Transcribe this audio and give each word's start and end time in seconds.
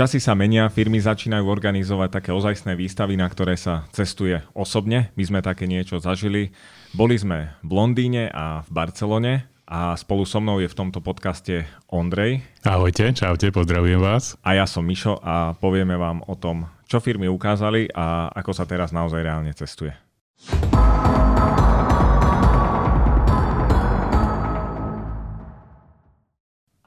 Časy 0.00 0.16
sa 0.16 0.32
menia, 0.32 0.72
firmy 0.72 0.96
začínajú 0.96 1.44
organizovať 1.44 2.08
také 2.08 2.30
ozajstné 2.32 2.72
výstavy, 2.72 3.20
na 3.20 3.28
ktoré 3.28 3.52
sa 3.60 3.84
cestuje 3.92 4.40
osobne. 4.56 5.12
My 5.12 5.28
sme 5.28 5.40
také 5.44 5.68
niečo 5.68 6.00
zažili. 6.00 6.56
Boli 6.96 7.20
sme 7.20 7.52
v 7.60 7.68
Londýne 7.76 8.32
a 8.32 8.64
v 8.64 8.68
Barcelone 8.72 9.44
a 9.68 9.92
spolu 10.00 10.24
so 10.24 10.40
mnou 10.40 10.56
je 10.56 10.72
v 10.72 10.78
tomto 10.80 11.04
podcaste 11.04 11.68
Ondrej. 11.92 12.40
Ahojte, 12.64 13.12
čaute, 13.12 13.52
pozdravujem 13.52 14.00
vás. 14.00 14.40
A 14.40 14.56
ja 14.56 14.64
som 14.64 14.88
Mišo 14.88 15.20
a 15.20 15.52
povieme 15.60 16.00
vám 16.00 16.24
o 16.24 16.32
tom, 16.32 16.64
čo 16.88 16.96
firmy 17.04 17.28
ukázali 17.28 17.92
a 17.92 18.32
ako 18.32 18.56
sa 18.56 18.64
teraz 18.64 18.96
naozaj 18.96 19.20
reálne 19.20 19.52
cestuje. 19.52 19.92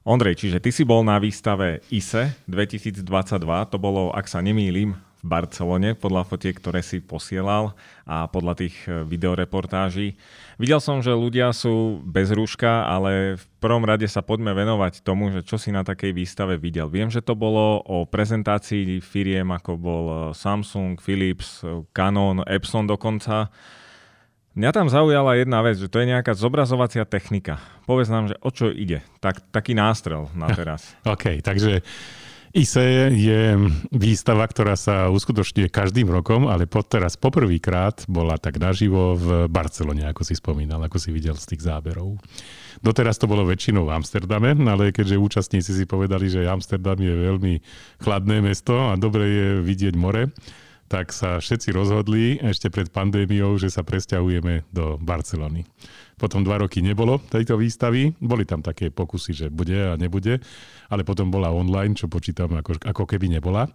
Ondrej, 0.04 0.36
čiže 0.36 0.60
ty 0.60 0.68
si 0.76 0.84
bol 0.84 1.00
na 1.08 1.16
výstave 1.16 1.80
ISE 1.88 2.36
2022, 2.52 3.08
to 3.72 3.78
bolo, 3.80 4.12
ak 4.12 4.28
sa 4.28 4.44
nemýlim, 4.44 5.00
v 5.24 5.28
Barcelone, 5.32 5.96
podľa 5.96 6.28
fotiek, 6.28 6.52
ktoré 6.52 6.84
si 6.84 7.00
posielal 7.00 7.72
a 8.04 8.28
podľa 8.28 8.60
tých 8.60 8.76
e, 8.92 9.08
videoreportáží. 9.08 10.20
Videl 10.60 10.84
som, 10.84 11.00
že 11.00 11.16
ľudia 11.16 11.56
sú 11.56 12.04
bez 12.04 12.28
rúška, 12.36 12.84
ale 12.84 13.40
v 13.40 13.46
prvom 13.64 13.88
rade 13.88 14.04
sa 14.12 14.20
poďme 14.20 14.52
venovať 14.52 15.00
tomu, 15.00 15.32
že 15.32 15.40
čo 15.48 15.56
si 15.56 15.72
na 15.72 15.88
takej 15.88 16.12
výstave 16.12 16.60
videl. 16.60 16.92
Viem, 16.92 17.08
že 17.08 17.24
to 17.24 17.40
bolo 17.40 17.80
o 17.88 18.04
prezentácii 18.04 19.00
firiem, 19.00 19.48
ako 19.56 19.72
bol 19.80 20.06
e, 20.12 20.16
Samsung, 20.36 21.00
Philips, 21.00 21.64
e, 21.64 21.88
Canon, 21.96 22.44
Epson 22.44 22.84
dokonca. 22.84 23.48
Mňa 24.54 24.70
tam 24.70 24.86
zaujala 24.86 25.34
jedna 25.42 25.66
vec, 25.66 25.82
že 25.82 25.90
to 25.90 25.98
je 25.98 26.14
nejaká 26.14 26.38
zobrazovacia 26.38 27.10
technika. 27.10 27.58
Povedz 27.90 28.14
nám, 28.14 28.30
že 28.30 28.38
o 28.38 28.54
čo 28.54 28.70
ide. 28.70 29.02
Tak, 29.18 29.42
taký 29.50 29.74
nástrel 29.74 30.30
na 30.38 30.54
teraz. 30.58 30.94
OK, 31.10 31.42
takže 31.42 31.82
ISE 32.54 33.10
je 33.10 33.58
výstava, 33.90 34.46
ktorá 34.46 34.78
sa 34.78 35.10
uskutočňuje 35.10 35.74
každým 35.74 36.06
rokom, 36.06 36.46
ale 36.46 36.70
pod 36.70 36.86
teraz 36.86 37.18
poprvýkrát 37.18 38.06
bola 38.06 38.38
tak 38.38 38.62
naživo 38.62 39.18
v 39.18 39.50
Barcelone, 39.50 40.06
ako 40.06 40.22
si 40.22 40.38
spomínal, 40.38 40.86
ako 40.86 41.02
si 41.02 41.10
videl 41.10 41.34
z 41.34 41.50
tých 41.50 41.66
záberov. 41.66 42.22
Doteraz 42.86 43.18
to 43.18 43.26
bolo 43.26 43.50
väčšinou 43.50 43.90
v 43.90 43.98
Amsterdame, 43.98 44.54
ale 44.70 44.94
keďže 44.94 45.18
účastníci 45.18 45.74
si 45.74 45.90
povedali, 45.90 46.30
že 46.30 46.46
Amsterdam 46.46 47.02
je 47.02 47.10
veľmi 47.10 47.58
chladné 48.06 48.46
mesto 48.46 48.78
a 48.78 48.94
dobre 49.02 49.26
je 49.26 49.48
vidieť 49.66 49.98
more, 49.98 50.30
tak 50.94 51.10
sa 51.10 51.42
všetci 51.42 51.74
rozhodli 51.74 52.38
ešte 52.38 52.70
pred 52.70 52.86
pandémiou, 52.94 53.58
že 53.58 53.74
sa 53.74 53.82
presťahujeme 53.82 54.70
do 54.70 55.02
Barcelony. 55.02 55.66
Potom 56.22 56.46
dva 56.46 56.62
roky 56.62 56.86
nebolo 56.86 57.18
tejto 57.18 57.58
výstavy, 57.58 58.14
boli 58.22 58.46
tam 58.46 58.62
také 58.62 58.94
pokusy, 58.94 59.34
že 59.34 59.48
bude 59.50 59.74
a 59.74 59.98
nebude, 59.98 60.38
ale 60.94 61.02
potom 61.02 61.34
bola 61.34 61.50
online, 61.50 61.98
čo 61.98 62.06
počítam 62.06 62.54
ako, 62.54 62.78
ako 62.86 63.04
keby 63.10 63.26
nebola. 63.26 63.66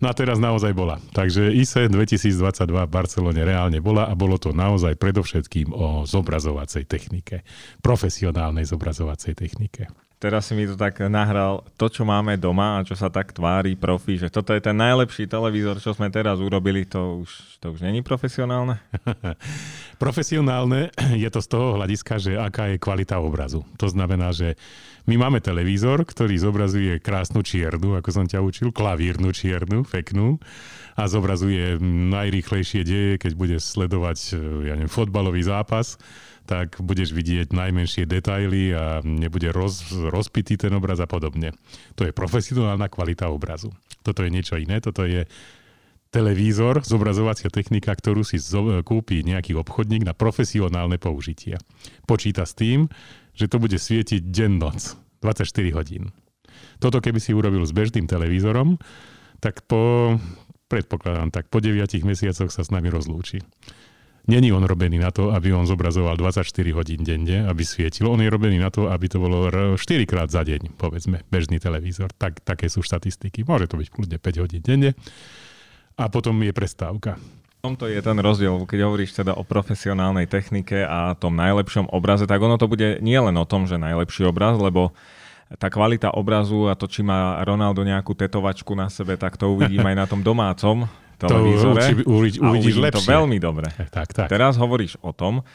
No 0.00 0.08
a 0.08 0.16
teraz 0.16 0.40
naozaj 0.40 0.72
bola. 0.72 0.96
Takže 1.12 1.52
ISE 1.52 1.92
2022 1.92 2.40
v 2.64 2.88
Barcelone 2.88 3.44
reálne 3.44 3.84
bola 3.84 4.08
a 4.08 4.16
bolo 4.16 4.40
to 4.40 4.56
naozaj 4.56 4.96
predovšetkým 4.96 5.76
o 5.76 6.08
zobrazovacej 6.08 6.88
technike, 6.88 7.44
profesionálnej 7.84 8.64
zobrazovacej 8.64 9.36
technike 9.36 9.92
teraz 10.22 10.46
si 10.46 10.54
mi 10.54 10.70
to 10.70 10.78
tak 10.78 11.02
nahral 11.10 11.66
to, 11.74 11.90
čo 11.90 12.06
máme 12.06 12.38
doma 12.38 12.78
a 12.78 12.86
čo 12.86 12.94
sa 12.94 13.10
tak 13.10 13.34
tvári 13.34 13.74
profi, 13.74 14.22
že 14.22 14.30
toto 14.30 14.54
je 14.54 14.62
ten 14.62 14.78
najlepší 14.78 15.26
televízor, 15.26 15.82
čo 15.82 15.90
sme 15.90 16.14
teraz 16.14 16.38
urobili, 16.38 16.86
to 16.86 17.26
už, 17.26 17.58
to 17.58 17.74
už 17.74 17.82
není 17.82 18.06
profesionálne? 18.06 18.78
profesionálne 20.02 20.94
je 21.18 21.26
to 21.26 21.42
z 21.42 21.48
toho 21.50 21.74
hľadiska, 21.74 22.22
že 22.22 22.38
aká 22.38 22.70
je 22.70 22.78
kvalita 22.78 23.18
obrazu. 23.18 23.66
To 23.82 23.90
znamená, 23.90 24.30
že 24.30 24.54
my 25.10 25.18
máme 25.18 25.42
televízor, 25.42 26.06
ktorý 26.06 26.38
zobrazuje 26.38 27.02
krásnu 27.02 27.42
čiernu, 27.42 27.98
ako 27.98 28.10
som 28.14 28.22
ťa 28.30 28.38
učil, 28.38 28.70
klavírnu 28.70 29.34
čiernu, 29.34 29.82
peknú 29.82 30.38
a 30.94 31.10
zobrazuje 31.10 31.82
najrýchlejšie 32.14 32.86
deje, 32.86 33.12
keď 33.18 33.32
bude 33.34 33.56
sledovať 33.58 34.38
ja 34.70 34.78
neviem, 34.78 34.86
fotbalový 34.86 35.42
zápas 35.42 35.98
tak 36.44 36.82
budeš 36.82 37.14
vidieť 37.14 37.54
najmenšie 37.54 38.04
detaily 38.04 38.74
a 38.74 39.00
nebude 39.02 39.50
roz, 39.54 39.90
rozpitý 39.90 40.58
ten 40.58 40.74
obraz 40.74 40.98
a 40.98 41.06
podobne. 41.06 41.54
To 41.94 42.02
je 42.02 42.12
profesionálna 42.12 42.90
kvalita 42.90 43.30
obrazu. 43.30 43.70
Toto 44.02 44.26
je 44.26 44.30
niečo 44.34 44.58
iné, 44.58 44.82
toto 44.82 45.06
je 45.06 45.24
televízor, 46.12 46.84
zobrazovacia 46.84 47.48
technika, 47.48 47.96
ktorú 47.96 48.20
si 48.22 48.36
zo- 48.36 48.84
kúpi 48.84 49.24
nejaký 49.24 49.56
obchodník 49.56 50.04
na 50.04 50.12
profesionálne 50.12 51.00
použitie. 51.00 51.56
Počíta 52.04 52.44
s 52.44 52.52
tým, 52.52 52.92
že 53.32 53.48
to 53.48 53.56
bude 53.56 53.80
svietiť 53.80 54.20
deň 54.28 54.52
noc, 54.60 55.00
24 55.24 55.72
hodín. 55.72 56.12
Toto 56.78 57.00
keby 57.00 57.16
si 57.16 57.32
urobil 57.32 57.64
s 57.64 57.72
bežným 57.72 58.04
televízorom, 58.04 58.76
tak 59.40 59.64
po, 59.64 60.14
predpokladám, 60.68 61.32
tak 61.32 61.48
po 61.48 61.64
9 61.64 61.80
mesiacoch 62.04 62.52
sa 62.52 62.60
s 62.60 62.68
nami 62.68 62.92
rozlúči. 62.92 63.40
Není 64.22 64.54
on 64.54 64.62
robený 64.62 65.02
na 65.02 65.10
to, 65.10 65.34
aby 65.34 65.50
on 65.50 65.66
zobrazoval 65.66 66.14
24 66.14 66.46
hodín 66.78 67.02
denne, 67.02 67.42
aby 67.42 67.66
svietil. 67.66 68.06
On 68.06 68.22
je 68.22 68.30
robený 68.30 68.62
na 68.62 68.70
to, 68.70 68.86
aby 68.86 69.10
to 69.10 69.18
bolo 69.18 69.50
4 69.74 69.82
krát 70.06 70.30
za 70.30 70.46
deň, 70.46 70.78
povedzme, 70.78 71.26
bežný 71.26 71.58
televízor. 71.58 72.14
Tak, 72.14 72.38
také 72.46 72.70
sú 72.70 72.86
štatistiky. 72.86 73.42
Môže 73.42 73.66
to 73.66 73.82
byť 73.82 73.88
kľudne 73.90 74.22
5 74.22 74.42
hodín 74.46 74.62
denne. 74.62 74.94
A 75.98 76.06
potom 76.06 76.38
je 76.38 76.54
prestávka. 76.54 77.18
V 77.62 77.70
tomto 77.70 77.90
je 77.90 77.98
ten 77.98 78.14
rozdiel, 78.14 78.62
keď 78.62 78.78
hovoríš 78.86 79.10
teda 79.18 79.34
o 79.34 79.42
profesionálnej 79.42 80.30
technike 80.30 80.86
a 80.86 81.18
tom 81.18 81.34
najlepšom 81.34 81.90
obraze, 81.90 82.26
tak 82.30 82.38
ono 82.38 82.58
to 82.58 82.70
bude 82.70 83.02
nie 83.02 83.18
len 83.18 83.34
o 83.34 83.46
tom, 83.46 83.66
že 83.66 83.74
najlepší 83.74 84.26
obraz, 84.30 84.54
lebo 84.58 84.94
tá 85.58 85.66
kvalita 85.66 86.14
obrazu 86.14 86.70
a 86.70 86.78
to, 86.78 86.86
či 86.86 87.02
má 87.02 87.42
Ronaldo 87.42 87.82
nejakú 87.82 88.14
tetovačku 88.14 88.72
na 88.78 88.86
sebe, 88.86 89.18
tak 89.18 89.34
to 89.34 89.50
uvidím 89.50 89.82
aj 89.90 89.96
na 89.98 90.06
tom 90.06 90.22
domácom 90.22 90.86
televízore. 91.22 91.80
To 91.80 91.86
uči, 91.86 91.94
uvidíš, 92.06 92.38
uvidíš 92.42 92.76
lepšie. 92.78 92.98
to 92.98 93.12
veľmi 93.12 93.38
dobre. 93.38 93.68
Tak, 93.90 94.10
tak. 94.10 94.26
Teraz 94.26 94.58
hovoríš 94.58 94.98
o 95.02 95.14
tom, 95.14 95.46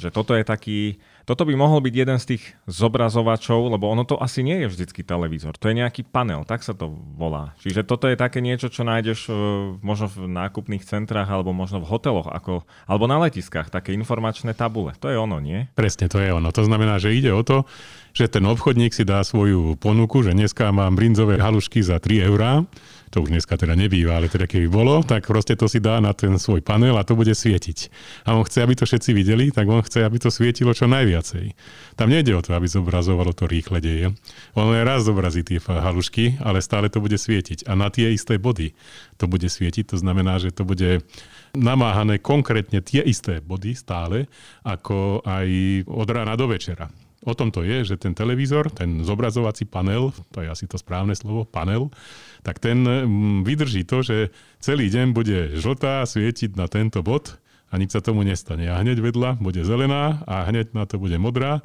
že 0.00 0.08
toto 0.08 0.32
je 0.32 0.40
taký, 0.40 0.96
toto 1.28 1.44
by 1.44 1.52
mohol 1.52 1.84
byť 1.84 1.94
jeden 1.94 2.16
z 2.16 2.34
tých 2.34 2.56
zobrazovačov, 2.64 3.68
lebo 3.68 3.92
ono 3.92 4.08
to 4.08 4.16
asi 4.16 4.40
nie 4.40 4.64
je 4.64 4.72
vždycky 4.72 5.04
televízor, 5.04 5.60
to 5.60 5.68
je 5.68 5.76
nejaký 5.76 6.08
panel, 6.08 6.48
tak 6.48 6.64
sa 6.64 6.72
to 6.72 6.88
volá. 7.20 7.52
Čiže 7.60 7.84
toto 7.84 8.08
je 8.08 8.16
také 8.16 8.40
niečo, 8.40 8.72
čo 8.72 8.80
nájdeš 8.88 9.28
uh, 9.28 9.36
možno 9.84 10.08
v 10.08 10.24
nákupných 10.32 10.80
centrách 10.88 11.28
alebo 11.28 11.52
možno 11.52 11.84
v 11.84 11.90
hoteloch, 11.92 12.32
ako, 12.32 12.64
alebo 12.88 13.04
na 13.04 13.20
letiskách, 13.20 13.68
také 13.68 13.92
informačné 13.92 14.56
tabule. 14.56 14.96
To 15.04 15.12
je 15.12 15.20
ono, 15.20 15.36
nie? 15.36 15.68
Presne, 15.76 16.08
to 16.08 16.16
je 16.16 16.32
ono. 16.32 16.48
To 16.48 16.64
znamená, 16.64 16.96
že 16.96 17.12
ide 17.12 17.28
o 17.36 17.44
to, 17.44 17.68
že 18.12 18.30
ten 18.30 18.42
obchodník 18.46 18.94
si 18.94 19.06
dá 19.06 19.22
svoju 19.22 19.78
ponuku, 19.78 20.22
že 20.22 20.34
dneska 20.34 20.70
mám 20.74 20.96
brinzové 20.96 21.38
halušky 21.38 21.82
za 21.82 21.98
3 21.98 22.26
eurá, 22.26 22.66
to 23.10 23.26
už 23.26 23.34
dneska 23.34 23.58
teda 23.58 23.74
nebýva, 23.74 24.14
ale 24.14 24.30
teda 24.30 24.46
keby 24.46 24.70
bolo, 24.70 25.02
tak 25.02 25.26
proste 25.26 25.58
to 25.58 25.66
si 25.66 25.82
dá 25.82 25.98
na 25.98 26.14
ten 26.14 26.30
svoj 26.38 26.62
panel 26.62 26.94
a 26.94 27.02
to 27.02 27.18
bude 27.18 27.34
svietiť. 27.34 27.90
A 28.22 28.38
on 28.38 28.46
chce, 28.46 28.62
aby 28.62 28.78
to 28.78 28.86
všetci 28.86 29.10
videli, 29.10 29.50
tak 29.50 29.66
on 29.66 29.82
chce, 29.82 30.06
aby 30.06 30.22
to 30.22 30.30
svietilo 30.30 30.70
čo 30.70 30.86
najviacej. 30.86 31.58
Tam 31.98 32.06
nejde 32.06 32.38
o 32.38 32.42
to, 32.42 32.54
aby 32.54 32.70
zobrazovalo 32.70 33.34
to 33.34 33.50
rýchle 33.50 33.82
deje. 33.82 34.14
On 34.54 34.70
len 34.70 34.86
raz 34.86 35.02
zobrazí 35.02 35.42
tie 35.42 35.58
halušky, 35.58 36.38
ale 36.38 36.62
stále 36.62 36.86
to 36.86 37.02
bude 37.02 37.18
svietiť. 37.18 37.66
A 37.66 37.74
na 37.74 37.90
tie 37.90 38.14
isté 38.14 38.38
body 38.38 38.78
to 39.18 39.26
bude 39.26 39.50
svietiť, 39.50 39.90
to 39.90 39.96
znamená, 39.98 40.38
že 40.38 40.54
to 40.54 40.62
bude 40.62 41.02
namáhané 41.50 42.22
konkrétne 42.22 42.78
tie 42.78 43.02
isté 43.02 43.42
body 43.42 43.74
stále, 43.74 44.30
ako 44.62 45.26
aj 45.26 45.46
od 45.90 46.08
rána 46.14 46.38
do 46.38 46.46
večera. 46.46 46.86
O 47.20 47.36
tom 47.36 47.52
to 47.52 47.60
je, 47.60 47.84
že 47.84 48.00
ten 48.00 48.16
televízor, 48.16 48.72
ten 48.72 49.04
zobrazovací 49.04 49.68
panel, 49.68 50.08
to 50.32 50.40
je 50.40 50.48
asi 50.48 50.64
to 50.64 50.80
správne 50.80 51.12
slovo, 51.12 51.44
panel, 51.44 51.92
tak 52.40 52.56
ten 52.56 52.80
mm, 52.80 53.44
vydrží 53.44 53.84
to, 53.84 54.00
že 54.00 54.32
celý 54.56 54.88
deň 54.88 55.12
bude 55.12 55.38
žltá 55.60 56.00
svietiť 56.08 56.56
na 56.56 56.64
tento 56.64 57.04
bod 57.04 57.36
a 57.68 57.76
nič 57.76 57.92
sa 57.92 58.00
tomu 58.00 58.24
nestane. 58.24 58.72
A 58.72 58.80
hneď 58.80 59.04
vedľa 59.04 59.36
bude 59.36 59.60
zelená 59.60 60.24
a 60.24 60.48
hneď 60.48 60.72
na 60.72 60.88
to 60.88 60.96
bude 60.96 61.20
modrá 61.20 61.60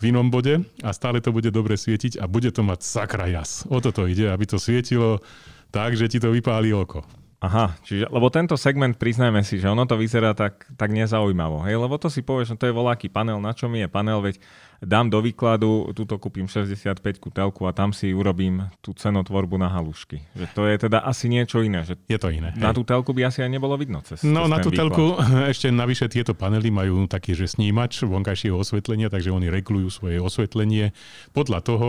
v 0.00 0.12
inom 0.12 0.28
bode 0.28 0.64
a 0.84 0.90
stále 0.92 1.24
to 1.24 1.32
bude 1.32 1.48
dobre 1.48 1.80
svietiť 1.80 2.20
a 2.20 2.28
bude 2.28 2.52
to 2.52 2.60
mať 2.60 2.84
sakra 2.84 3.24
jas. 3.28 3.64
O 3.72 3.80
toto 3.80 4.04
ide, 4.04 4.28
aby 4.28 4.44
to 4.44 4.60
svietilo 4.60 5.24
tak, 5.72 5.96
že 5.96 6.12
ti 6.12 6.20
to 6.20 6.28
vypáli 6.28 6.76
oko. 6.76 7.04
Aha, 7.40 7.72
čiže, 7.88 8.04
lebo 8.12 8.28
tento 8.28 8.52
segment, 8.60 9.00
priznajme 9.00 9.40
si, 9.40 9.56
že 9.56 9.64
ono 9.64 9.88
to 9.88 9.96
vyzerá 9.96 10.36
tak, 10.36 10.68
tak 10.76 10.92
nezaujímavo, 10.92 11.64
hej, 11.64 11.80
lebo 11.80 11.96
to 11.96 12.12
si 12.12 12.20
povieš, 12.20 12.52
že 12.52 12.60
to 12.60 12.68
je 12.68 12.76
voláky 12.76 13.08
panel, 13.08 13.40
na 13.40 13.56
čo 13.56 13.64
mi 13.64 13.80
je 13.80 13.88
panel, 13.88 14.20
veď 14.20 14.36
dám 14.80 15.12
do 15.12 15.20
výkladu, 15.20 15.92
túto 15.92 16.16
kúpim 16.16 16.48
65 16.48 17.00
telku 17.30 17.68
a 17.68 17.72
tam 17.72 17.92
si 17.92 18.10
urobím 18.10 18.64
tú 18.80 18.96
cenotvorbu 18.96 19.60
na 19.60 19.68
halušky. 19.68 20.24
Že 20.32 20.46
to 20.56 20.62
je 20.64 20.74
teda 20.88 20.98
asi 21.04 21.28
niečo 21.28 21.60
iné. 21.60 21.84
Že 21.84 22.00
je 22.08 22.18
to 22.18 22.28
iné. 22.32 22.56
Na 22.56 22.72
tú 22.72 22.80
telku 22.80 23.12
by 23.12 23.28
asi 23.28 23.44
aj 23.44 23.50
nebolo 23.52 23.76
vidno 23.76 24.00
cez 24.00 24.24
No 24.24 24.48
cez 24.48 24.52
na 24.52 24.58
tú 24.58 24.72
výklad. 24.72 24.88
telku 24.88 25.04
ešte 25.52 25.68
navyše 25.68 26.08
tieto 26.08 26.32
panely 26.32 26.72
majú 26.72 27.04
taký, 27.04 27.36
že 27.36 27.44
snímač 27.46 28.00
vonkajšieho 28.02 28.56
osvetlenia, 28.56 29.12
takže 29.12 29.28
oni 29.28 29.52
regulujú 29.52 29.92
svoje 29.92 30.16
osvetlenie 30.16 30.96
podľa 31.36 31.60
toho, 31.60 31.88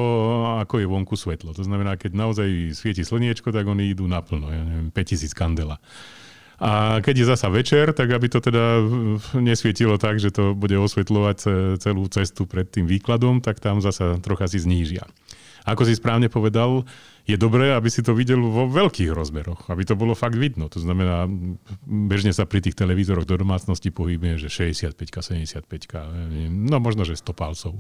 ako 0.60 0.84
je 0.84 0.88
vonku 0.88 1.16
svetlo. 1.16 1.56
To 1.56 1.64
znamená, 1.64 1.96
keď 1.96 2.12
naozaj 2.12 2.76
svieti 2.76 3.08
slniečko, 3.08 3.50
tak 3.50 3.64
oni 3.66 3.90
idú 3.90 4.04
naplno, 4.04 4.52
ja 4.52 4.62
neviem, 4.62 4.92
5000 4.92 5.32
kandela. 5.32 5.80
A 6.62 7.02
keď 7.02 7.26
je 7.26 7.32
zasa 7.34 7.50
večer, 7.50 7.90
tak 7.90 8.14
aby 8.14 8.30
to 8.30 8.38
teda 8.38 8.86
nesvietilo 9.34 9.98
tak, 9.98 10.22
že 10.22 10.30
to 10.30 10.54
bude 10.54 10.78
osvetľovať 10.78 11.38
celú 11.82 12.06
cestu 12.14 12.46
pred 12.46 12.70
tým 12.70 12.86
výkladom, 12.86 13.42
tak 13.42 13.58
tam 13.58 13.82
zasa 13.82 14.22
trocha 14.22 14.46
si 14.46 14.62
znížia. 14.62 15.02
Ako 15.66 15.90
si 15.90 15.98
správne 15.98 16.30
povedal, 16.30 16.86
je 17.26 17.38
dobré, 17.38 17.72
aby 17.72 17.88
si 17.88 18.02
to 18.02 18.18
videl 18.18 18.42
vo 18.42 18.66
veľkých 18.66 19.14
rozmeroch, 19.14 19.70
aby 19.70 19.84
to 19.86 19.94
bolo 19.94 20.18
fakt 20.18 20.36
vidno. 20.36 20.68
To 20.74 20.82
znamená, 20.82 21.30
bežne 21.86 22.34
sa 22.34 22.50
pri 22.50 22.66
tých 22.66 22.74
televízoroch 22.74 23.30
do 23.30 23.38
domácnosti 23.38 23.94
pohybuje, 23.94 24.48
že 24.48 24.74
65 24.74 24.98
75 24.98 25.70
no 26.50 26.78
možno, 26.82 27.06
že 27.06 27.20
100 27.20 27.32
palcov. 27.38 27.74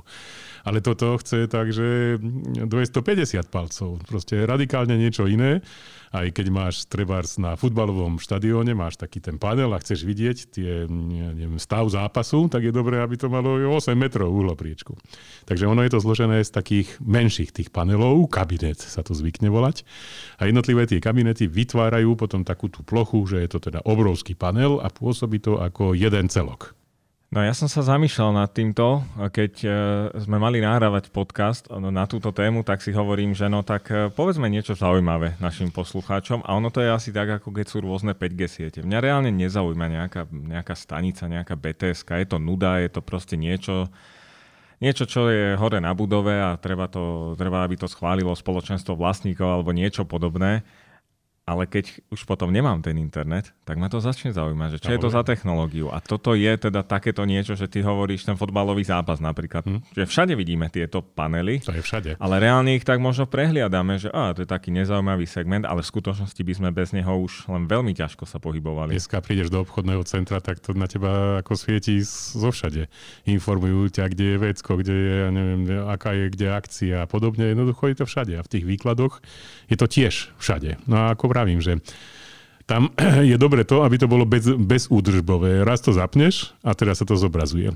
Ale 0.61 0.79
toto 0.79 1.17
chce 1.17 1.49
tak, 1.49 1.73
že 1.73 2.21
250 2.21 3.49
palcov. 3.49 3.97
Proste 4.05 4.45
radikálne 4.45 4.93
niečo 4.93 5.25
iné. 5.25 5.65
Aj 6.11 6.27
keď 6.27 6.51
máš 6.51 6.91
trebárs 6.91 7.39
na 7.39 7.55
futbalovom 7.55 8.19
štadióne, 8.19 8.75
máš 8.75 8.99
taký 8.99 9.23
ten 9.23 9.39
panel 9.39 9.71
a 9.71 9.79
chceš 9.79 10.03
vidieť 10.03 10.37
tie, 10.51 10.83
neviem, 10.91 11.55
stav 11.55 11.87
zápasu, 11.87 12.51
tak 12.51 12.67
je 12.67 12.75
dobré, 12.75 12.99
aby 12.99 13.15
to 13.15 13.31
malo 13.31 13.55
8 13.55 13.95
metrov 13.95 14.27
uhlopriečku. 14.27 14.91
Takže 15.47 15.71
ono 15.71 15.87
je 15.87 15.91
to 15.95 16.03
zložené 16.03 16.43
z 16.43 16.51
takých 16.51 16.99
menších 16.99 17.55
tých 17.55 17.71
panelov, 17.71 18.27
kabinet 18.27 18.75
sa 18.75 19.07
to 19.07 19.15
zvykne 19.15 19.30
volať. 19.39 19.87
A 20.41 20.49
jednotlivé 20.49 20.83
tie 20.89 20.99
kabinety 20.99 21.47
vytvárajú 21.47 22.19
potom 22.19 22.43
takú 22.43 22.67
tú 22.67 22.83
plochu, 22.83 23.23
že 23.29 23.45
je 23.45 23.49
to 23.55 23.59
teda 23.71 23.79
obrovský 23.87 24.35
panel 24.35 24.83
a 24.83 24.91
pôsobí 24.91 25.39
to 25.39 25.61
ako 25.61 25.95
jeden 25.95 26.27
celok. 26.27 26.75
No 27.31 27.39
ja 27.39 27.55
som 27.55 27.71
sa 27.71 27.79
zamýšľal 27.79 28.43
nad 28.43 28.51
týmto, 28.51 29.07
keď 29.15 29.53
e, 29.63 29.69
sme 30.19 30.35
mali 30.35 30.59
nahrávať 30.59 31.15
podcast 31.15 31.71
na 31.71 32.03
túto 32.03 32.35
tému, 32.35 32.59
tak 32.67 32.83
si 32.83 32.91
hovorím, 32.91 33.31
že 33.31 33.47
no 33.47 33.63
tak 33.63 33.87
e, 33.87 34.11
povedzme 34.11 34.51
niečo 34.51 34.75
zaujímavé 34.75 35.39
našim 35.39 35.71
poslucháčom 35.71 36.43
a 36.43 36.59
ono 36.59 36.67
to 36.75 36.83
je 36.83 36.91
asi 36.91 37.15
tak, 37.15 37.39
ako 37.39 37.55
keď 37.55 37.71
sú 37.71 37.87
rôzne 37.87 38.19
5G 38.19 38.41
siete. 38.51 38.79
Mňa 38.83 38.99
reálne 38.99 39.31
nezaujíma 39.31 39.87
nejaká, 39.87 40.27
nejaká 40.27 40.75
stanica, 40.75 41.31
nejaká 41.31 41.55
BTS, 41.55 42.03
je 42.03 42.27
to 42.27 42.35
nuda, 42.35 42.83
je 42.83 42.91
to 42.91 42.99
proste 42.99 43.39
niečo, 43.39 43.87
niečo, 44.81 45.05
čo 45.05 45.29
je 45.29 45.55
hore 45.55 45.77
na 45.77 45.93
budove 45.93 46.33
a 46.33 46.57
treba, 46.57 46.89
to, 46.89 47.37
treba 47.37 47.63
aby 47.63 47.77
to 47.77 47.87
schválilo 47.87 48.33
spoločenstvo 48.33 48.97
vlastníkov 48.97 49.47
alebo 49.47 49.71
niečo 49.71 50.03
podobné 50.03 50.65
ale 51.41 51.65
keď 51.65 52.05
už 52.13 52.29
potom 52.29 52.53
nemám 52.53 52.85
ten 52.85 52.95
internet, 53.01 53.49
tak 53.65 53.81
ma 53.81 53.89
to 53.89 53.97
začne 53.97 54.29
zaujímať, 54.29 54.77
že 54.77 54.81
čo 54.85 54.93
je 54.93 55.01
to 55.01 55.09
za 55.09 55.25
technológiu. 55.25 55.89
A 55.89 55.97
toto 55.97 56.37
je 56.37 56.53
teda 56.53 56.85
takéto 56.85 57.25
niečo, 57.25 57.57
že 57.57 57.65
ty 57.65 57.81
hovoríš 57.81 58.29
ten 58.29 58.37
fotbalový 58.37 58.85
zápas 58.85 59.17
napríklad, 59.17 59.65
hm. 59.65 59.81
že 59.97 60.05
všade 60.05 60.37
vidíme 60.37 60.69
tieto 60.69 61.01
panely. 61.01 61.57
To 61.65 61.73
je 61.73 61.81
všade. 61.81 62.21
Ale 62.21 62.35
reálne 62.37 62.77
ich 62.77 62.85
tak 62.85 63.01
možno 63.01 63.25
prehliadame, 63.25 63.97
že 63.97 64.13
á, 64.13 64.37
to 64.37 64.45
je 64.45 64.49
taký 64.49 64.69
nezaujímavý 64.69 65.25
segment, 65.25 65.65
ale 65.65 65.81
v 65.81 65.89
skutočnosti 65.89 66.41
by 66.45 66.53
sme 66.53 66.69
bez 66.69 66.93
neho 66.93 67.09
už 67.17 67.49
len 67.49 67.65
veľmi 67.65 67.97
ťažko 67.97 68.29
sa 68.29 68.37
pohybovali. 68.37 68.93
Dneska 68.93 69.17
prídeš 69.25 69.49
do 69.49 69.65
obchodného 69.65 70.05
centra, 70.05 70.37
tak 70.45 70.61
to 70.61 70.77
na 70.77 70.85
teba 70.85 71.41
ako 71.41 71.57
svieti 71.57 72.05
zo 72.05 72.53
všade. 72.53 72.85
Informujú 73.25 73.89
ťa, 73.89 74.13
kde 74.13 74.25
je 74.29 74.37
vecko, 74.37 74.77
kde 74.77 74.93
je, 74.93 75.15
ja 75.25 75.29
neviem, 75.33 75.61
aká 75.89 76.13
je 76.13 76.29
kde 76.29 76.47
akcia 76.53 76.97
a 77.01 77.09
podobne. 77.09 77.49
Jednoducho 77.49 77.89
je 77.89 77.97
to 77.97 78.05
všade. 78.05 78.33
A 78.37 78.45
v 78.45 78.51
tých 78.51 78.65
výkladoch 78.69 79.25
je 79.67 79.77
to 79.79 79.89
tiež 79.89 80.37
všade. 80.37 80.77
No 80.85 81.01
a 81.01 81.17
ako 81.17 81.30
vravím, 81.31 81.63
že 81.63 81.79
tam 82.67 82.91
je 83.31 83.35
dobre 83.39 83.63
to, 83.63 83.87
aby 83.87 83.95
to 83.95 84.11
bolo 84.11 84.27
bez, 84.27 84.47
bezúdržbové. 84.47 85.63
Raz 85.63 85.79
to 85.79 85.95
zapneš 85.95 86.51
a 86.61 86.75
teraz 86.75 86.99
sa 86.99 87.05
to 87.07 87.15
zobrazuje. 87.15 87.71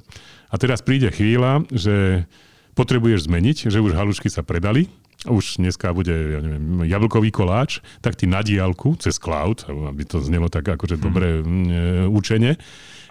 A 0.52 0.56
teraz 0.60 0.84
príde 0.84 1.08
chvíľa, 1.12 1.64
že 1.72 2.28
potrebuješ 2.76 3.32
zmeniť, 3.32 3.72
že 3.72 3.80
už 3.80 3.96
halušky 3.96 4.28
sa 4.28 4.44
predali, 4.44 4.92
už 5.26 5.58
dneska 5.58 5.90
bude, 5.96 6.12
ja 6.12 6.40
neviem, 6.44 6.86
jablkový 6.86 7.34
koláč, 7.34 7.82
tak 8.04 8.14
ty 8.20 8.30
na 8.30 8.46
diálku 8.46 8.94
cez 9.00 9.18
cloud, 9.18 9.66
aby 9.66 10.06
to 10.06 10.22
znelo 10.22 10.52
tak 10.52 10.70
akože 10.70 11.02
dobre 11.02 11.42
mm, 11.42 12.12
učenie, 12.14 12.60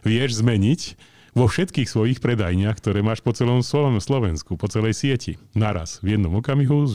vieš 0.07 0.39
zmeniť 0.45 0.81
vo 1.35 1.51
všetkých 1.51 1.91
svojich 1.91 2.19
predajniach, 2.23 2.79
ktoré 2.79 3.03
máš 3.03 3.21
po 3.21 3.35
celom 3.35 3.61
Slovensku, 3.67 4.55
po 4.55 4.71
celej 4.71 4.95
sieti. 4.95 5.37
Naraz, 5.53 5.99
v 6.01 6.17
jednom 6.17 6.39
okamihu 6.39 6.87
e, 6.87 6.91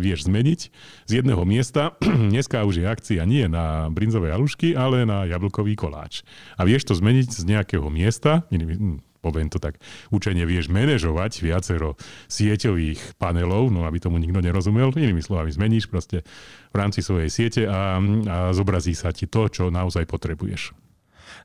vieš 0.00 0.26
zmeniť 0.26 0.60
z 1.04 1.12
jedného 1.12 1.44
miesta. 1.44 1.92
Dneska 2.32 2.64
už 2.64 2.80
je 2.80 2.86
akcia 2.88 3.22
nie 3.28 3.44
na 3.44 3.92
brinzové 3.92 4.32
halušky, 4.32 4.72
ale 4.72 5.04
na 5.04 5.28
jablkový 5.28 5.76
koláč. 5.76 6.24
A 6.56 6.64
vieš 6.64 6.88
to 6.88 6.96
zmeniť 6.96 7.28
z 7.28 7.44
nejakého 7.44 7.86
miesta, 7.92 8.48
poviem 9.24 9.48
to 9.48 9.56
tak, 9.56 9.80
učenie 10.12 10.44
vieš 10.44 10.68
manažovať 10.68 11.40
viacero 11.40 11.96
sieťových 12.28 13.16
panelov, 13.16 13.72
no 13.72 13.88
aby 13.88 13.96
tomu 13.96 14.20
nikto 14.20 14.44
nerozumel, 14.44 14.92
inými 14.92 15.24
slovami 15.24 15.48
zmeníš 15.48 15.88
proste 15.88 16.20
v 16.72 16.76
rámci 16.76 17.00
svojej 17.00 17.32
siete 17.32 17.62
a, 17.64 17.96
a 18.28 18.36
zobrazí 18.52 18.92
sa 18.92 19.16
ti 19.16 19.24
to, 19.24 19.48
čo 19.48 19.72
naozaj 19.72 20.04
potrebuješ. 20.04 20.76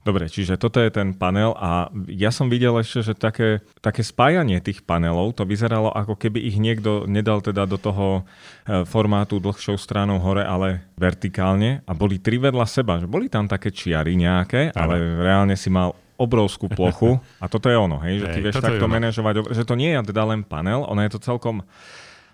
Dobre, 0.04 0.28
čiže 0.28 0.60
toto 0.60 0.84
je 0.84 0.92
ten 0.92 1.16
panel 1.16 1.56
a 1.56 1.88
ja 2.12 2.36
som 2.36 2.52
videl 2.52 2.76
ešte, 2.76 3.00
že 3.02 3.14
také, 3.16 3.64
také 3.80 4.04
spájanie 4.04 4.60
tých 4.60 4.84
panelov, 4.84 5.32
to 5.40 5.48
vyzeralo 5.48 5.96
ako 5.96 6.20
keby 6.20 6.44
ich 6.44 6.60
niekto 6.60 7.08
nedal 7.08 7.40
teda 7.40 7.64
do 7.64 7.80
toho 7.80 8.28
e, 8.68 8.84
formátu 8.84 9.40
dlhšou 9.40 9.80
stranou 9.80 10.20
hore, 10.20 10.44
ale 10.44 10.92
vertikálne. 11.00 11.82
A 11.88 11.96
boli 11.96 12.20
tri 12.20 12.36
vedľa 12.36 12.68
seba, 12.68 13.00
že 13.00 13.08
boli 13.08 13.32
tam 13.32 13.48
také 13.48 13.72
čiary 13.72 14.20
nejaké, 14.20 14.76
ale 14.76 14.90
ale 14.90 15.22
reálne 15.22 15.54
si 15.54 15.70
mal 15.70 15.94
obrovskú 16.20 16.68
plochu. 16.68 17.22
A 17.44 17.48
toto 17.48 17.70
je 17.72 17.78
ono, 17.78 18.02
hej, 18.04 18.26
že 18.26 18.28
ty 18.34 18.40
vieš 18.44 18.60
takto 18.60 18.90
manažovať, 18.90 19.54
že 19.54 19.64
to 19.64 19.78
nie 19.78 19.94
je 19.94 20.12
teda 20.12 20.26
len 20.28 20.42
panel, 20.44 20.84
ono 20.84 21.00
je 21.06 21.16
to 21.16 21.22
celkom 21.22 21.64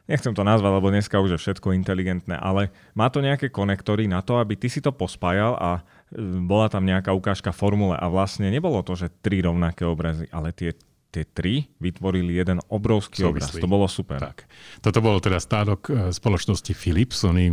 nechcem 0.06 0.38
to 0.38 0.46
nazvať, 0.46 0.70
lebo 0.70 0.94
dneska 0.94 1.18
už 1.18 1.38
je 1.38 1.42
všetko 1.42 1.74
inteligentné, 1.74 2.38
ale 2.38 2.70
má 2.94 3.10
to 3.10 3.26
nejaké 3.26 3.50
konektory 3.50 4.06
na 4.06 4.22
to, 4.22 4.38
aby 4.38 4.54
ty 4.54 4.70
si 4.70 4.78
to 4.78 4.94
pospájal 4.94 5.58
a 5.58 5.82
bola 6.20 6.72
tam 6.72 6.88
nejaká 6.88 7.12
ukážka 7.12 7.52
formule 7.52 8.00
a 8.00 8.08
vlastne 8.08 8.48
nebolo 8.48 8.82
to, 8.82 8.96
že 8.96 9.12
tri 9.20 9.44
rovnaké 9.44 9.84
obrazy, 9.84 10.32
ale 10.32 10.56
tie 10.56 10.72
tie 11.16 11.24
tri 11.24 11.72
vytvorili 11.80 12.36
jeden 12.36 12.60
obrovský 12.68 13.24
Súvislý. 13.24 13.64
obraz. 13.64 13.64
To 13.64 13.72
bolo 13.72 13.88
super. 13.88 14.20
Tak. 14.20 14.44
Toto 14.84 15.00
bolo 15.00 15.24
teda 15.24 15.40
stánok 15.40 15.82
e, 15.88 15.92
spoločnosti 16.12 16.76
Philips. 16.76 17.24
Oni, 17.24 17.48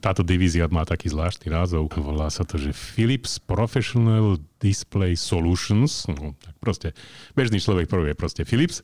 táto 0.00 0.24
divízia 0.24 0.64
má 0.72 0.88
taký 0.88 1.12
zvláštny 1.12 1.52
názov. 1.52 1.92
Volá 2.00 2.32
sa 2.32 2.48
to, 2.48 2.56
že 2.56 2.72
Philips 2.72 3.36
Professional 3.36 4.40
Display 4.56 5.20
Solutions. 5.20 6.08
No, 6.08 6.32
tak 6.40 6.56
proste 6.64 6.96
bežný 7.36 7.60
človek 7.60 7.92
prvý 7.92 8.16
je 8.16 8.16
proste 8.16 8.42
Philips 8.48 8.80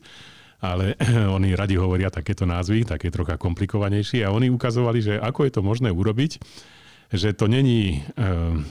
ale 0.61 0.93
oni 1.41 1.57
radi 1.57 1.73
hovoria 1.73 2.13
takéto 2.13 2.45
názvy, 2.45 2.85
také 2.85 3.09
trocha 3.09 3.33
komplikovanejšie 3.33 4.21
a 4.21 4.29
oni 4.29 4.53
ukazovali, 4.53 5.01
že 5.01 5.13
ako 5.17 5.49
je 5.49 5.51
to 5.57 5.61
možné 5.65 5.89
urobiť, 5.89 6.37
že 7.11 7.35
to 7.35 7.51
není 7.51 7.99
e, 7.99 8.23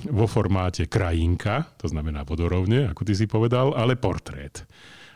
vo 0.09 0.25
formáte 0.25 0.89
krajinka, 0.89 1.77
to 1.77 1.93
znamená 1.93 2.25
vodorovne, 2.25 2.89
ako 2.89 3.05
ty 3.05 3.13
si 3.13 3.29
povedal, 3.29 3.77
ale 3.77 4.01
portrét. 4.01 4.65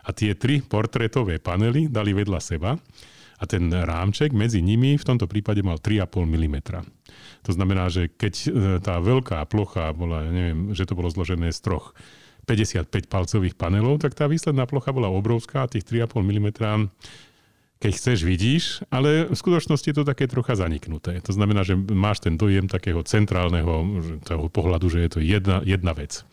A 0.05 0.13
tie 0.13 0.37
tri 0.37 0.61
portrétové 0.61 1.41
panely 1.41 1.89
dali 1.89 2.13
vedľa 2.13 2.41
seba 2.45 2.77
a 3.41 3.45
ten 3.49 3.73
rámček 3.73 4.37
medzi 4.37 4.61
nimi 4.61 5.01
v 5.01 5.05
tomto 5.09 5.25
prípade 5.25 5.65
mal 5.65 5.81
3,5 5.81 6.29
mm. 6.29 6.57
To 7.45 7.51
znamená, 7.53 7.89
že 7.89 8.13
keď 8.13 8.35
e, 8.45 8.49
tá 8.85 9.01
veľká 9.01 9.41
plocha 9.49 9.89
bola, 9.97 10.29
neviem, 10.29 10.77
že 10.77 10.85
to 10.85 10.93
bolo 10.93 11.09
zložené 11.09 11.49
z 11.49 11.61
troch 11.65 11.97
55 12.45 13.09
palcových 13.09 13.57
panelov, 13.57 14.05
tak 14.05 14.13
tá 14.13 14.29
výsledná 14.29 14.69
plocha 14.69 14.93
bola 14.93 15.09
obrovská, 15.09 15.65
tých 15.65 15.89
3,5 15.89 16.21
mm 16.21 16.49
keď 17.85 17.93
chceš, 18.01 18.25
vidíš, 18.25 18.65
ale 18.89 19.29
v 19.29 19.37
skutočnosti 19.37 19.85
je 19.85 19.97
to 20.01 20.09
také 20.09 20.25
trocha 20.25 20.57
zaniknuté. 20.57 21.21
To 21.21 21.37
znamená, 21.37 21.69
že 21.69 21.77
máš 21.77 22.25
ten 22.25 22.41
dojem 22.41 22.65
takého 22.65 23.05
centrálneho 23.05 24.01
toho 24.25 24.49
pohľadu, 24.49 24.89
že 24.89 25.05
je 25.05 25.11
to 25.13 25.21
jedna, 25.21 25.61
jedna 25.69 25.93
vec. 25.93 26.25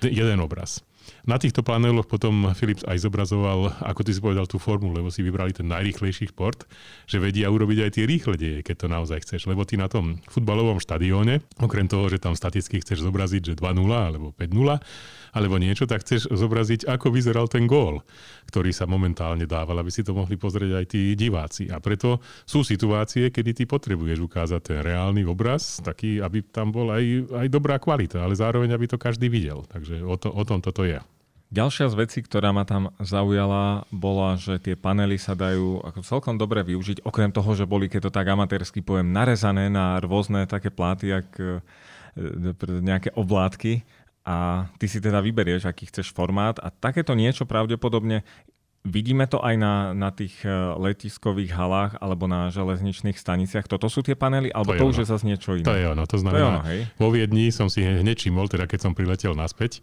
Jeden 0.00 0.40
obraz. 0.40 0.80
Na 1.26 1.42
týchto 1.42 1.66
paneloch 1.66 2.06
potom 2.06 2.54
Philips 2.54 2.86
aj 2.86 3.02
zobrazoval, 3.02 3.82
ako 3.82 4.00
ty 4.06 4.14
si 4.14 4.22
povedal, 4.22 4.46
tú 4.46 4.62
formu, 4.62 4.94
lebo 4.94 5.10
si 5.10 5.26
vybrali 5.26 5.50
ten 5.50 5.66
najrýchlejší 5.66 6.30
šport, 6.30 6.70
že 7.10 7.18
vedia 7.18 7.50
urobiť 7.50 7.82
aj 7.82 7.90
tie 7.98 8.06
rýchle 8.06 8.38
deje, 8.38 8.62
keď 8.62 8.76
to 8.78 8.86
naozaj 8.86 9.18
chceš. 9.26 9.50
Lebo 9.50 9.66
ty 9.66 9.74
na 9.74 9.90
tom 9.90 10.22
futbalovom 10.30 10.78
štadióne, 10.78 11.42
okrem 11.58 11.90
toho, 11.90 12.06
že 12.06 12.22
tam 12.22 12.38
staticky 12.38 12.78
chceš 12.78 13.02
zobraziť, 13.02 13.42
že 13.42 13.54
2-0 13.58 13.90
alebo 13.90 14.30
5-0, 14.38 14.78
alebo 15.34 15.58
niečo, 15.58 15.90
tak 15.90 16.06
chceš 16.06 16.30
zobraziť, 16.30 16.86
ako 16.86 17.10
vyzeral 17.10 17.50
ten 17.50 17.66
gól, 17.66 18.06
ktorý 18.46 18.70
sa 18.70 18.86
momentálne 18.86 19.50
dával, 19.50 19.82
aby 19.82 19.90
si 19.90 20.06
to 20.06 20.14
mohli 20.14 20.38
pozrieť 20.38 20.78
aj 20.78 20.86
tí 20.94 21.18
diváci. 21.18 21.66
A 21.74 21.82
preto 21.82 22.22
sú 22.46 22.62
situácie, 22.62 23.34
kedy 23.34 23.50
ty 23.50 23.64
potrebuješ 23.66 24.22
ukázať 24.22 24.60
ten 24.62 24.78
reálny 24.78 25.26
obraz, 25.26 25.82
taký, 25.82 26.22
aby 26.22 26.46
tam 26.46 26.70
bol 26.70 26.94
aj, 26.94 27.34
aj 27.34 27.46
dobrá 27.50 27.82
kvalita, 27.82 28.22
ale 28.22 28.38
zároveň, 28.38 28.70
aby 28.78 28.86
to 28.86 28.94
každý 28.94 29.26
videl. 29.26 29.66
Takže 29.66 30.06
o, 30.06 30.14
to, 30.14 30.30
o 30.30 30.46
tom 30.46 30.62
toto 30.62 30.86
je. 30.86 31.02
Ďalšia 31.46 31.86
z 31.86 31.94
vecí, 31.94 32.18
ktorá 32.26 32.50
ma 32.50 32.66
tam 32.66 32.90
zaujala, 32.98 33.86
bola, 33.94 34.34
že 34.34 34.58
tie 34.58 34.74
panely 34.74 35.14
sa 35.14 35.38
dajú 35.38 35.78
ako 35.86 36.02
celkom 36.02 36.34
dobre 36.34 36.66
využiť, 36.66 37.06
okrem 37.06 37.30
toho, 37.30 37.54
že 37.54 37.70
boli, 37.70 37.86
keď 37.86 38.10
to 38.10 38.14
tak 38.14 38.26
amatérsky 38.26 38.82
poviem, 38.82 39.14
narezané 39.14 39.70
na 39.70 40.02
rôzne 40.02 40.42
také 40.50 40.74
pláty, 40.74 41.14
jak 41.14 41.28
e, 41.38 41.62
nejaké 42.82 43.14
oblátky 43.14 43.86
a 44.26 44.66
ty 44.82 44.90
si 44.90 44.98
teda 44.98 45.22
vyberieš, 45.22 45.70
aký 45.70 45.86
chceš 45.86 46.10
formát 46.10 46.58
a 46.58 46.66
takéto 46.74 47.14
niečo 47.14 47.46
pravdepodobne 47.46 48.26
Vidíme 48.86 49.26
to 49.26 49.42
aj 49.42 49.54
na, 49.58 49.90
na 49.98 50.14
tých 50.14 50.46
e, 50.46 50.50
letiskových 50.78 51.50
halách 51.50 51.98
alebo 51.98 52.30
na 52.30 52.54
železničných 52.54 53.18
staniciach. 53.18 53.66
Toto 53.66 53.90
sú 53.90 53.98
tie 54.06 54.14
panely, 54.14 54.46
alebo 54.54 54.78
to, 54.78 54.86
to 54.86 54.90
už 54.94 54.96
je 55.02 55.06
zase 55.10 55.26
niečo 55.26 55.58
iné? 55.58 55.66
To 55.66 55.74
je 55.74 55.86
ono. 55.90 56.06
To 56.06 56.16
znamená, 56.22 56.38
to 56.38 56.38
je 56.38 56.46
ono, 56.46 56.62
hej? 56.70 56.80
vo 56.94 57.08
Viedni 57.10 57.50
som 57.50 57.66
si 57.66 57.82
hneď 57.82 58.14
čimol, 58.14 58.46
teda 58.46 58.70
keď 58.70 58.86
som 58.86 58.92
priletel 58.94 59.34
naspäť, 59.34 59.82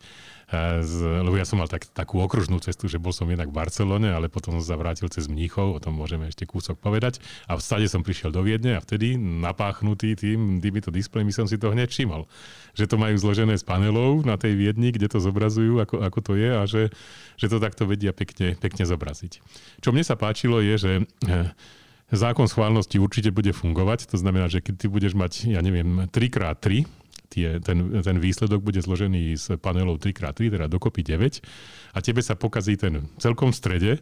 lebo 1.23 1.35
ja 1.39 1.47
som 1.47 1.57
mal 1.57 1.71
tak, 1.71 1.87
takú 1.89 2.19
okružnú 2.21 2.59
cestu, 2.59 2.85
že 2.91 3.01
bol 3.01 3.15
som 3.15 3.25
jednak 3.25 3.49
v 3.49 3.57
Barcelone, 3.57 4.11
ale 4.11 4.27
potom 4.27 4.57
som 4.59 4.63
sa 4.63 4.75
vrátil 4.77 5.07
cez 5.09 5.25
Mníchov, 5.31 5.77
o 5.77 5.79
tom 5.81 5.95
môžeme 5.97 6.29
ešte 6.29 6.45
kúsok 6.45 6.77
povedať. 6.77 7.23
A 7.47 7.57
v 7.57 7.61
stade 7.63 7.87
som 7.89 8.05
prišiel 8.05 8.29
do 8.29 8.43
Viedne 8.43 8.77
a 8.77 8.83
vtedy 8.83 9.15
napáchnutý 9.17 10.13
tým 10.13 10.59
týmito 10.59 10.93
displejmi 10.93 11.33
som 11.33 11.49
si 11.49 11.57
to 11.57 11.71
hneď 11.71 11.89
všimol. 11.89 12.29
Že 12.77 12.85
to 12.91 12.95
majú 12.99 13.15
zložené 13.17 13.55
z 13.57 13.63
panelov 13.65 14.25
na 14.27 14.37
tej 14.37 14.53
Viedni, 14.59 14.93
kde 14.93 15.09
to 15.09 15.23
zobrazujú, 15.23 15.81
ako, 15.81 15.95
ako 16.03 16.19
to 16.21 16.33
je 16.37 16.49
a 16.51 16.63
že, 16.69 16.83
že 17.39 17.47
to 17.49 17.57
takto 17.57 17.89
vedia 17.89 18.13
pekne, 18.13 18.53
pekne 18.59 18.83
zobraziť. 18.85 19.41
Čo 19.81 19.89
mne 19.95 20.03
sa 20.05 20.19
páčilo 20.19 20.61
je, 20.61 20.75
že 20.77 20.91
eh, 21.01 21.49
zákon 22.13 22.45
schválnosti 22.45 23.01
určite 23.01 23.33
bude 23.33 23.51
fungovať. 23.51 24.11
To 24.13 24.17
znamená, 24.21 24.47
že 24.47 24.61
keď 24.61 24.85
ty 24.85 24.87
budeš 24.87 25.13
mať, 25.17 25.49
ja 25.49 25.61
neviem, 25.65 26.05
3x3, 26.13 26.85
tie, 27.33 27.57
ten, 27.57 27.89
ten 28.05 28.17
výsledok 28.21 28.61
bude 28.61 28.77
zložený 28.77 29.33
z 29.33 29.57
panelov 29.57 29.97
3x3, 29.97 30.53
teda 30.53 30.65
dokopy 30.69 31.01
9 31.01 31.41
a 31.93 31.97
tebe 31.99 32.21
sa 32.21 32.37
pokazí 32.37 32.77
ten 32.77 33.09
celkom 33.17 33.49
v 33.49 33.57
strede, 33.57 33.93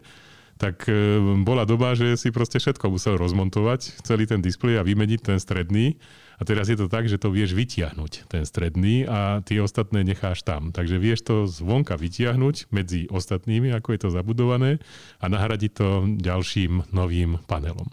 tak 0.62 0.86
e, 0.86 1.18
bola 1.42 1.66
doba, 1.66 1.98
že 1.98 2.14
si 2.20 2.30
proste 2.30 2.62
všetko 2.62 2.94
musel 2.94 3.18
rozmontovať, 3.18 4.06
celý 4.06 4.30
ten 4.30 4.46
displej 4.46 4.78
a 4.78 4.86
vymeniť 4.86 5.20
ten 5.26 5.42
stredný. 5.42 5.98
A 6.38 6.46
teraz 6.46 6.74
je 6.74 6.78
to 6.78 6.90
tak, 6.90 7.06
že 7.06 7.22
to 7.22 7.30
vieš 7.30 7.54
vytiahnuť, 7.54 8.26
ten 8.26 8.50
stredný, 8.50 9.06
a 9.06 9.46
tie 9.46 9.62
ostatné 9.62 10.02
necháš 10.02 10.42
tam. 10.42 10.74
Takže 10.74 10.98
vieš 10.98 11.22
to 11.22 11.46
zvonka 11.46 11.94
vytiahnuť 11.94 12.74
medzi 12.74 13.06
ostatnými, 13.14 13.70
ako 13.78 13.94
je 13.94 14.00
to 14.02 14.10
zabudované, 14.10 14.82
a 15.22 15.26
nahradiť 15.30 15.72
to 15.78 15.88
ďalším 16.18 16.90
novým 16.90 17.38
panelom 17.46 17.90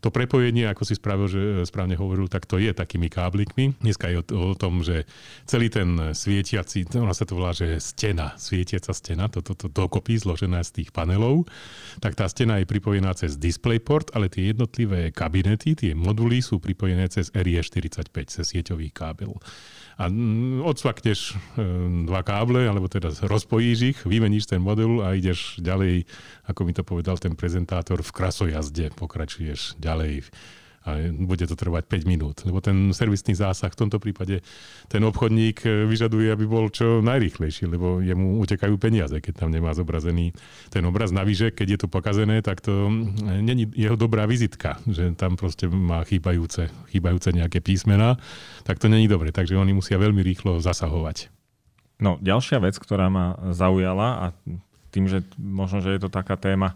to 0.00 0.08
prepojenie, 0.08 0.66
ako 0.66 0.82
si 0.88 0.96
spravil, 0.96 1.28
že 1.28 1.40
e, 1.40 1.52
správne 1.68 1.94
hovoril, 1.94 2.26
tak 2.26 2.48
to 2.48 2.56
je 2.56 2.72
takými 2.72 3.12
káblikmi. 3.12 3.76
Dneska 3.84 4.08
je 4.08 4.16
o, 4.20 4.24
o 4.52 4.56
tom, 4.56 4.80
že 4.80 5.04
celý 5.44 5.68
ten 5.68 6.16
svietiaci, 6.16 6.88
ona 6.96 7.12
sa 7.12 7.28
to 7.28 7.36
volá, 7.36 7.52
že 7.52 7.76
stena, 7.78 8.34
svietiaca 8.40 8.96
stena, 8.96 9.28
toto 9.28 9.52
to, 9.52 9.68
to 9.68 9.72
dokopy 9.72 10.16
zložená 10.16 10.64
z 10.64 10.82
tých 10.82 10.90
panelov, 10.90 11.44
tak 12.00 12.16
tá 12.16 12.26
stena 12.26 12.58
je 12.58 12.66
pripojená 12.66 13.12
cez 13.12 13.36
DisplayPort, 13.36 14.16
ale 14.16 14.32
tie 14.32 14.50
jednotlivé 14.50 15.12
kabinety, 15.12 15.76
tie 15.76 15.92
moduly 15.92 16.40
sú 16.40 16.58
pripojené 16.58 17.06
cez 17.12 17.28
RE45, 17.36 18.16
cez 18.26 18.44
sieťový 18.48 18.88
kábel 18.90 19.36
a 20.00 20.08
mm, 20.08 20.64
odsvakneš 20.64 21.20
e, 21.28 21.64
dva 22.08 22.24
káble, 22.24 22.64
alebo 22.64 22.88
teda 22.88 23.12
rozpojíš 23.20 23.78
ich, 23.84 23.98
vymeníš 24.08 24.48
ten 24.48 24.64
modul 24.64 25.04
a 25.04 25.12
ideš 25.12 25.60
ďalej, 25.60 26.08
ako 26.48 26.60
mi 26.64 26.72
to 26.72 26.80
povedal 26.80 27.20
ten 27.20 27.36
prezentátor, 27.36 28.00
v 28.00 28.08
krasojazde 28.08 28.96
pokračuješ 28.96 29.76
ďalej 29.76 30.24
a 30.80 30.96
bude 31.12 31.44
to 31.44 31.52
trvať 31.52 31.84
5 31.92 32.08
minút. 32.08 32.36
Lebo 32.48 32.64
ten 32.64 32.96
servisný 32.96 33.36
zásah 33.36 33.68
v 33.68 33.80
tomto 33.84 34.00
prípade 34.00 34.40
ten 34.88 35.02
obchodník 35.04 35.60
e, 35.68 35.84
vyžaduje, 35.84 36.32
aby 36.32 36.48
bol 36.48 36.72
čo 36.72 37.04
najrýchlejší, 37.04 37.68
lebo 37.68 38.00
jemu 38.00 38.40
utekajú 38.40 38.80
peniaze, 38.80 39.12
keď 39.20 39.44
tam 39.44 39.52
nemá 39.52 39.76
zobrazený 39.76 40.32
ten 40.72 40.80
obraz. 40.88 41.12
Navyše, 41.12 41.52
keď 41.52 41.66
je 41.76 41.78
to 41.84 41.88
pokazené, 41.92 42.40
tak 42.40 42.64
to 42.64 42.88
e, 42.88 43.44
není 43.44 43.68
jeho 43.76 44.00
dobrá 44.00 44.24
vizitka, 44.24 44.80
že 44.88 45.12
tam 45.20 45.36
proste 45.36 45.68
má 45.68 46.00
chýbajúce, 46.08 46.72
chýbajúce 46.88 47.36
nejaké 47.36 47.60
písmená, 47.60 48.16
tak 48.64 48.80
to 48.80 48.88
není 48.88 49.04
dobre. 49.04 49.36
Takže 49.36 49.60
oni 49.60 49.76
musia 49.76 50.00
veľmi 50.00 50.24
rýchlo 50.24 50.64
zasahovať. 50.64 51.28
No, 52.00 52.16
ďalšia 52.24 52.56
vec, 52.64 52.80
ktorá 52.80 53.12
ma 53.12 53.36
zaujala 53.52 54.08
a 54.16 54.26
tým, 54.88 55.12
že 55.12 55.20
možno, 55.36 55.84
že 55.84 55.92
je 55.92 56.00
to 56.00 56.08
taká 56.08 56.40
téma, 56.40 56.72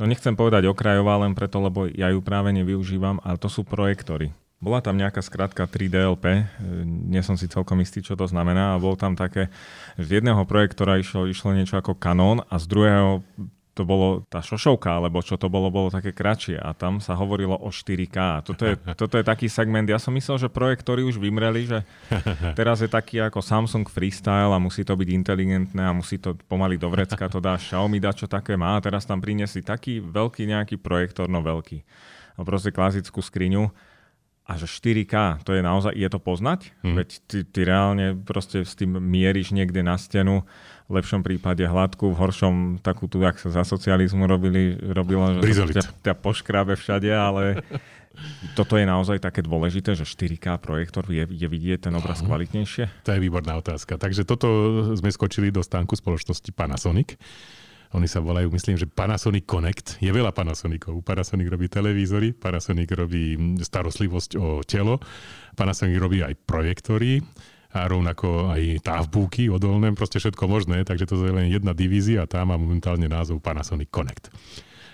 no 0.00 0.08
nechcem 0.08 0.32
povedať 0.32 0.64
okrajová 0.64 1.20
len 1.20 1.36
preto, 1.36 1.60
lebo 1.60 1.84
ja 1.92 2.08
ju 2.08 2.24
práve 2.24 2.48
nevyužívam, 2.56 3.20
ale 3.20 3.36
to 3.36 3.52
sú 3.52 3.62
projektory. 3.62 4.32
Bola 4.60 4.84
tam 4.84 4.96
nejaká 5.00 5.24
skratka 5.24 5.64
3DLP, 5.64 6.24
e, 6.24 6.42
nie 6.84 7.20
som 7.24 7.36
si 7.36 7.48
celkom 7.48 7.80
istý, 7.80 8.04
čo 8.04 8.16
to 8.16 8.28
znamená, 8.28 8.76
a 8.76 8.80
bol 8.80 8.96
tam 8.96 9.16
také, 9.16 9.48
z 9.96 10.20
jedného 10.20 10.44
projektora 10.44 11.00
išlo, 11.00 11.28
išlo 11.28 11.56
niečo 11.56 11.80
ako 11.80 11.96
kanón 11.96 12.44
a 12.48 12.60
z 12.60 12.64
druhého 12.68 13.24
to 13.70 13.86
bolo 13.86 14.26
tá 14.26 14.42
šošovka, 14.42 14.98
alebo 14.98 15.22
čo 15.22 15.38
to 15.38 15.46
bolo, 15.46 15.70
bolo 15.70 15.94
také 15.94 16.10
kratšie 16.10 16.58
a 16.58 16.74
tam 16.74 16.98
sa 16.98 17.14
hovorilo 17.14 17.54
o 17.54 17.70
4K. 17.70 18.42
Toto 18.42 18.66
je, 18.66 18.74
toto 19.00 19.14
je 19.16 19.24
taký 19.24 19.46
segment, 19.46 19.86
ja 19.86 20.02
som 20.02 20.10
myslel, 20.14 20.42
že 20.42 20.48
projektory 20.50 21.06
už 21.06 21.22
vymreli, 21.22 21.70
že 21.70 21.78
teraz 22.58 22.82
je 22.82 22.90
taký 22.90 23.22
ako 23.22 23.38
Samsung 23.38 23.86
Freestyle 23.86 24.50
a 24.50 24.58
musí 24.58 24.82
to 24.82 24.98
byť 24.98 25.08
inteligentné 25.14 25.82
a 25.86 25.94
musí 25.94 26.18
to 26.18 26.34
pomaly 26.50 26.74
do 26.76 26.90
vrecka, 26.90 27.30
to 27.30 27.38
dá 27.38 27.54
Xiaomi, 27.54 28.02
dá 28.02 28.10
čo 28.10 28.26
také 28.26 28.58
má 28.58 28.74
a 28.74 28.82
teraz 28.82 29.06
tam 29.06 29.22
priniesli 29.22 29.62
taký 29.62 30.02
veľký 30.02 30.50
nejaký 30.50 30.76
projektor, 30.82 31.30
no 31.30 31.38
veľký. 31.40 31.78
A 32.36 32.42
proste 32.42 32.74
klasickú 32.74 33.22
skriňu 33.22 33.70
a 34.50 34.58
že 34.58 34.66
4K, 34.66 35.46
to 35.46 35.54
je 35.54 35.62
naozaj, 35.62 35.94
je 35.94 36.08
to 36.10 36.18
poznať? 36.18 36.74
Hmm. 36.82 36.98
Veď 36.98 37.08
ty, 37.30 37.38
ty 37.46 37.60
reálne 37.62 38.18
proste 38.18 38.66
s 38.66 38.74
tým 38.74 38.98
mieríš 38.98 39.54
niekde 39.54 39.86
na 39.86 39.94
stenu, 39.94 40.42
v 40.90 40.98
lepšom 40.98 41.22
prípade 41.22 41.62
hladku, 41.62 42.10
v 42.10 42.18
horšom 42.18 42.54
takú 42.82 43.06
tu, 43.06 43.22
ak 43.22 43.38
sa 43.38 43.54
za 43.54 43.62
socializmu 43.62 44.26
robili, 44.26 44.74
robilo, 44.74 45.38
že 45.38 45.78
ťa, 45.78 45.84
ťa 46.02 46.14
poškrábe 46.18 46.74
všade, 46.74 47.06
ale 47.14 47.62
toto 48.58 48.74
je 48.74 48.82
naozaj 48.82 49.22
také 49.22 49.46
dôležité, 49.46 49.94
že 49.94 50.02
4K 50.02 50.58
projektor 50.58 51.06
je, 51.06 51.30
je 51.30 51.46
vidieť 51.46 51.86
ten 51.86 51.94
obraz 51.94 52.26
kvalitnejšie? 52.26 53.06
To 53.06 53.14
je 53.14 53.22
výborná 53.22 53.54
otázka. 53.62 54.02
Takže 54.02 54.26
toto 54.26 54.50
sme 54.98 55.14
skočili 55.14 55.54
do 55.54 55.62
stánku 55.62 55.94
spoločnosti 55.94 56.50
Panasonic 56.50 57.14
oni 57.90 58.06
sa 58.06 58.22
volajú, 58.22 58.54
myslím, 58.54 58.78
že 58.78 58.86
Panasonic 58.86 59.50
Connect. 59.50 59.98
Je 59.98 60.14
veľa 60.14 60.30
Panasonicov. 60.30 61.02
Panasonic 61.02 61.50
robí 61.50 61.66
televízory, 61.66 62.30
Panasonic 62.30 62.86
robí 62.94 63.34
starostlivosť 63.58 64.30
o 64.38 64.62
telo, 64.62 65.02
Panasonic 65.58 65.98
robí 65.98 66.22
aj 66.22 66.38
projektory 66.46 67.18
a 67.70 67.86
rovnako 67.86 68.50
aj 68.50 68.82
távbúky 68.82 69.46
odolné, 69.46 69.94
proste 69.94 70.18
všetko 70.18 70.50
možné, 70.50 70.82
takže 70.82 71.06
to 71.06 71.14
je 71.22 71.30
len 71.30 71.50
jedna 71.50 71.70
divízia 71.70 72.26
tá 72.26 72.42
má 72.42 72.58
momentálne 72.58 73.06
názov 73.06 73.38
Panasonic 73.38 73.90
Connect. 73.94 74.30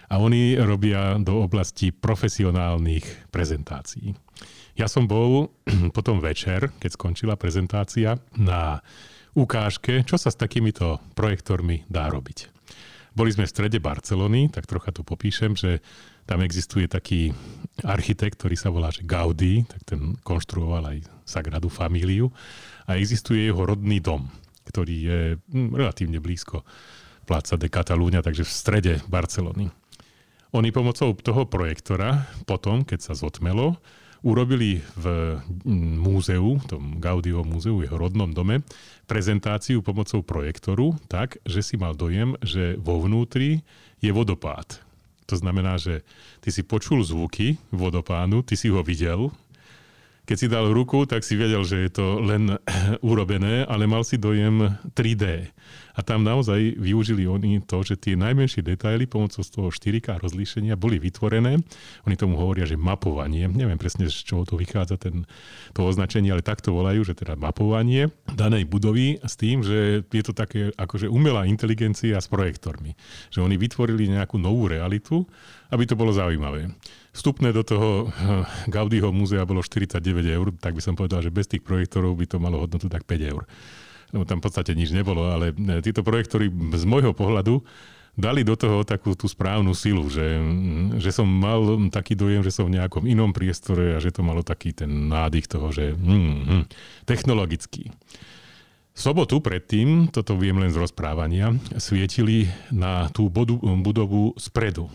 A 0.06 0.22
oni 0.22 0.54
robia 0.60 1.18
do 1.18 1.42
oblasti 1.42 1.90
profesionálnych 1.90 3.32
prezentácií. 3.34 4.14
Ja 4.76 4.86
som 4.86 5.08
bol 5.08 5.50
potom 5.96 6.20
večer, 6.20 6.70
keď 6.76 6.90
skončila 6.94 7.34
prezentácia, 7.40 8.20
na 8.36 8.84
ukážke, 9.36 10.04
čo 10.04 10.16
sa 10.16 10.32
s 10.32 10.36
takýmito 10.36 11.00
projektormi 11.16 11.84
dá 11.88 12.08
robiť. 12.08 12.55
Boli 13.16 13.32
sme 13.32 13.48
v 13.48 13.54
strede 13.56 13.80
Barcelony, 13.80 14.52
tak 14.52 14.68
trocha 14.68 14.92
to 14.92 15.00
popíšem, 15.00 15.56
že 15.56 15.80
tam 16.28 16.44
existuje 16.44 16.84
taký 16.84 17.32
architekt, 17.80 18.36
ktorý 18.36 18.56
sa 18.60 18.68
volá 18.68 18.92
že 18.92 19.08
Gaudí, 19.08 19.64
tak 19.64 19.88
ten 19.88 20.20
konštruoval 20.20 20.92
aj 20.92 20.98
Sagradu 21.24 21.72
Familiu 21.72 22.28
a 22.84 23.00
existuje 23.00 23.48
jeho 23.48 23.64
rodný 23.64 24.04
dom, 24.04 24.28
ktorý 24.68 24.96
je 25.00 25.20
hm, 25.40 25.72
relatívne 25.72 26.20
blízko 26.20 26.60
Pláca 27.24 27.56
de 27.56 27.72
Catalunya, 27.72 28.20
takže 28.20 28.44
v 28.44 28.52
strede 28.52 28.92
Barcelony. 29.08 29.72
Oni 30.52 30.68
pomocou 30.70 31.16
toho 31.16 31.48
projektora 31.48 32.28
potom, 32.44 32.84
keď 32.84 33.00
sa 33.00 33.14
zotmelo, 33.16 33.80
urobili 34.26 34.82
v 34.98 35.38
hm, 35.62 36.02
múzeu, 36.02 36.58
tom 36.66 36.98
Gaudiovom 36.98 37.46
múzeu, 37.46 37.78
jeho 37.86 37.94
rodnom 37.94 38.26
dome, 38.34 38.66
prezentáciu 39.06 39.86
pomocou 39.86 40.26
projektoru 40.26 40.98
tak, 41.06 41.38
že 41.46 41.62
si 41.62 41.78
mal 41.78 41.94
dojem, 41.94 42.34
že 42.42 42.74
vo 42.82 42.98
vnútri 42.98 43.62
je 44.02 44.10
vodopád. 44.10 44.82
To 45.30 45.34
znamená, 45.38 45.78
že 45.78 46.02
ty 46.42 46.50
si 46.50 46.62
počul 46.62 47.02
zvuky 47.02 47.58
vodopánu, 47.70 48.42
ty 48.42 48.54
si 48.54 48.70
ho 48.70 48.82
videl, 48.82 49.30
keď 50.26 50.36
si 50.36 50.50
dal 50.50 50.66
ruku, 50.74 51.06
tak 51.06 51.22
si 51.22 51.38
vedel, 51.38 51.62
že 51.62 51.86
je 51.86 51.90
to 51.94 52.18
len 52.18 52.58
urobené, 53.06 53.62
ale 53.62 53.86
mal 53.86 54.02
si 54.02 54.18
dojem 54.18 54.74
3D. 54.92 55.54
A 55.96 56.04
tam 56.04 56.20
naozaj 56.26 56.76
využili 56.76 57.24
oni 57.24 57.64
to, 57.64 57.80
že 57.80 57.96
tie 57.96 58.20
najmenšie 58.20 58.60
detaily 58.60 59.08
pomocou 59.08 59.40
z 59.40 59.48
toho 59.48 59.72
4K 59.72 60.20
rozlíšenia 60.20 60.76
boli 60.76 61.00
vytvorené. 61.00 61.56
Oni 62.04 62.16
tomu 62.20 62.36
hovoria, 62.36 62.68
že 62.68 62.76
mapovanie. 62.76 63.48
Neviem 63.48 63.80
presne, 63.80 64.12
z 64.12 64.20
čoho 64.20 64.44
to 64.44 64.60
vychádza 64.60 65.00
ten, 65.00 65.24
to 65.72 65.88
označenie, 65.88 66.28
ale 66.28 66.44
takto 66.44 66.76
volajú, 66.76 67.00
že 67.00 67.16
teda 67.16 67.40
mapovanie 67.40 68.12
danej 68.28 68.68
budovy 68.68 69.24
s 69.24 69.40
tým, 69.40 69.64
že 69.64 70.04
je 70.04 70.22
to 70.26 70.36
také 70.36 70.68
akože 70.76 71.08
umelá 71.08 71.48
inteligencia 71.48 72.20
s 72.20 72.28
projektormi. 72.28 72.92
Že 73.32 73.48
oni 73.48 73.56
vytvorili 73.56 74.12
nejakú 74.12 74.36
novú 74.36 74.68
realitu, 74.68 75.24
aby 75.72 75.88
to 75.88 75.96
bolo 75.96 76.12
zaujímavé. 76.12 76.76
Vstupné 77.16 77.48
do 77.56 77.64
toho 77.64 78.12
eh, 78.12 78.44
Gaudího 78.68 79.08
múzea 79.08 79.48
bolo 79.48 79.64
49 79.64 80.04
eur, 80.28 80.52
tak 80.60 80.76
by 80.76 80.82
som 80.84 80.92
povedal, 80.92 81.24
že 81.24 81.32
bez 81.32 81.48
tých 81.48 81.64
projektorov 81.64 82.12
by 82.12 82.28
to 82.28 82.36
malo 82.36 82.60
hodnotu 82.60 82.92
tak 82.92 83.08
5 83.08 83.32
eur 83.32 83.48
lebo 84.14 84.24
tam 84.26 84.38
v 84.38 84.44
podstate 84.46 84.76
nič 84.76 84.94
nebolo, 84.94 85.26
ale 85.26 85.50
e, 85.50 85.82
títo 85.82 86.06
projektory 86.06 86.50
z 86.50 86.84
môjho 86.86 87.10
pohľadu 87.16 87.62
dali 88.16 88.46
do 88.46 88.56
toho 88.56 88.80
takú 88.80 89.12
tú 89.12 89.28
správnu 89.28 89.76
silu, 89.76 90.08
že, 90.08 90.40
že 90.96 91.12
som 91.12 91.28
mal 91.28 91.92
taký 91.92 92.16
dojem, 92.16 92.40
že 92.40 92.54
som 92.54 92.64
v 92.64 92.80
nejakom 92.80 93.04
inom 93.04 93.36
priestore 93.36 93.92
a 93.92 94.00
že 94.00 94.08
to 94.08 94.24
malo 94.24 94.40
taký 94.40 94.72
ten 94.72 95.12
nádych 95.12 95.44
toho, 95.52 95.68
že 95.68 95.92
mm, 95.92 96.32
mm, 96.48 96.64
technologický. 97.04 97.92
V 98.96 99.00
sobotu 99.04 99.44
predtým, 99.44 100.08
toto 100.08 100.40
viem 100.40 100.56
len 100.56 100.72
z 100.72 100.80
rozprávania, 100.80 101.52
svietili 101.76 102.48
na 102.72 103.12
tú 103.12 103.28
bodu, 103.28 103.52
budovu 103.60 104.32
spredu. 104.40 104.88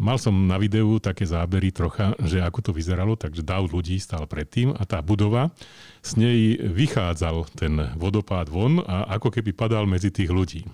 Mal 0.00 0.16
som 0.16 0.32
na 0.32 0.56
videu 0.56 0.96
také 0.96 1.28
zábery 1.28 1.68
trocha, 1.68 2.16
že 2.24 2.40
ako 2.40 2.64
to 2.64 2.70
vyzeralo, 2.72 3.12
takže 3.12 3.44
dáv 3.44 3.68
ľudí 3.68 4.00
stál 4.00 4.24
predtým 4.24 4.72
a 4.72 4.82
tá 4.88 5.04
budova, 5.04 5.52
z 6.00 6.10
nej 6.16 6.38
vychádzal 6.58 7.44
ten 7.52 7.76
vodopád 8.00 8.48
von 8.48 8.80
a 8.82 9.04
ako 9.20 9.28
keby 9.28 9.52
padal 9.52 9.84
medzi 9.84 10.08
tých 10.08 10.32
ľudí. 10.32 10.64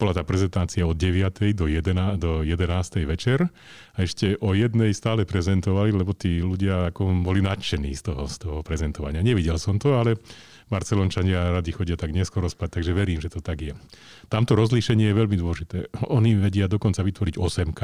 Bola 0.00 0.16
tá 0.16 0.24
prezentácia 0.24 0.80
od 0.88 0.96
9. 0.96 1.52
do 1.52 1.68
11. 1.68 2.16
Do 2.16 2.40
11. 2.40 3.04
večer 3.04 3.44
a 3.92 3.98
ešte 4.00 4.32
o 4.40 4.56
jednej 4.56 4.96
stále 4.96 5.28
prezentovali, 5.28 5.92
lebo 5.92 6.16
tí 6.16 6.40
ľudia 6.40 6.88
ako 6.88 7.20
boli 7.20 7.44
nadšení 7.44 7.92
z 7.92 8.08
toho, 8.08 8.24
z 8.24 8.36
toho 8.40 8.58
prezentovania. 8.64 9.20
Nevidel 9.20 9.60
som 9.60 9.76
to, 9.76 10.00
ale 10.00 10.16
Barcelončania 10.72 11.52
radi 11.52 11.76
chodia 11.76 12.00
tak 12.00 12.16
neskoro 12.16 12.48
spať, 12.48 12.80
takže 12.80 12.96
verím, 12.96 13.20
že 13.20 13.28
to 13.28 13.44
tak 13.44 13.60
je. 13.60 13.76
Tamto 14.32 14.56
rozlíšenie 14.56 15.12
je 15.12 15.18
veľmi 15.20 15.36
dôležité. 15.36 15.92
Oni 16.08 16.32
vedia 16.32 16.64
dokonca 16.64 17.04
vytvoriť 17.04 17.36
8K 17.36 17.82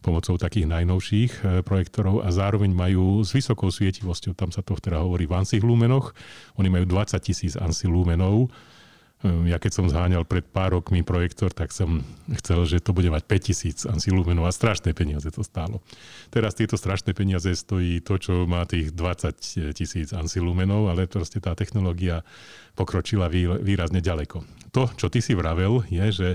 pomocou 0.00 0.40
takých 0.40 0.64
najnovších 0.64 1.32
e, 1.44 1.60
projektorov 1.60 2.24
a 2.24 2.32
zároveň 2.32 2.72
majú 2.72 3.20
s 3.20 3.36
vysokou 3.36 3.68
svietivosťou, 3.68 4.32
tam 4.32 4.48
sa 4.48 4.64
to 4.64 4.80
teda 4.80 5.04
hovorí 5.04 5.28
v 5.28 5.36
ansich 5.36 5.60
lumenoch, 5.60 6.16
oni 6.56 6.72
majú 6.72 6.88
20 6.88 7.20
tisíc 7.20 7.52
ansi 7.60 7.84
lumenov, 7.84 8.48
ja 9.24 9.56
keď 9.56 9.72
som 9.72 9.86
zháňal 9.88 10.28
pred 10.28 10.44
pár 10.44 10.76
rokmi 10.76 11.00
projektor, 11.00 11.48
tak 11.48 11.72
som 11.72 12.04
chcel, 12.40 12.68
že 12.68 12.84
to 12.84 12.92
bude 12.92 13.08
mať 13.08 13.24
5000 13.24 13.88
ansilumenov 13.96 14.44
a 14.44 14.52
strašné 14.52 14.92
peniaze 14.92 15.24
to 15.32 15.40
stálo. 15.40 15.80
Teraz 16.28 16.52
tieto 16.52 16.76
strašné 16.76 17.16
peniaze 17.16 17.48
stojí 17.56 18.04
to, 18.04 18.20
čo 18.20 18.44
má 18.44 18.68
tých 18.68 18.92
20 18.92 19.72
tisíc 19.72 20.12
ansilumenov, 20.12 20.92
ale 20.92 21.08
proste 21.08 21.40
tá 21.40 21.56
technológia 21.56 22.20
pokročila 22.76 23.30
výrazne 23.62 24.04
ďaleko. 24.04 24.44
To, 24.74 24.90
čo 24.98 25.06
ty 25.06 25.22
si 25.22 25.32
vravel, 25.38 25.86
je, 25.86 26.06
že 26.10 26.28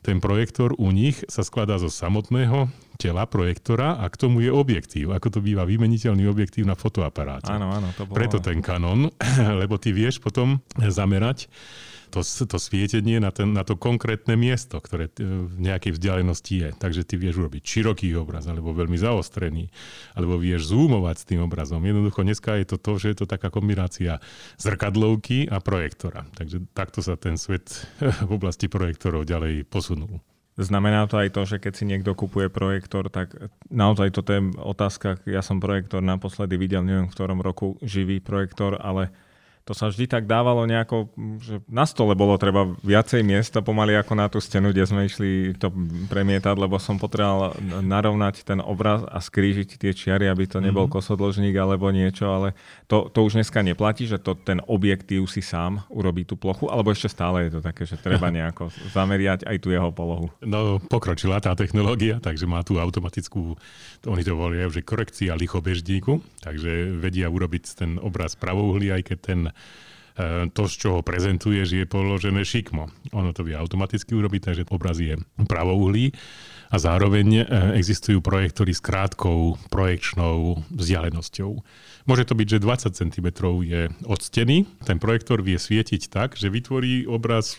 ten 0.00 0.18
projektor 0.18 0.72
u 0.80 0.88
nich 0.88 1.20
sa 1.28 1.44
skladá 1.44 1.76
zo 1.76 1.92
samotného 1.92 2.72
tela 2.96 3.28
projektora 3.28 4.00
a 4.00 4.08
k 4.08 4.16
tomu 4.16 4.40
je 4.40 4.50
objektív, 4.50 5.12
ako 5.12 5.28
to 5.28 5.38
býva 5.44 5.68
vymeniteľný 5.68 6.24
objektív 6.24 6.64
na 6.64 6.72
fotoaparáte. 6.72 7.52
Áno, 7.52 7.68
áno, 7.68 7.92
to 7.92 8.08
bolo... 8.08 8.16
Preto 8.16 8.40
ten 8.40 8.64
Canon, 8.64 9.12
lebo 9.62 9.76
ty 9.76 9.92
vieš 9.92 10.24
potom 10.24 10.64
zamerať 10.80 11.52
to, 12.12 12.20
to 12.22 12.58
svietenie 12.60 13.16
na, 13.16 13.32
ten, 13.32 13.56
na 13.56 13.64
to 13.64 13.80
konkrétne 13.80 14.36
miesto, 14.36 14.76
ktoré 14.76 15.08
v 15.16 15.56
nejakej 15.56 15.96
vzdialenosti 15.96 16.54
je. 16.60 16.68
Takže 16.76 17.08
ty 17.08 17.16
vieš 17.16 17.40
urobiť 17.40 17.64
široký 17.64 18.12
obraz, 18.20 18.44
alebo 18.44 18.76
veľmi 18.76 19.00
zaostrený, 19.00 19.72
alebo 20.12 20.36
vieš 20.36 20.68
zoomovať 20.68 21.16
s 21.16 21.28
tým 21.32 21.40
obrazom. 21.40 21.80
Jednoducho 21.80 22.20
dneska 22.20 22.60
je 22.60 22.68
to 22.68 22.76
to, 22.76 22.92
že 23.00 23.06
je 23.16 23.16
to 23.24 23.26
taká 23.26 23.48
kombinácia 23.48 24.20
zrkadlovky 24.60 25.48
a 25.48 25.64
projektora. 25.64 26.28
Takže 26.36 26.68
takto 26.76 27.00
sa 27.00 27.16
ten 27.16 27.40
svet 27.40 27.88
v 28.28 28.30
oblasti 28.30 28.68
projektorov 28.68 29.24
ďalej 29.24 29.64
posunul. 29.64 30.20
Znamená 30.60 31.08
to 31.08 31.16
aj 31.16 31.32
to, 31.32 31.48
že 31.48 31.56
keď 31.64 31.72
si 31.72 31.88
niekto 31.88 32.12
kupuje 32.12 32.52
projektor, 32.52 33.08
tak 33.08 33.32
naozaj 33.72 34.12
toto 34.12 34.36
je 34.36 34.52
otázka. 34.60 35.16
Ja 35.24 35.40
som 35.40 35.64
projektor 35.64 36.04
naposledy 36.04 36.60
videl, 36.60 36.84
neviem 36.84 37.08
v 37.08 37.14
ktorom 37.16 37.40
roku, 37.40 37.80
živý 37.80 38.20
projektor, 38.20 38.76
ale 38.76 39.08
to 39.62 39.78
sa 39.78 39.86
vždy 39.86 40.10
tak 40.10 40.26
dávalo 40.26 40.66
nejako, 40.66 41.14
že 41.38 41.62
na 41.70 41.86
stole 41.86 42.18
bolo 42.18 42.34
treba 42.34 42.66
viacej 42.82 43.22
miesta 43.22 43.62
pomaly 43.62 43.94
ako 43.94 44.12
na 44.18 44.26
tú 44.26 44.42
stenu, 44.42 44.74
kde 44.74 44.82
sme 44.82 45.06
išli 45.06 45.54
to 45.54 45.70
premietať, 46.10 46.58
lebo 46.58 46.82
som 46.82 46.98
potreboval 46.98 47.54
narovnať 47.78 48.42
ten 48.42 48.58
obraz 48.58 49.06
a 49.06 49.22
skrížiť 49.22 49.78
tie 49.78 49.94
čiary, 49.94 50.26
aby 50.26 50.50
to 50.50 50.58
nebol 50.58 50.90
mm-hmm. 50.90 50.98
kosodložník 50.98 51.54
alebo 51.54 51.94
niečo, 51.94 52.26
ale 52.26 52.58
to, 52.90 53.06
to 53.14 53.22
už 53.22 53.38
dneska 53.38 53.62
neplatí, 53.62 54.10
že 54.10 54.18
to 54.18 54.34
ten 54.34 54.58
objektív 54.66 55.30
si 55.30 55.38
sám 55.38 55.86
urobí 55.94 56.26
tú 56.26 56.34
plochu, 56.34 56.66
alebo 56.66 56.90
ešte 56.90 57.14
stále 57.14 57.46
je 57.46 57.54
to 57.54 57.60
také, 57.62 57.86
že 57.86 58.02
treba 58.02 58.32
nejako 58.34 58.74
zameriať 58.90 59.46
aj 59.46 59.56
tú 59.62 59.70
jeho 59.70 59.94
polohu. 59.94 60.26
No, 60.42 60.82
pokročila 60.82 61.38
tá 61.38 61.54
technológia, 61.54 62.18
takže 62.18 62.50
má 62.50 62.66
tú 62.66 62.82
automatickú, 62.82 63.54
oni 64.10 64.22
to 64.26 64.34
volajú, 64.34 64.74
že 64.74 64.82
korekcia 64.82 65.38
lichobežníku, 65.38 66.18
takže 66.42 66.98
vedia 66.98 67.30
urobiť 67.30 67.78
ten 67.78 68.02
obraz 68.02 68.34
pravouhlý, 68.34 68.90
aj 68.98 69.02
keď 69.06 69.18
ten 69.22 69.40
E, 70.12 70.52
to, 70.52 70.68
z 70.68 70.74
čoho 70.76 70.98
prezentuješ, 71.00 71.72
je 71.72 71.84
položené 71.88 72.44
šikmo. 72.44 72.92
Ono 73.16 73.32
to 73.32 73.48
vie 73.48 73.56
automaticky 73.56 74.12
urobiť, 74.12 74.40
takže 74.52 74.68
obraz 74.68 75.00
je 75.00 75.16
pravouhlý 75.48 76.12
a 76.68 76.76
zároveň 76.76 77.28
e, 77.32 77.42
existujú 77.80 78.20
projektory 78.20 78.76
s 78.76 78.84
krátkou 78.84 79.56
projekčnou 79.72 80.60
vzdialenosťou. 80.68 81.50
Môže 82.04 82.24
to 82.28 82.34
byť, 82.36 82.46
že 82.48 82.58
20 82.60 82.92
cm 82.92 83.26
je 83.64 83.82
od 84.04 84.20
steny. 84.20 84.68
Ten 84.84 85.00
projektor 85.00 85.40
vie 85.40 85.56
svietiť 85.56 86.12
tak, 86.12 86.36
že 86.36 86.52
vytvorí 86.52 87.08
obraz 87.08 87.56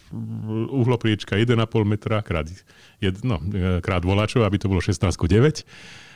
uhlopriečka 0.70 1.42
1,5 1.42 1.58
metra 1.90 2.22
krát, 2.22 2.54
jedno, 3.02 3.42
e, 3.50 3.82
krát 3.82 4.06
volačov, 4.06 4.46
aby 4.46 4.62
to 4.62 4.70
bolo 4.70 4.82
16 4.82 5.10
9 5.10 5.66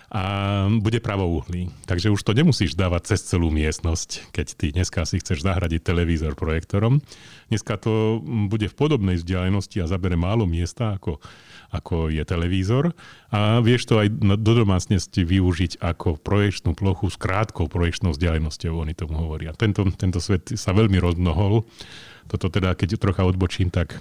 a 0.07 0.23
bude 0.79 1.03
pravouhlý. 1.03 1.67
Takže 1.83 2.07
už 2.15 2.23
to 2.23 2.31
nemusíš 2.31 2.79
dávať 2.79 3.15
cez 3.15 3.27
celú 3.27 3.51
miestnosť, 3.51 4.31
keď 4.31 4.47
ty 4.55 4.65
dneska 4.71 5.03
si 5.03 5.19
chceš 5.19 5.43
zahradiť 5.43 5.83
televízor 5.83 6.39
projektorom. 6.39 7.03
Dneska 7.51 7.75
to 7.75 8.23
bude 8.23 8.71
v 8.71 8.75
podobnej 8.75 9.19
vzdialenosti 9.19 9.83
a 9.83 9.91
zabere 9.91 10.15
málo 10.15 10.47
miesta 10.47 10.95
ako, 10.95 11.19
ako 11.75 12.07
je 12.07 12.23
televízor 12.23 12.95
a 13.35 13.59
vieš 13.59 13.91
to 13.91 13.99
aj 13.99 14.07
do 14.39 14.53
domácnosti 14.55 15.27
využiť 15.27 15.83
ako 15.83 16.19
projekčnú 16.23 16.71
plochu 16.71 17.11
s 17.11 17.19
krátkou 17.19 17.67
projekčnou 17.67 18.15
vzdialenosťou, 18.15 18.79
oni 18.79 18.95
tomu 18.95 19.19
hovoria. 19.19 19.51
Tento, 19.51 19.83
tento 19.91 20.23
svet 20.23 20.55
sa 20.55 20.71
veľmi 20.71 21.03
rozmnohol. 21.03 21.67
Toto 22.31 22.47
teda, 22.47 22.75
keď 22.75 22.99
trocha 22.99 23.23
odbočím, 23.27 23.71
tak 23.71 23.99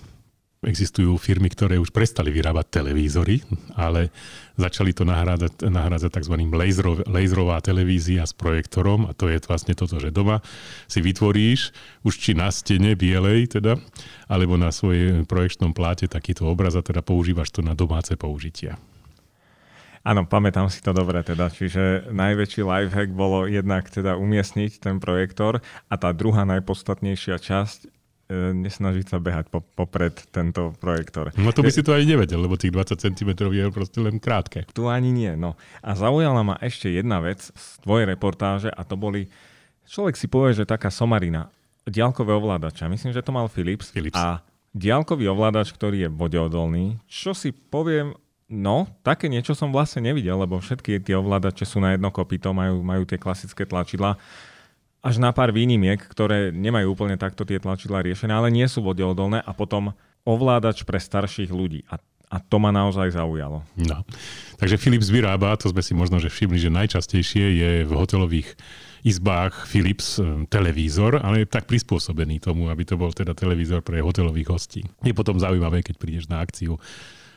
Existujú 0.65 1.21
firmy, 1.21 1.53
ktoré 1.53 1.77
už 1.77 1.93
prestali 1.93 2.33
vyrábať 2.33 2.81
televízory, 2.81 3.45
ale 3.77 4.09
začali 4.57 4.97
to 4.97 5.05
nahrádzať, 5.05 5.69
nahrádzať 5.69 6.11
tzv. 6.17 6.35
Laserov, 6.49 7.05
laserová 7.05 7.61
televízia 7.61 8.25
s 8.25 8.33
projektorom 8.33 9.05
a 9.05 9.13
to 9.13 9.29
je 9.29 9.37
vlastne 9.45 9.77
toto, 9.77 10.01
že 10.01 10.09
doma 10.09 10.41
si 10.89 11.05
vytvoríš 11.05 11.77
už 12.09 12.15
či 12.17 12.33
na 12.33 12.49
stene 12.49 12.97
bielej 12.97 13.53
teda, 13.61 13.77
alebo 14.33 14.57
na 14.57 14.73
svojej 14.73 15.29
projekčnom 15.29 15.77
pláte 15.77 16.09
takýto 16.09 16.49
obraz 16.49 16.73
a 16.73 16.81
teda 16.81 17.05
používaš 17.05 17.53
to 17.53 17.61
na 17.61 17.77
domáce 17.77 18.17
použitia. 18.17 18.81
Áno, 20.07 20.23
pamätám 20.23 20.71
si 20.71 20.79
to 20.81 20.95
dobre 20.95 21.19
teda, 21.27 21.51
čiže 21.51 22.15
najväčší 22.15 22.63
lifehack 22.63 23.11
bolo 23.11 23.51
jednak 23.51 23.91
teda 23.91 24.15
umiestniť 24.15 24.79
ten 24.79 25.03
projektor 25.03 25.59
a 25.91 25.95
tá 25.99 26.15
druhá 26.15 26.47
najpodstatnejšia 26.47 27.43
časť 27.43 27.96
nesnažiť 28.35 29.07
sa 29.07 29.23
behať 29.23 29.55
po, 29.55 29.63
popred 29.63 30.15
tento 30.35 30.75
projektor. 30.83 31.31
No 31.39 31.55
to 31.55 31.63
by 31.63 31.71
si 31.71 31.87
to 31.87 31.95
aj 31.95 32.03
nevedel, 32.03 32.43
lebo 32.43 32.59
tých 32.59 32.75
20 32.75 32.99
cm 32.99 33.31
je 33.39 33.65
proste 33.71 33.99
len 34.03 34.19
krátke. 34.19 34.67
Tu 34.75 34.83
ani 34.91 35.15
nie, 35.15 35.31
no. 35.39 35.55
A 35.79 35.95
zaujala 35.95 36.43
ma 36.43 36.59
ešte 36.59 36.91
jedna 36.91 37.23
vec 37.23 37.47
z 37.55 37.67
tvojej 37.87 38.11
reportáže 38.11 38.71
a 38.75 38.83
to 38.83 38.99
boli, 38.99 39.31
človek 39.87 40.19
si 40.19 40.27
povie, 40.27 40.59
že 40.59 40.67
taká 40.67 40.91
somarina, 40.91 41.55
diálkové 41.87 42.35
ovládača. 42.35 42.91
Myslím, 42.91 43.15
že 43.15 43.23
to 43.23 43.31
mal 43.31 43.47
Philips. 43.47 43.95
Philips. 43.95 44.19
A 44.19 44.43
diálkový 44.75 45.31
ovládač, 45.31 45.71
ktorý 45.71 46.07
je 46.07 46.11
vodeodolný, 46.11 46.99
čo 47.07 47.31
si 47.31 47.55
poviem, 47.55 48.15
No, 48.47 48.87
také 49.03 49.27
niečo 49.27 49.59
som 49.59 49.75
vlastne 49.75 50.07
nevidel, 50.07 50.39
lebo 50.39 50.63
všetky 50.63 51.03
tie 51.03 51.19
ovládače 51.19 51.67
sú 51.67 51.83
na 51.83 51.99
jedno 51.99 52.15
kopito, 52.15 52.55
majú, 52.55 52.79
majú 52.79 53.03
tie 53.03 53.19
klasické 53.19 53.67
tlačidla 53.67 54.15
až 55.07 55.23
na 55.23 55.31
pár 55.31 55.55
výnimiek, 55.55 56.03
ktoré 56.03 56.51
nemajú 56.51 56.99
úplne 56.99 57.15
takto 57.15 57.47
tie 57.47 57.63
tlačidlá 57.63 58.03
riešené, 58.03 58.35
ale 58.35 58.51
nie 58.51 58.67
sú 58.67 58.83
vodeodolné 58.83 59.39
a 59.39 59.55
potom 59.55 59.95
ovládač 60.27 60.83
pre 60.83 60.99
starších 60.99 61.55
ľudí. 61.55 61.87
A 61.87 62.03
a 62.27 62.43
to 62.43 62.59
ma 62.59 62.75
naozaj 62.75 63.15
zaujalo. 63.15 63.63
No. 63.79 64.03
Takže 64.59 64.83
Philips 64.83 65.15
vyrába, 65.15 65.55
to 65.55 65.71
sme 65.71 65.79
si 65.79 65.95
možno 65.95 66.19
že 66.19 66.27
všimli, 66.27 66.59
že 66.59 66.75
najčastejšie 66.75 67.45
je 67.55 67.71
v 67.87 67.93
hotelových 67.95 68.51
izbách 69.07 69.71
Philips 69.71 70.19
eh, 70.19 70.27
televízor, 70.51 71.23
ale 71.23 71.47
je 71.47 71.55
tak 71.55 71.71
prispôsobený 71.71 72.43
tomu, 72.43 72.67
aby 72.67 72.83
to 72.83 72.99
bol 72.99 73.15
teda 73.15 73.31
televízor 73.31 73.87
pre 73.87 74.03
hotelových 74.03 74.51
hostí. 74.51 74.83
Je 75.07 75.15
potom 75.15 75.39
zaujímavé, 75.39 75.87
keď 75.87 75.95
prídeš 76.03 76.27
na 76.27 76.43
akciu 76.43 76.83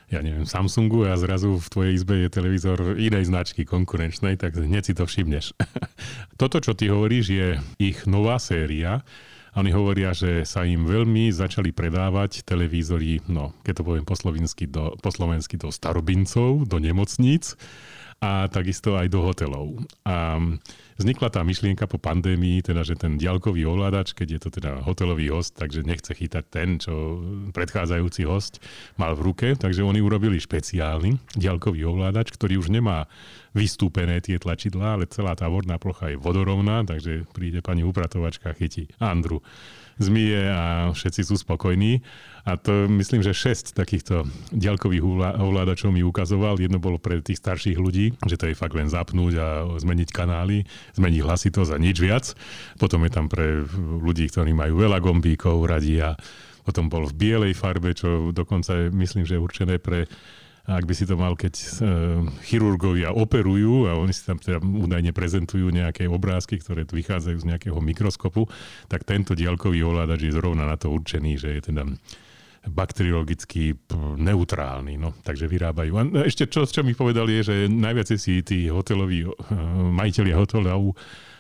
ja 0.10 0.26
neviem, 0.26 0.46
Samsungu 0.46 1.06
a 1.06 1.14
zrazu 1.18 1.62
v 1.62 1.68
tvojej 1.70 1.94
izbe 1.94 2.26
je 2.26 2.34
televízor 2.34 2.98
inej 2.98 3.30
značky 3.30 3.62
konkurenčnej, 3.62 4.42
tak 4.42 4.58
hneď 4.58 4.84
si 4.90 4.94
to 4.98 5.06
všimneš. 5.06 5.54
Toto, 6.42 6.58
čo 6.58 6.74
ty 6.74 6.90
hovoríš, 6.90 7.26
je 7.30 7.48
ich 7.78 8.10
nová 8.10 8.42
séria. 8.42 9.06
Oni 9.58 9.74
hovoria, 9.74 10.14
že 10.14 10.46
sa 10.46 10.66
im 10.66 10.86
veľmi 10.86 11.34
začali 11.34 11.74
predávať 11.74 12.46
televízory, 12.46 13.26
no, 13.30 13.54
keď 13.66 13.82
to 13.82 13.86
poviem 13.86 14.06
po 14.06 14.18
do, 14.18 14.94
po 14.98 15.10
slovensky 15.10 15.58
do 15.58 15.70
starobincov, 15.74 16.70
do 16.70 16.78
nemocníc 16.78 17.58
a 18.22 18.50
takisto 18.50 18.98
aj 18.98 19.08
do 19.10 19.26
hotelov. 19.26 19.80
A 20.06 20.38
vznikla 21.00 21.32
tá 21.32 21.42
myšlienka 21.48 21.88
po 21.88 21.96
pandémii, 21.96 22.60
teda, 22.60 22.84
že 22.84 23.00
ten 23.00 23.16
diaľkový 23.16 23.64
ovládač, 23.64 24.12
keď 24.12 24.28
je 24.36 24.40
to 24.44 24.50
teda 24.60 24.84
hotelový 24.84 25.32
host, 25.32 25.56
takže 25.56 25.88
nechce 25.88 26.12
chytať 26.12 26.46
ten, 26.52 26.76
čo 26.76 27.24
predchádzajúci 27.56 28.28
host 28.28 28.60
mal 29.00 29.16
v 29.16 29.32
ruke, 29.32 29.48
takže 29.56 29.82
oni 29.82 30.04
urobili 30.04 30.36
špeciálny 30.36 31.40
diaľkový 31.40 31.88
ovládač, 31.88 32.36
ktorý 32.36 32.60
už 32.60 32.76
nemá 32.76 33.08
vystúpené 33.54 34.22
tie 34.22 34.38
tlačidlá, 34.38 35.00
ale 35.00 35.10
celá 35.10 35.34
tá 35.34 35.50
vodná 35.50 35.82
plocha 35.82 36.14
je 36.14 36.18
vodorovná, 36.22 36.86
takže 36.86 37.26
príde 37.34 37.60
pani 37.66 37.82
upratovačka, 37.82 38.54
chytí 38.54 38.90
Andru 39.02 39.42
zmije 40.00 40.42
a 40.50 40.90
všetci 40.96 41.22
sú 41.28 41.36
spokojní. 41.36 42.02
A 42.48 42.56
to 42.56 42.88
myslím, 42.88 43.22
že 43.22 43.36
šesť 43.36 43.76
takýchto 43.76 44.26
ďalkových 44.56 45.04
ovládačov 45.38 45.92
mi 45.92 46.02
ukazoval. 46.02 46.58
Jedno 46.58 46.80
bolo 46.80 46.98
pre 46.98 47.20
tých 47.20 47.38
starších 47.38 47.78
ľudí, 47.78 48.16
že 48.26 48.40
to 48.40 48.50
je 48.50 48.58
fakt 48.58 48.74
len 48.74 48.88
zapnúť 48.88 49.34
a 49.38 49.48
zmeniť 49.78 50.10
kanály, 50.10 50.66
zmeniť 50.96 51.22
hlasitosť 51.22 51.72
a 51.76 51.78
nič 51.78 52.00
viac. 52.00 52.32
Potom 52.80 53.04
je 53.06 53.12
tam 53.12 53.28
pre 53.28 53.68
ľudí, 53.78 54.32
ktorí 54.32 54.56
majú 54.56 54.82
veľa 54.82 55.04
gombíkov, 55.04 55.68
radí 55.68 56.00
a 56.00 56.16
potom 56.64 56.88
bol 56.88 57.06
v 57.06 57.14
bielej 57.14 57.54
farbe, 57.54 57.94
čo 57.94 58.32
dokonca 58.32 58.72
je, 58.74 58.86
myslím, 58.96 59.28
že 59.28 59.36
je 59.38 59.44
určené 59.44 59.76
pre 59.78 60.08
ak 60.66 60.84
by 60.86 60.94
si 60.94 61.06
to 61.08 61.16
mal, 61.16 61.34
keď 61.38 61.54
uh, 61.56 61.70
chirurgovia 62.44 63.16
operujú 63.16 63.88
a 63.88 63.96
oni 63.96 64.12
si 64.12 64.28
tam 64.28 64.38
teda 64.38 64.60
údajne 64.60 65.16
prezentujú 65.16 65.72
nejaké 65.72 66.06
obrázky, 66.06 66.60
ktoré 66.60 66.84
vychádzajú 66.84 67.38
z 67.40 67.50
nejakého 67.56 67.80
mikroskopu, 67.80 68.46
tak 68.92 69.08
tento 69.08 69.34
diaľkový 69.34 69.86
ovládač 69.86 70.30
je 70.30 70.36
zrovna 70.36 70.68
na 70.68 70.76
to 70.76 70.92
určený, 70.92 71.40
že 71.40 71.50
je 71.58 71.62
teda 71.74 71.84
bakteriologicky 72.68 73.72
neutrálny. 74.20 75.00
No, 75.00 75.16
takže 75.24 75.48
vyrábajú. 75.48 75.92
A 75.96 76.02
ešte 76.28 76.46
čo, 76.52 76.68
čo 76.68 76.84
mi 76.84 76.92
povedali 76.92 77.40
je, 77.40 77.44
že 77.50 77.56
najviac 77.72 78.12
si 78.20 78.44
tí 78.44 78.68
hoteloví 78.68 79.26
uh, 79.26 79.34
majiteľia 79.96 80.36
hotelov 80.36 80.94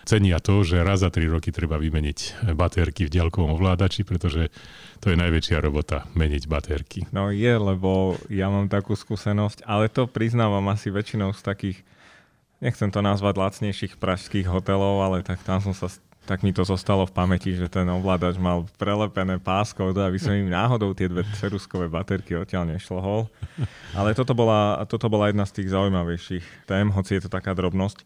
cenia 0.05 0.37
to, 0.39 0.61
že 0.63 0.83
raz 0.83 1.01
za 1.01 1.09
3 1.11 1.27
roky 1.31 1.49
treba 1.49 1.79
vymeniť 1.79 2.51
baterky 2.53 3.07
v 3.07 3.13
diaľkovom 3.13 3.55
ovládači, 3.55 4.03
pretože 4.03 4.51
to 4.99 5.11
je 5.11 5.17
najväčšia 5.17 5.63
robota, 5.63 6.07
meniť 6.13 6.43
baterky. 6.45 6.99
No 7.15 7.31
je, 7.31 7.53
lebo 7.55 8.19
ja 8.27 8.51
mám 8.51 8.67
takú 8.67 8.95
skúsenosť, 8.95 9.63
ale 9.63 9.87
to 9.87 10.07
priznávam 10.07 10.63
asi 10.71 10.91
väčšinou 10.91 11.31
z 11.31 11.41
takých, 11.43 11.77
nechcem 12.59 12.91
to 12.91 12.99
nazvať 12.99 13.35
lacnejších 13.39 13.95
pražských 13.97 14.47
hotelov, 14.47 15.03
ale 15.03 15.23
tak 15.23 15.39
tam 15.43 15.63
som 15.63 15.71
sa 15.71 15.87
tak 16.29 16.45
mi 16.45 16.53
to 16.53 16.61
zostalo 16.61 17.09
v 17.09 17.15
pamäti, 17.17 17.57
že 17.57 17.65
ten 17.65 17.89
ovládač 17.89 18.37
mal 18.37 18.69
prelepené 18.77 19.41
pásko, 19.41 19.89
aby 19.97 20.21
som 20.21 20.37
im 20.37 20.53
náhodou 20.53 20.93
tie 20.93 21.09
dve 21.09 21.25
ceruskové 21.33 21.89
baterky 21.89 22.37
odtiaľ 22.37 22.69
nešlohol. 22.69 23.25
Ale 23.97 24.13
toto 24.13 24.37
bola, 24.37 24.77
toto 24.85 25.09
bola 25.09 25.33
jedna 25.33 25.49
z 25.49 25.57
tých 25.57 25.73
zaujímavejších 25.73 26.69
tém, 26.69 26.93
hoci 26.93 27.17
je 27.17 27.25
to 27.25 27.33
taká 27.33 27.57
drobnosť. 27.57 28.05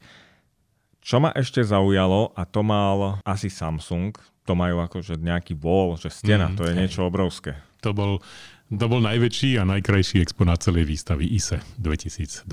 Čo 1.04 1.20
ma 1.20 1.36
ešte 1.36 1.60
zaujalo, 1.60 2.32
a 2.32 2.48
to 2.48 2.64
mal 2.64 3.20
asi 3.28 3.52
Samsung, 3.52 4.16
to 4.48 4.54
majú 4.56 4.80
akože 4.80 5.20
nejaký 5.20 5.52
bol, 5.52 6.00
že 6.00 6.08
stena, 6.08 6.48
mm, 6.48 6.56
to 6.56 6.64
je 6.64 6.74
hej. 6.74 6.80
niečo 6.80 7.02
obrovské. 7.04 7.60
To 7.84 7.92
bol, 7.92 8.24
to 8.72 8.86
bol 8.88 9.04
najväčší 9.04 9.60
a 9.60 9.68
najkrajší 9.68 10.24
exponát 10.24 10.64
celej 10.64 10.88
výstavy 10.88 11.28
ISE 11.28 11.60
2022. 11.76 12.48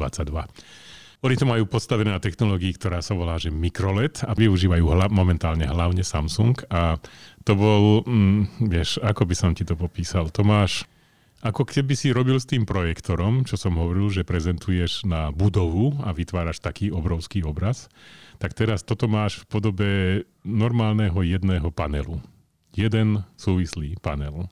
Oni 1.20 1.36
to 1.36 1.44
majú 1.44 1.68
postavené 1.68 2.10
na 2.10 2.18
technológii, 2.18 2.74
ktorá 2.80 3.04
sa 3.04 3.12
volá, 3.12 3.36
že 3.36 3.52
mikroLED 3.52 4.24
a 4.24 4.32
využívajú 4.32 4.84
hla, 4.88 5.12
momentálne 5.12 5.68
hlavne 5.68 6.00
Samsung 6.00 6.56
a 6.72 6.96
to 7.44 7.52
bol, 7.54 8.02
mm, 8.02 8.66
vieš, 8.66 8.98
ako 8.98 9.30
by 9.30 9.34
som 9.36 9.54
ti 9.54 9.62
to 9.62 9.76
popísal, 9.76 10.32
Tomáš, 10.32 10.88
ako 11.40 11.64
keby 11.64 11.96
si 11.96 12.12
robil 12.12 12.36
s 12.36 12.44
tým 12.44 12.68
projektorom, 12.68 13.48
čo 13.48 13.56
som 13.56 13.76
hovoril, 13.80 14.12
že 14.12 14.28
prezentuješ 14.28 15.08
na 15.08 15.32
budovu 15.32 15.96
a 16.04 16.12
vytváraš 16.12 16.60
taký 16.60 16.92
obrovský 16.92 17.40
obraz, 17.48 17.88
tak 18.40 18.56
teraz 18.56 18.80
toto 18.80 19.04
máš 19.04 19.44
v 19.44 19.46
podobe 19.52 19.90
normálneho 20.40 21.20
jedného 21.20 21.68
panelu. 21.68 22.16
Jeden 22.72 23.20
súvislý 23.36 24.00
panel, 24.00 24.48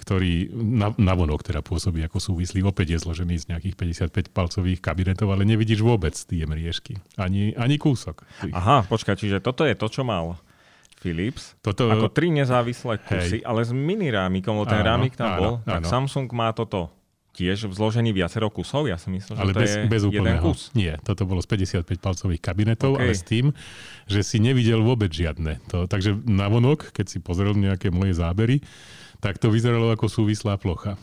ktorý 0.00 0.48
na, 0.96 1.12
vonok 1.12 1.44
teda 1.44 1.60
pôsobí 1.60 2.00
ako 2.00 2.16
súvislý. 2.16 2.64
Opäť 2.64 2.96
je 2.96 3.04
zložený 3.04 3.36
z 3.36 3.48
nejakých 3.52 3.76
55 4.08 4.32
palcových 4.32 4.80
kabinetov, 4.80 5.28
ale 5.28 5.44
nevidíš 5.44 5.84
vôbec 5.84 6.16
tie 6.16 6.48
mriežky. 6.48 6.96
Ani, 7.20 7.52
ani 7.60 7.76
kúsok. 7.76 8.24
Aha, 8.56 8.88
počkaj, 8.88 9.20
čiže 9.20 9.44
toto 9.44 9.68
je 9.68 9.76
to, 9.76 9.92
čo 9.92 10.00
mal 10.00 10.40
Philips, 10.96 11.52
toto... 11.60 11.92
ako 11.92 12.08
tri 12.08 12.32
nezávislé 12.32 12.96
kusy, 13.04 13.44
Hej. 13.44 13.46
ale 13.46 13.60
s 13.60 13.70
mini 13.70 14.08
rámikom, 14.08 14.64
ten 14.64 14.80
áno, 14.80 14.88
rámik 14.96 15.12
tam 15.12 15.36
áno, 15.36 15.38
bol, 15.38 15.52
áno. 15.60 15.68
tak 15.76 15.82
Samsung 15.84 16.24
má 16.32 16.56
toto 16.56 16.95
tiež 17.36 17.68
v 17.68 17.72
zložení 17.76 18.16
viacero 18.16 18.48
kusov? 18.48 18.88
Ja 18.88 18.96
myslím, 18.96 19.36
ale 19.36 19.52
že 19.52 19.54
to 19.54 19.60
bez, 19.60 19.70
je 19.70 19.80
bez 19.84 20.02
jeden 20.08 20.36
kus. 20.40 20.60
Nie, 20.72 20.96
toto 21.04 21.28
bolo 21.28 21.44
z 21.44 21.68
55 21.84 22.00
palcových 22.00 22.40
kabinetov, 22.40 22.96
okay. 22.96 23.04
ale 23.04 23.12
s 23.12 23.22
tým, 23.22 23.52
že 24.08 24.24
si 24.24 24.40
nevidel 24.40 24.80
vôbec 24.80 25.12
žiadne. 25.12 25.60
To, 25.68 25.84
takže 25.84 26.16
navonok, 26.24 26.96
keď 26.96 27.06
si 27.12 27.18
pozrel 27.20 27.52
nejaké 27.52 27.92
moje 27.92 28.16
zábery, 28.16 28.64
tak 29.20 29.36
to 29.36 29.52
vyzeralo 29.52 29.92
ako 29.92 30.08
súvislá 30.08 30.56
plocha. 30.56 30.96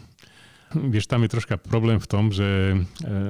Vieš, 0.73 1.05
tam 1.05 1.21
je 1.21 1.33
troška 1.33 1.55
problém 1.61 2.01
v 2.01 2.09
tom, 2.09 2.33
že 2.33 2.73
e, 2.73 2.75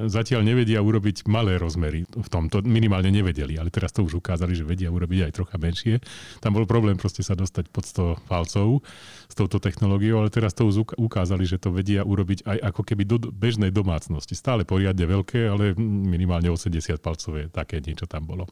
zatiaľ 0.08 0.40
nevedia 0.40 0.80
urobiť 0.80 1.28
malé 1.28 1.60
rozmery 1.60 2.08
v 2.08 2.28
tom. 2.32 2.48
To 2.48 2.64
minimálne 2.64 3.12
nevedeli, 3.12 3.60
ale 3.60 3.68
teraz 3.68 3.92
to 3.92 4.00
už 4.00 4.18
ukázali, 4.18 4.56
že 4.56 4.64
vedia 4.64 4.88
urobiť 4.88 5.28
aj 5.28 5.32
trocha 5.36 5.56
menšie. 5.60 6.00
Tam 6.40 6.56
bol 6.56 6.64
problém 6.64 6.96
proste 6.96 7.20
sa 7.20 7.36
dostať 7.36 7.68
pod 7.68 7.84
100 7.84 8.24
palcov 8.24 8.80
s 9.28 9.34
touto 9.36 9.60
technológiou, 9.60 10.24
ale 10.24 10.32
teraz 10.32 10.56
to 10.56 10.64
už 10.64 10.96
ukázali, 10.96 11.44
že 11.44 11.60
to 11.60 11.68
vedia 11.68 12.00
urobiť 12.00 12.48
aj 12.48 12.58
ako 12.72 12.82
keby 12.82 13.02
do 13.04 13.16
bežnej 13.20 13.68
domácnosti. 13.68 14.32
Stále 14.32 14.64
poriadne 14.64 15.04
veľké, 15.04 15.44
ale 15.44 15.76
minimálne 15.78 16.48
80 16.48 16.96
palcové 17.04 17.52
také 17.52 17.84
niečo 17.84 18.08
tam 18.08 18.24
bolo. 18.24 18.48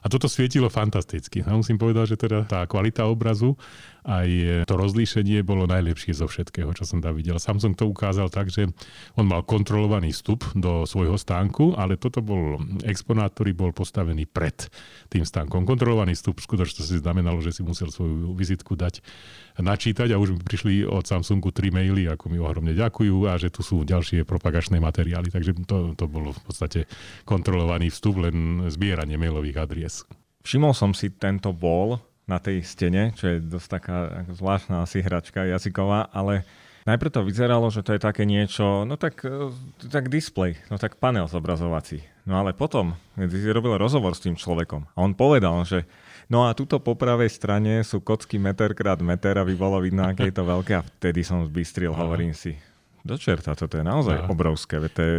A 0.00 0.08
toto 0.08 0.32
svietilo 0.32 0.72
fantasticky. 0.72 1.44
A 1.44 1.52
musím 1.52 1.76
povedať, 1.76 2.16
že 2.16 2.20
teda 2.24 2.48
tá 2.48 2.64
kvalita 2.64 3.04
obrazu 3.04 3.52
aj 4.04 4.28
to 4.64 4.74
rozlíšenie 4.76 5.44
bolo 5.44 5.68
najlepšie 5.68 6.16
zo 6.16 6.26
všetkého, 6.30 6.72
čo 6.72 6.88
som 6.88 7.04
tam 7.04 7.12
videl. 7.16 7.36
Samsung 7.36 7.76
to 7.76 7.88
ukázal 7.88 8.32
tak, 8.32 8.48
že 8.48 8.70
on 9.16 9.28
mal 9.28 9.44
kontrolovaný 9.44 10.16
vstup 10.16 10.44
do 10.56 10.88
svojho 10.88 11.20
stánku, 11.20 11.76
ale 11.76 12.00
toto 12.00 12.24
bol 12.24 12.60
exponát, 12.84 13.32
ktorý 13.36 13.52
bol 13.52 13.70
postavený 13.76 14.24
pred 14.24 14.56
tým 15.12 15.24
stánkom. 15.26 15.68
Kontrolovaný 15.68 16.16
vstup 16.16 16.40
v 16.40 16.48
skutočnosti 16.48 17.02
znamenalo, 17.04 17.44
že 17.44 17.52
si 17.52 17.60
musel 17.60 17.92
svoju 17.92 18.32
vizitku 18.32 18.76
dať 18.76 19.04
načítať 19.60 20.08
a 20.14 20.20
už 20.20 20.36
mi 20.36 20.40
prišli 20.40 20.88
od 20.88 21.04
Samsungu 21.04 21.52
tri 21.52 21.68
maily, 21.68 22.08
ako 22.08 22.32
mi 22.32 22.40
ohromne 22.40 22.72
ďakujú 22.72 23.28
a 23.28 23.36
že 23.36 23.52
tu 23.52 23.60
sú 23.60 23.84
ďalšie 23.84 24.24
propagačné 24.24 24.80
materiály. 24.80 25.28
Takže 25.28 25.52
to, 25.68 25.92
to 25.94 26.04
bolo 26.08 26.32
v 26.32 26.40
podstate 26.40 26.80
kontrolovaný 27.28 27.92
vstup, 27.92 28.24
len 28.24 28.66
zbieranie 28.72 29.20
mailových 29.20 29.60
adries. 29.60 29.94
Všimol 30.40 30.72
som 30.72 30.96
si 30.96 31.12
tento 31.12 31.52
bol 31.52 32.00
na 32.30 32.38
tej 32.38 32.62
stene, 32.62 33.10
čo 33.18 33.26
je 33.26 33.36
dosť 33.42 33.68
taká 33.68 33.96
zvláštna 34.30 34.86
asi 34.86 35.02
hračka 35.02 35.42
jazyková, 35.42 36.14
ale 36.14 36.46
najprv 36.86 37.10
to 37.10 37.26
vyzeralo, 37.26 37.66
že 37.74 37.82
to 37.82 37.98
je 37.98 38.00
také 38.00 38.22
niečo, 38.22 38.86
no 38.86 38.94
tak, 38.94 39.26
e, 39.26 39.50
tak 39.90 40.06
display, 40.06 40.54
no 40.70 40.78
tak 40.78 41.02
panel 41.02 41.26
zobrazovací. 41.26 42.06
No 42.22 42.38
ale 42.38 42.54
potom, 42.54 42.94
keď 43.18 43.28
si 43.34 43.50
robil 43.50 43.74
rozhovor 43.74 44.14
s 44.14 44.22
tým 44.22 44.38
človekom 44.38 44.86
a 44.86 44.98
on 45.02 45.18
povedal, 45.18 45.66
že 45.66 45.82
no 46.30 46.46
a 46.46 46.54
tuto 46.54 46.78
po 46.78 46.94
pravej 46.94 47.26
strane 47.26 47.82
sú 47.82 47.98
kocky 47.98 48.38
meter 48.38 48.70
krát 48.78 49.02
meter, 49.02 49.34
aby 49.34 49.58
bolo 49.58 49.82
vidno, 49.82 50.06
aké 50.06 50.30
je 50.30 50.36
to 50.38 50.46
veľké 50.46 50.72
a 50.78 50.86
vtedy 50.86 51.26
som 51.26 51.42
zbystril, 51.42 51.90
hovorím 51.90 52.30
si, 52.30 52.54
do 53.02 53.16
čerta, 53.16 53.56
toto 53.56 53.80
je 53.80 53.84
naozaj 53.84 54.24
Aha. 54.24 54.28
obrovské, 54.28 54.76
to 54.92 55.00
je 55.00 55.18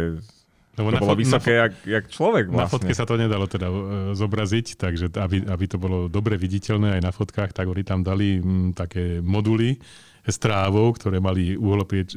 lebo 0.72 0.88
to 0.88 1.04
bolo 1.04 1.12
fot- 1.12 1.20
vysoké, 1.20 1.52
jak, 1.52 1.72
jak 1.84 2.04
človek 2.08 2.48
vlastne. 2.48 2.64
Na 2.64 2.72
fotke 2.72 2.92
sa 2.96 3.04
to 3.04 3.20
nedalo 3.20 3.44
teda 3.44 3.68
uh, 3.68 3.78
zobraziť, 4.16 4.80
takže 4.80 5.12
aby, 5.12 5.44
aby 5.44 5.64
to 5.68 5.76
bolo 5.76 6.08
dobre 6.08 6.40
viditeľné 6.40 6.96
aj 6.96 7.02
na 7.04 7.12
fotkách, 7.12 7.52
tak 7.52 7.68
oni 7.68 7.84
tam 7.84 8.00
dali 8.00 8.40
m, 8.40 8.72
také 8.72 9.20
moduly, 9.20 9.76
strávou, 10.22 10.94
ktoré 10.94 11.18
mali 11.18 11.58
uhlopieč, 11.58 12.14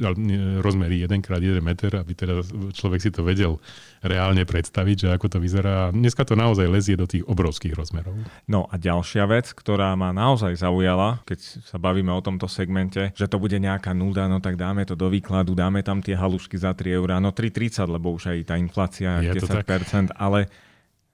rozmery 0.62 1.02
1x1 1.02 1.58
meter, 1.58 1.98
aby 1.98 2.12
teda 2.14 2.38
človek 2.70 3.00
si 3.02 3.10
to 3.10 3.26
vedel 3.26 3.58
reálne 4.06 4.46
predstaviť, 4.46 4.96
že 4.96 5.08
ako 5.10 5.26
to 5.26 5.38
vyzerá. 5.42 5.90
Dneska 5.90 6.22
to 6.22 6.38
naozaj 6.38 6.70
lezie 6.70 6.94
do 6.94 7.10
tých 7.10 7.26
obrovských 7.26 7.74
rozmerov. 7.74 8.14
No 8.46 8.70
a 8.70 8.78
ďalšia 8.78 9.26
vec, 9.26 9.50
ktorá 9.50 9.98
ma 9.98 10.14
naozaj 10.14 10.54
zaujala, 10.54 11.18
keď 11.26 11.66
sa 11.66 11.82
bavíme 11.82 12.14
o 12.14 12.22
tomto 12.22 12.46
segmente, 12.46 13.10
že 13.18 13.26
to 13.26 13.42
bude 13.42 13.58
nejaká 13.58 13.90
nuda, 13.90 14.30
no 14.30 14.38
tak 14.38 14.54
dáme 14.54 14.86
to 14.86 14.94
do 14.94 15.10
výkladu, 15.10 15.58
dáme 15.58 15.82
tam 15.82 15.98
tie 15.98 16.14
halušky 16.14 16.54
za 16.54 16.70
3 16.78 16.94
eurá, 16.94 17.18
no 17.18 17.34
3,30, 17.34 17.90
lebo 17.90 18.14
už 18.14 18.30
aj 18.30 18.38
tá 18.46 18.54
inflácia 18.54 19.18
je 19.18 19.34
10%, 19.34 20.14
ale 20.14 20.46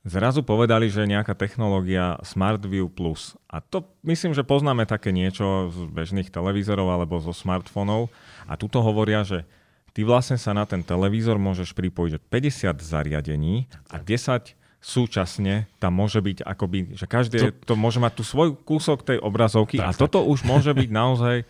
Zrazu 0.03 0.43
povedali, 0.43 0.91
že 0.91 1.07
nejaká 1.07 1.39
technológia 1.39 2.19
SmartView 2.27 2.91
Plus. 2.91 3.39
A 3.47 3.63
to 3.63 3.87
myslím, 4.03 4.35
že 4.35 4.43
poznáme 4.43 4.83
také 4.83 5.15
niečo 5.15 5.71
z 5.71 5.79
bežných 5.95 6.27
televízorov 6.27 6.91
alebo 6.91 7.23
zo 7.23 7.31
smartfónov. 7.31 8.11
A 8.51 8.59
tuto 8.59 8.83
hovoria, 8.83 9.23
že 9.23 9.47
ty 9.95 10.03
vlastne 10.03 10.35
sa 10.43 10.51
na 10.51 10.67
ten 10.67 10.83
televízor 10.83 11.39
môžeš 11.39 11.71
pripojiť 11.79 12.19
50 12.19 12.83
zariadení 12.83 13.71
a 13.95 14.03
10 14.03 14.59
súčasne 14.83 15.71
tam 15.79 15.95
môže 15.95 16.19
byť 16.19 16.43
akoby, 16.43 16.99
že 16.99 17.07
každý 17.07 17.39
to, 17.39 17.55
to 17.63 17.75
môže 17.79 18.03
mať 18.03 18.19
tu 18.19 18.27
svoj 18.27 18.59
kúsok 18.59 19.07
tej 19.07 19.23
obrazovky 19.23 19.79
tak, 19.79 19.87
a 19.87 19.91
tak. 19.95 20.03
toto 20.03 20.27
už 20.27 20.43
môže 20.43 20.75
byť 20.75 20.91
naozaj 20.91 21.47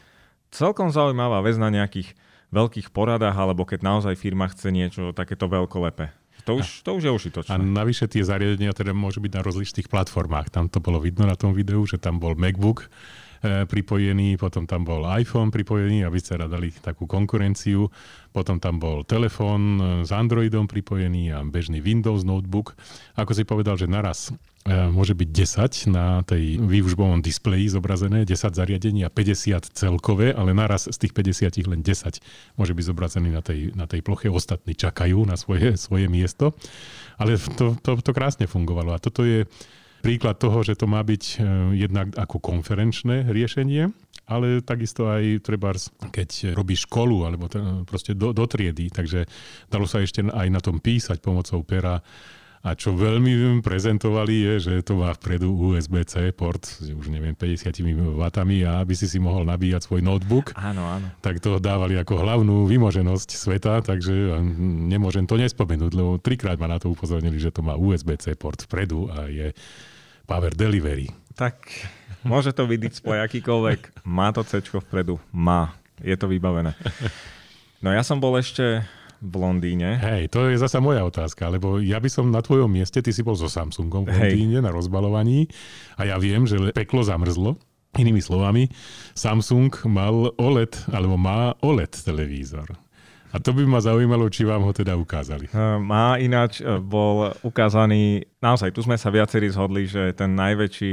celkom 0.53 0.93
zaujímavá 0.93 1.41
vec 1.41 1.57
na 1.57 1.73
nejakých 1.73 2.13
veľkých 2.53 2.93
poradách 2.93 3.33
alebo 3.33 3.65
keď 3.65 3.81
naozaj 3.81 4.21
firma 4.21 4.53
chce 4.53 4.69
niečo 4.69 5.17
takéto 5.17 5.49
veľkolepé. 5.49 6.13
To 6.43 6.59
už, 6.59 6.83
to 6.83 6.91
už 6.99 7.03
je 7.07 7.13
užitočné. 7.15 7.55
A 7.55 7.57
navyše 7.59 8.11
tie 8.11 8.27
zariadenia 8.27 8.75
teda 8.75 8.91
môžu 8.91 9.23
byť 9.23 9.33
na 9.39 9.43
rozličných 9.47 9.87
platformách. 9.87 10.51
Tam 10.51 10.67
to 10.67 10.83
bolo 10.83 10.99
vidno 10.99 11.23
na 11.23 11.39
tom 11.39 11.55
videu, 11.55 11.83
že 11.87 12.03
tam 12.03 12.19
bol 12.19 12.35
MacBook, 12.35 12.91
pripojený, 13.43 14.39
potom 14.39 14.71
tam 14.71 14.87
bol 14.87 15.03
iPhone 15.19 15.51
pripojený, 15.51 16.07
aby 16.07 16.19
ste 16.23 16.39
dali 16.39 16.71
takú 16.71 17.11
konkurenciu, 17.11 17.91
potom 18.33 18.57
tam 18.63 18.81
bol 18.81 19.05
telefón 19.05 19.77
e, 19.77 19.81
s 20.07 20.11
Androidom 20.15 20.65
pripojený 20.65 21.37
a 21.37 21.45
bežný 21.45 21.85
Windows 21.85 22.25
notebook. 22.25 22.79
Ako 23.19 23.37
si 23.37 23.45
povedal, 23.45 23.77
že 23.77 23.91
naraz 23.91 24.33
e, 24.65 24.73
môže 24.89 25.13
byť 25.13 25.29
10 25.29 25.93
na 25.93 26.25
tej 26.25 26.57
výužbovom 26.63 27.21
displeji 27.21 27.69
zobrazené, 27.69 28.25
10 28.25 28.57
zariadení 28.57 29.05
a 29.05 29.13
50 29.13 29.75
celkové, 29.77 30.33
ale 30.33 30.57
naraz 30.57 30.89
z 30.89 30.97
tých 30.97 31.13
50 31.13 31.69
len 31.69 31.85
10 31.85 32.57
môže 32.57 32.73
byť 32.73 32.85
zobrazený 32.89 33.29
na 33.35 33.45
tej, 33.45 33.77
na 33.77 33.85
tej 33.85 34.01
ploche, 34.01 34.33
ostatní 34.33 34.73
čakajú 34.73 35.29
na 35.29 35.37
svoje, 35.37 35.77
svoje 35.77 36.09
miesto. 36.09 36.57
Ale 37.21 37.37
to, 37.37 37.77
to, 37.85 38.01
to 38.01 38.11
krásne 38.17 38.49
fungovalo 38.49 38.97
a 38.97 39.03
toto 39.03 39.29
je 39.29 39.45
príklad 40.03 40.37
toho, 40.43 40.67
že 40.67 40.75
to 40.75 40.91
má 40.91 41.01
byť 41.07 41.25
e, 41.25 41.37
jednak 41.79 42.11
ako 42.19 42.43
konferenčné 42.43 43.31
riešenie, 43.31 43.95
ale 44.27 44.61
takisto 44.61 45.07
aj 45.07 45.47
treba, 45.47 45.71
keď 46.11 46.59
robíš 46.59 46.91
školu 46.91 47.27
alebo 47.27 47.47
proste 47.87 48.19
do, 48.19 48.35
do 48.35 48.45
triedy, 48.45 48.91
takže 48.91 49.31
dalo 49.71 49.87
sa 49.87 50.03
ešte 50.03 50.27
aj 50.27 50.49
na 50.51 50.59
tom 50.59 50.83
písať 50.83 51.23
pomocou 51.23 51.63
pera 51.63 52.03
a 52.63 52.79
čo 52.79 52.95
veľmi 52.95 53.59
prezentovali 53.59 54.47
je, 54.47 54.55
že 54.71 54.75
to 54.87 54.95
má 54.95 55.11
vpredu 55.19 55.51
USB-C 55.51 56.31
port, 56.31 56.63
už 56.79 57.11
neviem, 57.11 57.35
50 57.35 57.75
W 58.15 58.23
a 58.23 58.73
aby 58.79 58.95
si 58.95 59.11
si 59.11 59.19
mohol 59.19 59.43
nabíjať 59.51 59.91
svoj 59.91 60.07
notebook. 60.07 60.55
Áno, 60.55 60.87
áno. 60.87 61.11
Tak 61.19 61.43
to 61.43 61.59
dávali 61.59 61.99
ako 61.99 62.23
hlavnú 62.23 62.71
vymoženosť 62.71 63.35
sveta, 63.35 63.83
takže 63.83 64.39
nemôžem 64.87 65.27
to 65.27 65.35
nespomenúť, 65.35 65.91
lebo 65.91 66.23
trikrát 66.23 66.55
ma 66.55 66.71
na 66.71 66.79
to 66.79 66.95
upozornili, 66.95 67.35
že 67.43 67.51
to 67.51 67.67
má 67.67 67.75
USB-C 67.75 68.39
port 68.39 68.63
vpredu 68.63 69.11
a 69.11 69.27
je 69.27 69.51
Power 70.25 70.53
Delivery. 70.55 71.11
Tak 71.35 71.65
môže 72.23 72.55
to 72.55 72.69
byť 72.69 72.79
display 72.79 73.19
akýkoľvek, 73.23 74.05
má 74.07 74.31
to 74.31 74.47
C 74.47 74.63
vpredu, 74.63 75.19
má, 75.35 75.75
je 75.99 76.15
to 76.15 76.31
vybavené. 76.31 76.75
No 77.83 77.91
ja 77.91 78.07
som 78.07 78.23
bol 78.23 78.39
ešte 78.39 78.87
v 79.23 79.35
Londýne. 79.39 79.99
Hej, 80.03 80.35
to 80.35 80.51
je 80.51 80.59
zasa 80.59 80.83
moja 80.83 81.03
otázka, 81.07 81.47
lebo 81.47 81.79
ja 81.79 82.03
by 82.03 82.11
som 82.11 82.31
na 82.31 82.43
tvojom 82.43 82.67
mieste, 82.67 82.99
ty 82.99 83.15
si 83.15 83.23
bol 83.23 83.39
so 83.39 83.47
Samsungom 83.47 84.07
v 84.07 84.15
Londýne 84.15 84.59
Hej. 84.59 84.67
na 84.67 84.71
rozbalovaní 84.75 85.47
a 85.95 86.07
ja 86.07 86.19
viem, 86.19 86.43
že 86.47 86.75
peklo 86.75 87.07
zamrzlo. 87.07 87.59
Inými 87.93 88.25
slovami, 88.25 88.73
Samsung 89.13 89.69
mal 89.85 90.33
OLED, 90.41 90.97
alebo 90.97 91.21
má 91.21 91.53
OLED 91.61 91.93
televízor. 91.93 92.65
A 93.33 93.41
to 93.41 93.57
by 93.57 93.65
ma 93.65 93.81
zaujímalo, 93.81 94.29
či 94.29 94.45
vám 94.45 94.61
ho 94.61 94.73
teda 94.77 94.93
ukázali. 94.93 95.49
Má 95.81 96.21
ináč, 96.21 96.61
e, 96.61 96.69
bol 96.77 97.33
ukázaný, 97.41 98.29
naozaj 98.45 98.77
tu 98.77 98.85
sme 98.85 99.01
sa 99.01 99.09
viacerí 99.09 99.49
zhodli, 99.49 99.89
že 99.89 100.13
ten 100.13 100.37
najväčší 100.37 100.93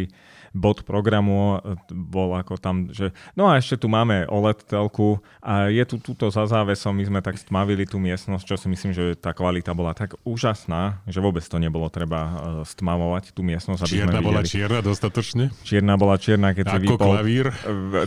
bod 0.54 0.84
programu 0.86 1.62
bol 1.90 2.34
ako 2.38 2.58
tam, 2.58 2.90
že 2.90 3.14
no 3.38 3.50
a 3.50 3.58
ešte 3.58 3.86
tu 3.86 3.88
máme 3.92 4.26
OLED 4.30 4.66
telku 4.66 5.22
a 5.40 5.70
je 5.70 5.84
tu 5.86 6.02
túto 6.02 6.30
za 6.34 6.46
závesom, 6.50 6.96
my 6.96 7.06
sme 7.06 7.20
tak 7.22 7.38
stmavili 7.38 7.86
tú 7.86 8.02
miestnosť, 8.02 8.44
čo 8.46 8.56
si 8.58 8.68
myslím, 8.70 8.92
že 8.94 9.14
tá 9.18 9.34
kvalita 9.34 9.74
bola 9.78 9.94
tak 9.94 10.18
úžasná, 10.26 11.02
že 11.06 11.22
vôbec 11.22 11.46
to 11.46 11.58
nebolo 11.62 11.88
treba 11.90 12.20
e, 12.20 12.32
stmavovať 12.66 13.32
tú 13.34 13.42
miestnosť. 13.46 13.86
Aby 13.86 13.96
čierna 13.96 14.20
sme 14.20 14.28
bola 14.28 14.42
čierna 14.42 14.80
dostatočne? 14.82 15.44
Čierna 15.62 15.94
bola 15.96 16.16
čierna, 16.18 16.50
keď 16.54 16.66
si 16.66 16.78
vypol 16.86 17.16
klavír. 17.20 17.48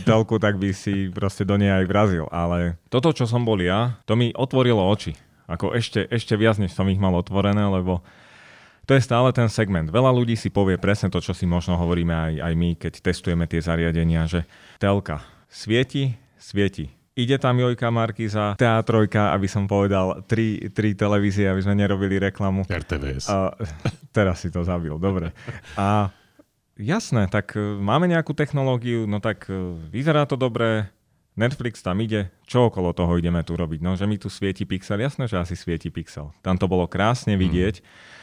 telku, 0.02 0.37
tak 0.42 0.59
by 0.59 0.70
si 0.74 1.09
proste 1.11 1.46
do 1.46 1.55
nej 1.55 1.70
aj 1.70 1.85
vrazil. 1.87 2.24
Ale 2.31 2.81
toto, 2.90 3.14
čo 3.14 3.24
som 3.28 3.46
bol 3.46 3.59
ja, 3.61 4.00
to 4.09 4.18
mi 4.18 4.35
otvorilo 4.35 4.83
oči. 4.83 5.14
Ako 5.50 5.74
ešte, 5.76 6.07
ešte 6.09 6.38
viac, 6.38 6.57
než 6.57 6.72
som 6.72 6.88
ich 6.88 6.96
mal 6.96 7.12
otvorené, 7.12 7.61
lebo 7.66 8.00
to 8.83 8.99
je 8.99 9.03
stále 9.03 9.31
ten 9.31 9.47
segment. 9.47 9.87
Veľa 9.87 10.11
ľudí 10.11 10.35
si 10.35 10.51
povie 10.51 10.75
presne 10.75 11.07
to, 11.07 11.23
čo 11.23 11.31
si 11.31 11.47
možno 11.47 11.79
hovoríme 11.79 12.11
aj, 12.11 12.33
aj 12.42 12.53
my, 12.59 12.71
keď 12.75 12.92
testujeme 12.99 13.47
tie 13.47 13.62
zariadenia, 13.62 14.27
že 14.27 14.42
telka 14.83 15.23
svieti, 15.47 16.18
svieti. 16.40 16.90
Ide 17.12 17.37
tam 17.37 17.61
Jojka 17.61 17.92
Markiza, 17.92 18.57
TA3, 18.57 19.12
aby 19.37 19.45
som 19.45 19.68
povedal, 19.68 20.25
tri, 20.25 20.73
tri 20.73 20.97
televízie, 20.97 21.45
aby 21.45 21.61
sme 21.61 21.77
nerobili 21.77 22.16
reklamu. 22.16 22.64
RTVS. 22.64 23.29
A, 23.29 23.53
teraz 24.16 24.40
si 24.40 24.49
to 24.49 24.64
zabil, 24.64 24.97
dobre. 24.97 25.37
A 25.77 26.09
jasné, 26.81 27.29
tak 27.29 27.53
e, 27.53 27.61
máme 27.61 28.09
nejakú 28.09 28.33
technológiu, 28.33 29.05
no 29.05 29.21
tak 29.21 29.45
e, 29.53 29.77
vyzerá 29.92 30.25
to 30.25 30.40
dobre, 30.40 30.88
Netflix 31.37 31.85
tam 31.85 32.01
ide, 32.01 32.33
čo 32.49 32.73
okolo 32.73 32.97
toho 32.97 33.12
ideme 33.21 33.45
tu 33.45 33.61
robiť? 33.61 33.85
No, 33.85 33.92
že 33.92 34.09
mi 34.09 34.16
tu 34.16 34.33
svieti 34.33 34.64
pixel, 34.64 35.05
jasné, 35.05 35.29
že 35.29 35.37
asi 35.37 35.53
svieti 35.53 35.92
pixel. 35.92 36.33
Tam 36.40 36.57
to 36.57 36.64
bolo 36.64 36.88
krásne 36.88 37.37
vidieť. 37.37 37.85
Mm 37.85 38.21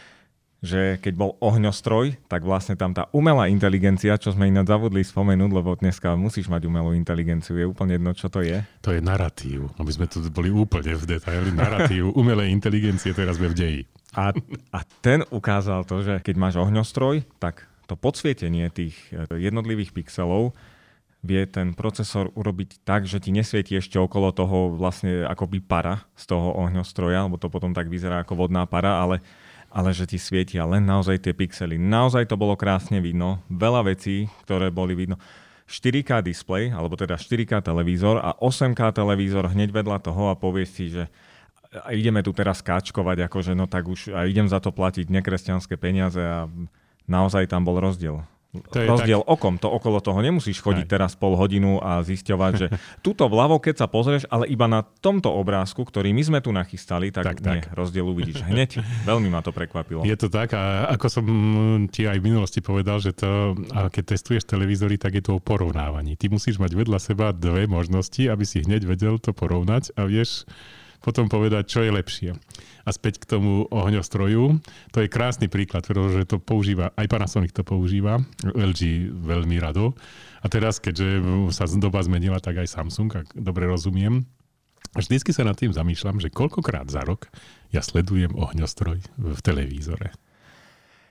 že 0.60 1.00
keď 1.00 1.14
bol 1.16 1.32
ohňostroj, 1.40 2.20
tak 2.28 2.44
vlastne 2.44 2.76
tam 2.76 2.92
tá 2.92 3.08
umelá 3.16 3.48
inteligencia, 3.48 4.20
čo 4.20 4.36
sme 4.36 4.52
ináč 4.52 4.68
zavodli 4.68 5.00
spomenúť, 5.08 5.52
lebo 5.56 5.80
dneska 5.80 6.20
musíš 6.20 6.52
mať 6.52 6.68
umelú 6.68 6.92
inteligenciu, 6.92 7.56
je 7.56 7.66
úplne 7.68 7.96
jedno, 7.96 8.12
čo 8.12 8.28
to 8.28 8.44
je. 8.44 8.60
To 8.84 8.92
je 8.92 9.00
narratív, 9.00 9.72
aby 9.80 9.92
sme 9.96 10.06
tu 10.12 10.20
boli 10.28 10.52
úplne 10.52 11.00
v 11.00 11.16
detaili. 11.16 11.56
Narratív 11.56 12.12
umelej 12.20 12.52
inteligencie, 12.52 13.16
teraz 13.16 13.40
sme 13.40 13.52
v 13.52 13.56
deji. 13.56 13.82
A, 14.20 14.36
a 14.76 14.80
ten 15.00 15.24
ukázal 15.32 15.88
to, 15.88 16.04
že 16.04 16.20
keď 16.20 16.36
máš 16.36 16.56
ohňostroj, 16.60 17.24
tak 17.40 17.64
to 17.88 17.96
podsvietenie 17.96 18.68
tých 18.70 19.00
eh, 19.16 19.26
jednotlivých 19.40 19.96
pixelov 19.96 20.54
vie 21.20 21.44
ten 21.52 21.76
procesor 21.76 22.32
urobiť 22.32 22.88
tak, 22.88 23.04
že 23.04 23.20
ti 23.20 23.36
nesvieti 23.36 23.76
ešte 23.76 24.00
okolo 24.00 24.32
toho 24.32 24.72
vlastne 24.72 25.28
akoby 25.28 25.60
para 25.60 26.08
z 26.16 26.32
toho 26.32 26.56
ohňostroja, 26.56 27.28
lebo 27.28 27.36
to 27.36 27.52
potom 27.52 27.76
tak 27.76 27.92
vyzerá 27.92 28.24
ako 28.24 28.48
vodná 28.48 28.64
para, 28.64 29.04
ale 29.04 29.20
ale 29.70 29.94
že 29.94 30.10
ti 30.10 30.18
svietia 30.18 30.66
len 30.66 30.86
naozaj 30.86 31.22
tie 31.22 31.34
pixely. 31.34 31.78
Naozaj 31.78 32.30
to 32.30 32.36
bolo 32.36 32.58
krásne 32.58 32.98
vidno, 33.02 33.42
veľa 33.50 33.86
vecí, 33.90 34.30
ktoré 34.46 34.74
boli 34.74 34.98
vidno. 34.98 35.22
4K 35.70 36.26
display, 36.26 36.74
alebo 36.74 36.98
teda 36.98 37.14
4K 37.14 37.62
televízor 37.62 38.18
a 38.18 38.34
8K 38.42 38.90
televízor 38.90 39.54
hneď 39.54 39.70
vedľa 39.70 40.02
toho 40.02 40.34
a 40.34 40.36
povieš 40.36 40.70
si, 40.74 40.86
že 40.90 41.06
ideme 41.94 42.26
tu 42.26 42.34
teraz 42.34 42.66
káčkovať, 42.66 43.30
akože 43.30 43.54
no 43.54 43.70
tak 43.70 43.86
už 43.86 44.10
a 44.10 44.26
idem 44.26 44.50
za 44.50 44.58
to 44.58 44.74
platiť 44.74 45.14
nekresťanské 45.14 45.78
peniaze 45.78 46.18
a 46.18 46.50
naozaj 47.06 47.46
tam 47.46 47.62
bol 47.62 47.78
rozdiel. 47.78 48.26
To 48.50 48.82
je 48.82 48.90
rozdiel 48.90 49.22
tak... 49.22 49.30
okom. 49.30 49.62
To 49.62 49.70
okolo 49.70 50.02
toho 50.02 50.26
nemusíš 50.26 50.66
chodiť 50.66 50.90
Aj. 50.90 50.92
teraz 50.98 51.12
pol 51.14 51.38
hodinu 51.38 51.78
a 51.78 52.02
zisťovať, 52.02 52.52
že 52.58 52.68
tuto 53.06 53.30
vľavo, 53.30 53.62
keď 53.62 53.86
sa 53.86 53.88
pozrieš, 53.88 54.26
ale 54.26 54.50
iba 54.50 54.66
na 54.66 54.82
tomto 54.82 55.30
obrázku, 55.30 55.86
ktorý 55.86 56.10
my 56.18 56.24
sme 56.26 56.40
tu 56.42 56.50
nachystali, 56.50 57.14
tak, 57.14 57.30
tak 57.30 57.38
nie, 57.46 57.62
tak. 57.62 57.78
rozdiel 57.78 58.10
uvidíš 58.10 58.42
hneď. 58.42 58.82
Veľmi 59.10 59.30
ma 59.30 59.46
to 59.46 59.54
prekvapilo. 59.54 60.02
Je 60.02 60.18
to 60.18 60.34
tak 60.34 60.58
a 60.58 60.90
ako 60.98 61.08
som 61.14 61.26
ti 61.94 62.10
aj 62.10 62.18
v 62.18 62.26
minulosti 62.26 62.58
povedal, 62.66 62.98
že 62.98 63.14
to, 63.14 63.54
a 63.70 63.94
keď 63.94 64.18
testuješ 64.18 64.50
televízory, 64.50 64.98
tak 64.98 65.22
je 65.22 65.30
to 65.30 65.38
o 65.38 65.44
porovnávaní. 65.44 66.18
Ty 66.18 66.34
musíš 66.34 66.58
mať 66.58 66.74
vedľa 66.74 66.98
seba 66.98 67.30
dve 67.30 67.70
možnosti, 67.70 68.26
aby 68.26 68.50
si 68.50 68.66
hneď 68.66 68.90
vedel 68.90 69.22
to 69.22 69.30
porovnať 69.30 69.94
a 69.94 70.10
vieš 70.10 70.50
potom 71.00 71.32
povedať, 71.32 71.64
čo 71.68 71.80
je 71.84 71.92
lepšie. 71.92 72.32
A 72.84 72.90
späť 72.92 73.24
k 73.24 73.30
tomu 73.38 73.68
ohňostroju. 73.72 74.60
To 74.92 74.98
je 75.00 75.12
krásny 75.12 75.48
príklad, 75.48 75.88
pretože 75.88 76.28
to 76.28 76.42
používa, 76.42 76.92
aj 76.96 77.08
Panasonic 77.08 77.56
to 77.56 77.64
používa, 77.64 78.20
LG 78.44 79.12
veľmi 79.14 79.60
rado. 79.62 79.96
A 80.40 80.48
teraz, 80.48 80.80
keďže 80.80 81.20
sa 81.52 81.68
doba 81.80 82.00
zmenila, 82.04 82.40
tak 82.40 82.60
aj 82.64 82.72
Samsung, 82.72 83.10
ak 83.26 83.28
dobre 83.36 83.68
rozumiem. 83.68 84.24
Vždycky 84.96 85.30
sa 85.30 85.46
nad 85.46 85.54
tým 85.54 85.70
zamýšľam, 85.70 86.18
že 86.18 86.34
koľkokrát 86.34 86.90
za 86.90 87.06
rok 87.06 87.30
ja 87.70 87.86
sledujem 87.86 88.34
ohňostroj 88.34 89.06
v 89.20 89.40
televízore. 89.46 90.16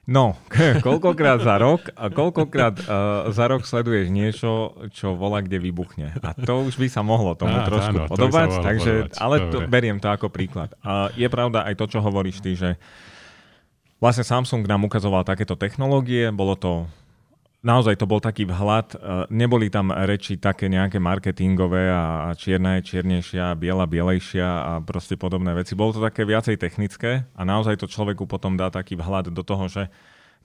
No, 0.09 0.41
koľkokrát 0.89 1.45
za 1.45 1.61
rok 1.61 1.93
a 1.93 2.09
koľkokrát 2.09 2.81
uh, 2.81 3.29
za 3.29 3.45
rok 3.45 3.69
sleduješ 3.69 4.09
niečo, 4.09 4.73
čo 4.97 5.13
volá, 5.13 5.45
kde 5.45 5.61
vybuchne. 5.61 6.17
A 6.25 6.33
to 6.33 6.65
už 6.65 6.81
by 6.81 6.89
sa 6.89 7.05
mohlo 7.05 7.37
tomu 7.37 7.53
Á, 7.53 7.69
trošku 7.69 7.93
áno, 7.93 8.09
podobať, 8.09 8.49
to 8.49 8.65
takže, 8.65 8.93
podobať. 9.05 9.21
ale 9.21 9.37
to, 9.53 9.59
beriem 9.69 10.01
to 10.01 10.09
ako 10.09 10.33
príklad. 10.33 10.73
A 10.81 11.13
je 11.13 11.29
pravda 11.29 11.69
aj 11.69 11.77
to, 11.77 11.85
čo 11.93 12.01
hovoríš 12.01 12.41
ty, 12.41 12.57
že 12.57 12.81
vlastne 14.01 14.25
Samsung 14.25 14.65
nám 14.65 14.89
ukazoval 14.89 15.29
takéto 15.29 15.61
technológie, 15.61 16.33
bolo 16.33 16.57
to 16.57 16.89
naozaj 17.59 17.99
to 17.99 18.07
bol 18.07 18.23
taký 18.23 18.47
vhľad, 18.47 18.95
neboli 19.35 19.67
tam 19.69 19.91
reči 19.91 20.39
také 20.39 20.71
nejaké 20.71 21.03
marketingové 21.03 21.91
a 21.91 22.31
čierna 22.39 22.79
je 22.79 22.87
čiernejšia, 22.95 23.59
biela 23.59 23.85
bielejšia 23.85 24.47
a 24.47 24.73
proste 24.79 25.19
podobné 25.19 25.55
veci. 25.59 25.75
Bolo 25.75 25.99
to 25.99 26.01
také 26.01 26.23
viacej 26.23 26.55
technické 26.55 27.27
a 27.35 27.43
naozaj 27.43 27.83
to 27.83 27.91
človeku 27.91 28.31
potom 28.31 28.55
dá 28.55 28.71
taký 28.71 28.95
vhľad 28.95 29.35
do 29.35 29.43
toho, 29.43 29.67
že 29.67 29.91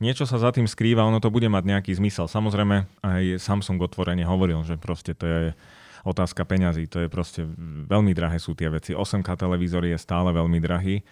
niečo 0.02 0.26
sa 0.26 0.42
za 0.42 0.50
tým 0.50 0.66
skrýva, 0.66 1.06
ono 1.06 1.22
to 1.22 1.30
bude 1.30 1.46
mať 1.46 1.64
nejaký 1.70 1.94
zmysel. 1.94 2.26
Samozrejme 2.26 2.90
aj 3.06 3.38
Samsung 3.38 3.78
otvorene 3.78 4.26
hovoril, 4.26 4.66
že 4.66 4.82
proste 4.82 5.14
to 5.14 5.26
je 5.30 5.42
otázka 6.04 6.44
peňazí, 6.44 6.90
to 6.90 7.06
je 7.06 7.08
proste 7.08 7.46
veľmi 7.88 8.12
drahé 8.12 8.42
sú 8.42 8.58
tie 8.58 8.68
veci. 8.74 8.98
8K 8.98 9.38
televízor 9.38 9.86
je 9.86 9.96
stále 9.96 10.34
veľmi 10.34 10.60
drahý 10.60 11.06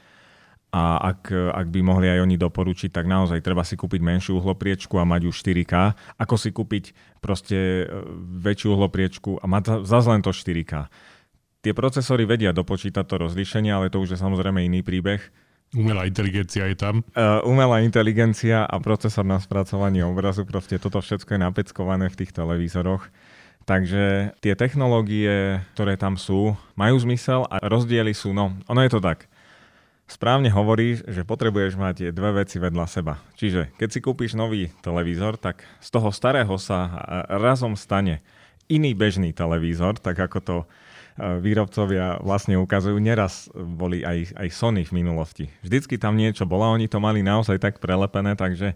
a 0.71 1.11
ak, 1.11 1.35
ak 1.35 1.67
by 1.67 1.79
mohli 1.83 2.07
aj 2.07 2.23
oni 2.23 2.39
doporučiť, 2.39 2.95
tak 2.95 3.03
naozaj 3.03 3.43
treba 3.43 3.67
si 3.67 3.75
kúpiť 3.75 3.99
menšiu 3.99 4.39
uhlopriečku 4.39 4.95
a 4.95 5.03
mať 5.03 5.27
už 5.27 5.35
4K, 5.43 5.73
ako 6.15 6.35
si 6.39 6.55
kúpiť 6.55 6.95
proste 7.19 7.83
e, 7.83 7.85
väčšiu 8.39 8.79
uhlopriečku 8.79 9.43
a 9.43 9.45
mať 9.51 9.83
zase 9.83 10.07
len 10.07 10.23
to 10.23 10.31
4K. 10.31 10.87
Tie 11.61 11.75
procesory 11.75 12.23
vedia 12.23 12.55
dopočítať 12.55 13.03
to 13.03 13.19
rozlíšenie, 13.19 13.69
ale 13.69 13.91
to 13.91 13.99
už 13.99 14.15
je 14.15 14.19
samozrejme 14.23 14.63
iný 14.63 14.79
príbeh. 14.79 15.19
Umelá 15.71 16.03
inteligencia 16.03 16.67
je 16.67 16.75
tam. 16.75 17.03
Uh, 17.15 17.39
umelá 17.47 17.79
inteligencia 17.79 18.67
a 18.67 18.75
procesor 18.83 19.23
na 19.23 19.39
spracovanie 19.39 20.03
obrazu, 20.03 20.43
proste 20.43 20.75
toto 20.75 20.99
všetko 20.99 21.35
je 21.35 21.39
napeckované 21.39 22.11
v 22.11 22.17
tých 22.19 22.35
televízoroch. 22.35 23.07
Takže 23.63 24.35
tie 24.43 24.53
technológie, 24.57 25.63
ktoré 25.77 25.95
tam 25.95 26.19
sú, 26.19 26.59
majú 26.75 26.95
zmysel 26.99 27.47
a 27.47 27.61
rozdiely 27.63 28.11
sú, 28.11 28.35
no, 28.35 28.57
ono 28.67 28.81
je 28.83 28.91
to 28.91 28.99
tak. 28.99 29.30
Správne 30.11 30.51
hovoríš, 30.51 31.07
že 31.07 31.23
potrebuješ 31.23 31.79
mať 31.79 32.11
dve 32.11 32.43
veci 32.43 32.59
vedľa 32.59 32.83
seba. 32.83 33.23
Čiže 33.39 33.71
keď 33.79 33.89
si 33.95 33.99
kúpiš 34.03 34.35
nový 34.35 34.67
televízor, 34.83 35.39
tak 35.39 35.63
z 35.79 35.87
toho 35.87 36.11
starého 36.11 36.51
sa 36.59 36.99
razom 37.31 37.79
stane 37.79 38.19
iný 38.67 38.91
bežný 38.91 39.31
televízor, 39.31 40.03
tak 40.03 40.19
ako 40.19 40.39
to 40.43 40.57
výrobcovia 41.15 42.19
vlastne 42.19 42.59
ukazujú. 42.59 42.99
Neraz 42.99 43.47
boli 43.55 44.03
aj, 44.03 44.35
aj 44.35 44.47
Sony 44.51 44.83
v 44.83 44.99
minulosti. 44.99 45.47
Vždycky 45.63 45.95
tam 45.95 46.19
niečo 46.19 46.43
bolo, 46.43 46.67
oni 46.67 46.91
to 46.91 46.99
mali 46.99 47.23
naozaj 47.23 47.55
tak 47.63 47.79
prelepené, 47.79 48.35
takže 48.35 48.75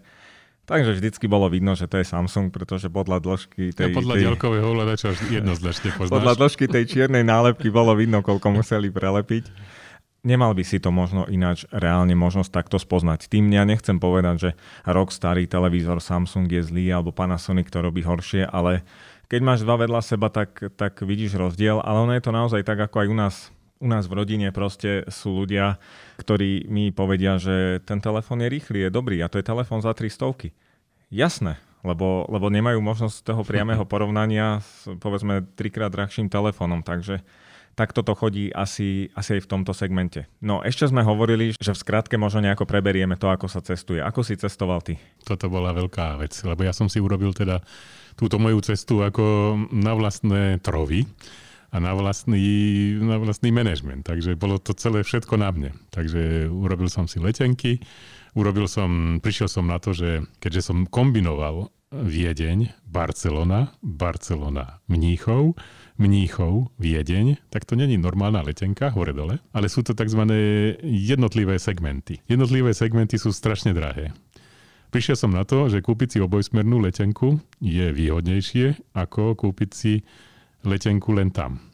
Takže 0.66 0.98
vždycky 0.98 1.30
bolo 1.30 1.46
vidno, 1.46 1.78
že 1.78 1.86
to 1.86 2.02
je 2.02 2.10
Samsung, 2.10 2.50
pretože 2.50 2.90
podľa 2.90 3.22
dĺžky 3.22 3.70
tej... 3.70 3.86
Ja 3.86 3.98
podľa 4.02 4.14
tej, 4.18 4.24
ďalkového 4.26 4.68
hľadača 4.74 5.14
jednoznačne 5.30 5.94
poznáš. 5.94 6.10
Podľa 6.10 6.34
dĺžky 6.34 6.66
tej 6.66 6.84
čiernej 6.90 7.22
nálepky 7.22 7.70
bolo 7.70 7.94
vidno, 7.94 8.18
koľko 8.18 8.50
museli 8.50 8.90
prelepiť. 8.90 9.46
Nemal 10.26 10.58
by 10.58 10.66
si 10.66 10.82
to 10.82 10.90
možno 10.90 11.30
ináč 11.30 11.70
reálne 11.70 12.18
možnosť 12.18 12.50
takto 12.50 12.82
spoznať. 12.82 13.30
Tým 13.30 13.46
ja 13.54 13.62
nechcem 13.62 14.02
povedať, 14.02 14.36
že 14.36 14.50
rok 14.82 15.14
starý 15.14 15.46
televízor 15.46 16.02
Samsung 16.02 16.50
je 16.50 16.66
zlý 16.66 16.90
alebo 16.90 17.14
Panasonic 17.14 17.70
to 17.70 17.78
robí 17.78 18.02
horšie, 18.02 18.42
ale 18.42 18.82
keď 19.30 19.40
máš 19.42 19.60
dva 19.62 19.78
vedľa 19.78 20.02
seba, 20.02 20.26
tak, 20.26 20.74
tak 20.74 20.98
vidíš 21.06 21.38
rozdiel, 21.38 21.78
ale 21.78 22.10
ono 22.10 22.12
je 22.18 22.22
to 22.26 22.34
naozaj 22.34 22.66
tak, 22.66 22.78
ako 22.90 23.06
aj 23.06 23.08
u 23.10 23.16
nás 23.16 23.34
u 23.76 23.88
nás 23.92 24.08
v 24.08 24.16
rodine 24.16 24.48
proste 24.56 25.04
sú 25.12 25.44
ľudia, 25.44 25.76
ktorí 26.16 26.64
mi 26.68 26.88
povedia, 26.96 27.36
že 27.36 27.84
ten 27.84 28.00
telefón 28.00 28.40
je 28.40 28.48
rýchly, 28.48 28.88
je 28.88 28.90
dobrý 28.90 29.20
a 29.20 29.28
to 29.28 29.36
je 29.36 29.44
telefón 29.44 29.84
za 29.84 29.92
300. 29.92 30.48
Jasné, 31.12 31.60
lebo, 31.84 32.24
lebo 32.32 32.48
nemajú 32.48 32.80
možnosť 32.80 33.20
toho 33.20 33.42
priamého 33.44 33.84
porovnania 33.92 34.64
s 34.64 34.88
povedzme 34.96 35.44
trikrát 35.54 35.92
drahším 35.92 36.32
telefónom, 36.32 36.80
takže 36.80 37.20
takto 37.76 38.00
to 38.00 38.16
chodí 38.16 38.48
asi, 38.50 39.12
asi 39.12 39.36
aj 39.38 39.44
v 39.44 39.50
tomto 39.52 39.76
segmente. 39.76 40.24
No 40.40 40.64
ešte 40.64 40.88
sme 40.88 41.04
hovorili, 41.04 41.52
že 41.60 41.76
v 41.76 41.82
skratke 41.84 42.16
možno 42.16 42.40
nejako 42.40 42.64
preberieme 42.64 43.20
to, 43.20 43.28
ako 43.28 43.46
sa 43.46 43.60
cestuje. 43.60 44.00
Ako 44.00 44.24
si 44.24 44.40
cestoval 44.40 44.80
ty? 44.80 44.96
Toto 45.22 45.52
bola 45.52 45.76
veľká 45.76 46.16
vec, 46.16 46.32
lebo 46.42 46.64
ja 46.64 46.72
som 46.72 46.88
si 46.88 46.98
urobil 46.98 47.36
teda 47.36 47.60
túto 48.16 48.40
moju 48.40 48.64
cestu 48.64 49.04
ako 49.04 49.54
na 49.76 49.92
vlastné 49.92 50.64
trovy 50.64 51.04
a 51.68 51.76
na 51.76 51.92
vlastný, 51.92 52.40
na 53.04 53.20
vlastný 53.20 53.52
manažment. 53.52 54.08
Takže 54.08 54.40
bolo 54.40 54.56
to 54.56 54.72
celé 54.72 55.04
všetko 55.04 55.36
na 55.36 55.52
mne. 55.52 55.70
Takže 55.92 56.48
urobil 56.48 56.88
som 56.88 57.04
si 57.04 57.20
letenky, 57.20 57.84
urobil 58.32 58.64
som, 58.64 59.20
prišiel 59.20 59.52
som 59.52 59.68
na 59.68 59.76
to, 59.76 59.92
že 59.92 60.24
keďže 60.40 60.72
som 60.72 60.88
kombinoval 60.88 61.68
Viedeň, 61.92 62.82
Barcelona, 62.82 63.70
Barcelona, 63.78 64.82
Mníchov, 64.90 65.54
Mníchov, 65.96 66.68
Viedeň, 66.76 67.40
tak 67.48 67.64
to 67.64 67.72
není 67.72 67.96
normálna 67.96 68.44
letenka 68.44 68.92
hore-dole, 68.92 69.40
ale 69.56 69.66
sú 69.72 69.80
to 69.80 69.96
tzv. 69.96 70.28
jednotlivé 70.84 71.56
segmenty. 71.56 72.20
Jednotlivé 72.28 72.76
segmenty 72.76 73.16
sú 73.16 73.32
strašne 73.32 73.72
drahé. 73.72 74.12
Prišiel 74.92 75.16
som 75.16 75.32
na 75.32 75.48
to, 75.48 75.72
že 75.72 75.80
kúpiť 75.80 76.16
si 76.16 76.18
obojsmernú 76.20 76.84
letenku 76.84 77.40
je 77.64 77.90
výhodnejšie 77.90 78.92
ako 78.92 79.34
kúpiť 79.40 79.70
si 79.72 80.04
letenku 80.64 81.16
len 81.16 81.32
tam. 81.32 81.64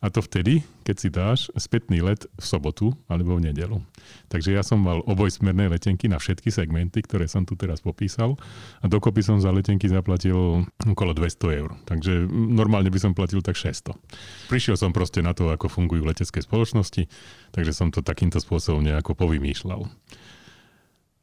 A 0.00 0.08
to 0.08 0.24
vtedy, 0.24 0.64
keď 0.80 0.96
si 0.96 1.08
dáš 1.12 1.40
spätný 1.60 2.00
let 2.00 2.24
v 2.24 2.44
sobotu 2.44 2.96
alebo 3.04 3.36
v 3.36 3.52
nedelu. 3.52 3.84
Takže 4.32 4.56
ja 4.56 4.64
som 4.64 4.80
mal 4.80 5.04
obojsmerné 5.04 5.68
letenky 5.68 6.08
na 6.08 6.16
všetky 6.16 6.48
segmenty, 6.48 7.04
ktoré 7.04 7.28
som 7.28 7.44
tu 7.44 7.52
teraz 7.52 7.84
popísal 7.84 8.40
a 8.80 8.88
dokopy 8.88 9.20
som 9.20 9.36
za 9.44 9.52
letenky 9.52 9.92
zaplatil 9.92 10.64
okolo 10.88 11.12
200 11.12 11.60
eur. 11.60 11.76
Takže 11.84 12.24
normálne 12.32 12.88
by 12.88 12.96
som 12.96 13.12
platil 13.12 13.44
tak 13.44 13.60
600. 13.60 13.92
Prišiel 14.48 14.80
som 14.80 14.96
proste 14.96 15.20
na 15.20 15.36
to, 15.36 15.52
ako 15.52 15.68
fungujú 15.68 16.08
letecké 16.08 16.40
spoločnosti, 16.40 17.04
takže 17.52 17.76
som 17.76 17.92
to 17.92 18.00
takýmto 18.00 18.40
spôsobom 18.40 18.80
nejako 18.80 19.12
povymýšľal. 19.12 19.84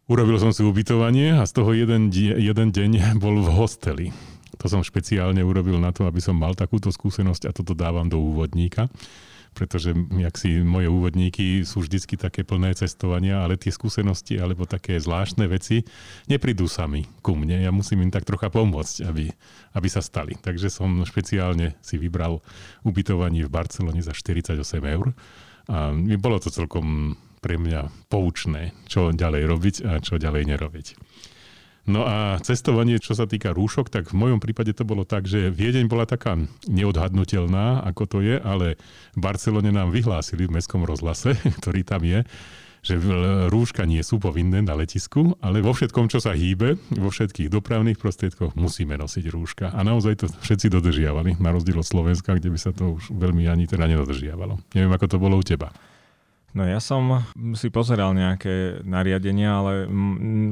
Urobil 0.07 0.39
som 0.39 0.55
si 0.55 0.63
ubytovanie 0.63 1.35
a 1.35 1.43
z 1.43 1.51
toho 1.51 1.75
jeden, 1.75 2.13
jeden 2.15 2.69
deň 2.71 3.19
bol 3.19 3.43
v 3.43 3.49
hosteli. 3.51 4.07
To 4.57 4.65
som 4.69 4.81
špeciálne 4.85 5.41
urobil 5.45 5.77
na 5.77 5.93
to, 5.93 6.05
aby 6.09 6.21
som 6.21 6.37
mal 6.37 6.57
takúto 6.57 6.89
skúsenosť 6.89 7.49
a 7.49 7.55
toto 7.55 7.77
dávam 7.77 8.09
do 8.09 8.17
úvodníka 8.17 8.89
pretože 9.57 9.89
jak 10.21 10.37
si 10.37 10.61
moje 10.61 10.85
úvodníky 10.85 11.65
sú 11.65 11.81
vždycky 11.81 12.13
také 12.13 12.45
plné 12.45 12.77
cestovania, 12.77 13.41
ale 13.41 13.57
tie 13.57 13.73
skúsenosti 13.73 14.37
alebo 14.37 14.69
také 14.69 15.01
zvláštne 15.01 15.49
veci 15.49 15.81
neprídu 16.29 16.69
sami 16.69 17.09
ku 17.25 17.33
mne. 17.33 17.65
Ja 17.65 17.73
musím 17.73 18.05
im 18.05 18.13
tak 18.13 18.29
trocha 18.29 18.53
pomôcť, 18.53 19.09
aby, 19.09 19.33
aby 19.73 19.87
sa 19.89 20.05
stali. 20.05 20.37
Takže 20.37 20.69
som 20.69 21.01
špeciálne 21.01 21.73
si 21.81 21.97
vybral 21.97 22.37
ubytovanie 22.85 23.49
v 23.49 23.49
Barcelone 23.49 24.05
za 24.05 24.13
48 24.13 24.61
eur. 24.85 25.17
A 25.73 25.89
bolo 26.21 26.37
to 26.37 26.53
celkom 26.53 27.17
pre 27.41 27.57
mňa 27.57 28.09
poučné, 28.13 28.77
čo 28.85 29.09
ďalej 29.09 29.43
robiť 29.49 29.75
a 29.89 29.91
čo 29.99 30.21
ďalej 30.21 30.53
nerobiť. 30.53 30.87
No 31.87 32.03
a 32.03 32.35
cestovanie, 32.43 32.99
čo 32.99 33.15
sa 33.15 33.23
týka 33.23 33.55
rúšok, 33.55 33.87
tak 33.87 34.11
v 34.11 34.19
mojom 34.19 34.43
prípade 34.43 34.75
to 34.75 34.83
bolo 34.83 35.07
tak, 35.07 35.23
že 35.23 35.47
Viedeň 35.47 35.87
bola 35.87 36.03
taká 36.03 36.35
neodhadnutelná, 36.67 37.79
ako 37.87 38.03
to 38.03 38.17
je, 38.19 38.35
ale 38.43 38.75
v 39.15 39.19
Barcelone 39.23 39.71
nám 39.71 39.95
vyhlásili 39.95 40.51
v 40.51 40.59
mestskom 40.59 40.83
rozhlase, 40.83 41.39
ktorý 41.63 41.87
tam 41.87 42.03
je, 42.03 42.27
že 42.83 42.99
rúška 43.47 43.87
nie 43.87 44.03
sú 44.03 44.19
povinné 44.19 44.59
na 44.63 44.75
letisku, 44.75 45.35
ale 45.39 45.63
vo 45.63 45.71
všetkom, 45.71 46.11
čo 46.11 46.19
sa 46.19 46.35
hýbe, 46.35 46.75
vo 46.95 47.09
všetkých 47.09 47.51
dopravných 47.51 47.99
prostriedkoch 47.99 48.59
musíme 48.59 48.99
nosiť 48.99 49.25
rúška. 49.31 49.71
A 49.71 49.79
naozaj 49.83 50.23
to 50.23 50.25
všetci 50.27 50.67
dodržiavali, 50.71 51.39
na 51.39 51.55
rozdiel 51.55 51.79
od 51.79 51.87
Slovenska, 51.87 52.35
kde 52.35 52.51
by 52.51 52.59
sa 52.59 52.75
to 52.75 52.99
už 52.99 53.15
veľmi 53.15 53.47
ani 53.47 53.63
teda 53.63 53.87
nedodržiavalo. 53.87 54.59
Neviem, 54.75 54.91
ako 54.91 55.05
to 55.07 55.17
bolo 55.19 55.39
u 55.39 55.43
teba. 55.43 55.71
No 56.55 56.63
ja 56.63 56.79
som 56.79 57.27
si 57.53 57.67
pozeral 57.67 58.15
nejaké 58.15 58.81
nariadenia, 58.81 59.61
ale 59.61 59.73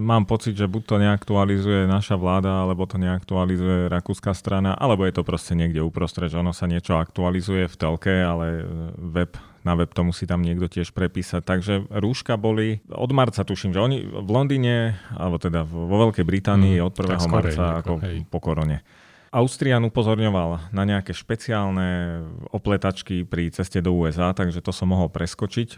mám 0.03 0.27
pocit, 0.27 0.53
že 0.53 0.67
buď 0.67 0.84
to 0.86 0.95
neaktualizuje 1.01 1.88
naša 1.88 2.19
vláda, 2.19 2.67
alebo 2.67 2.84
to 2.84 2.99
neaktualizuje 2.99 3.88
rakúska 3.88 4.36
strana, 4.36 4.75
alebo 4.75 5.08
je 5.08 5.15
to 5.15 5.23
proste 5.23 5.55
niekde 5.55 5.79
uprostred, 5.79 6.27
že 6.27 6.38
ono 6.38 6.51
sa 6.51 6.67
niečo 6.67 6.99
aktualizuje 6.99 7.71
v 7.71 7.75
telke, 7.79 8.12
ale 8.12 8.45
e, 8.60 8.63
web 9.01 9.34
na 9.65 9.73
web 9.73 9.89
to 9.89 10.05
musí 10.05 10.29
tam 10.29 10.45
niekto 10.45 10.69
tiež 10.69 10.93
prepísať. 10.93 11.41
Takže 11.41 11.73
rúška 11.89 12.38
boli 12.38 12.86
od 12.86 13.10
marca, 13.10 13.41
tuším, 13.41 13.73
že 13.73 13.81
oni 13.81 13.97
v 14.05 14.29
Londýne, 14.29 15.01
alebo 15.10 15.41
teda 15.41 15.65
vo 15.65 16.05
Veľkej 16.05 16.21
Británii 16.21 16.77
mm, 16.77 16.86
od 16.86 16.93
1. 16.93 17.34
marca 17.34 17.63
ako, 17.81 17.93
ako 17.97 18.29
po 18.29 18.39
korone. 18.39 18.86
Austrian 19.33 19.83
upozorňoval 19.85 20.71
na 20.73 20.83
nejaké 20.85 21.13
špeciálne 21.13 22.21
opletačky 22.53 23.25
pri 23.25 23.49
ceste 23.51 23.81
do 23.81 23.93
USA, 23.95 24.31
takže 24.31 24.61
to 24.61 24.69
som 24.71 24.91
mohol 24.91 25.09
preskočiť, 25.09 25.69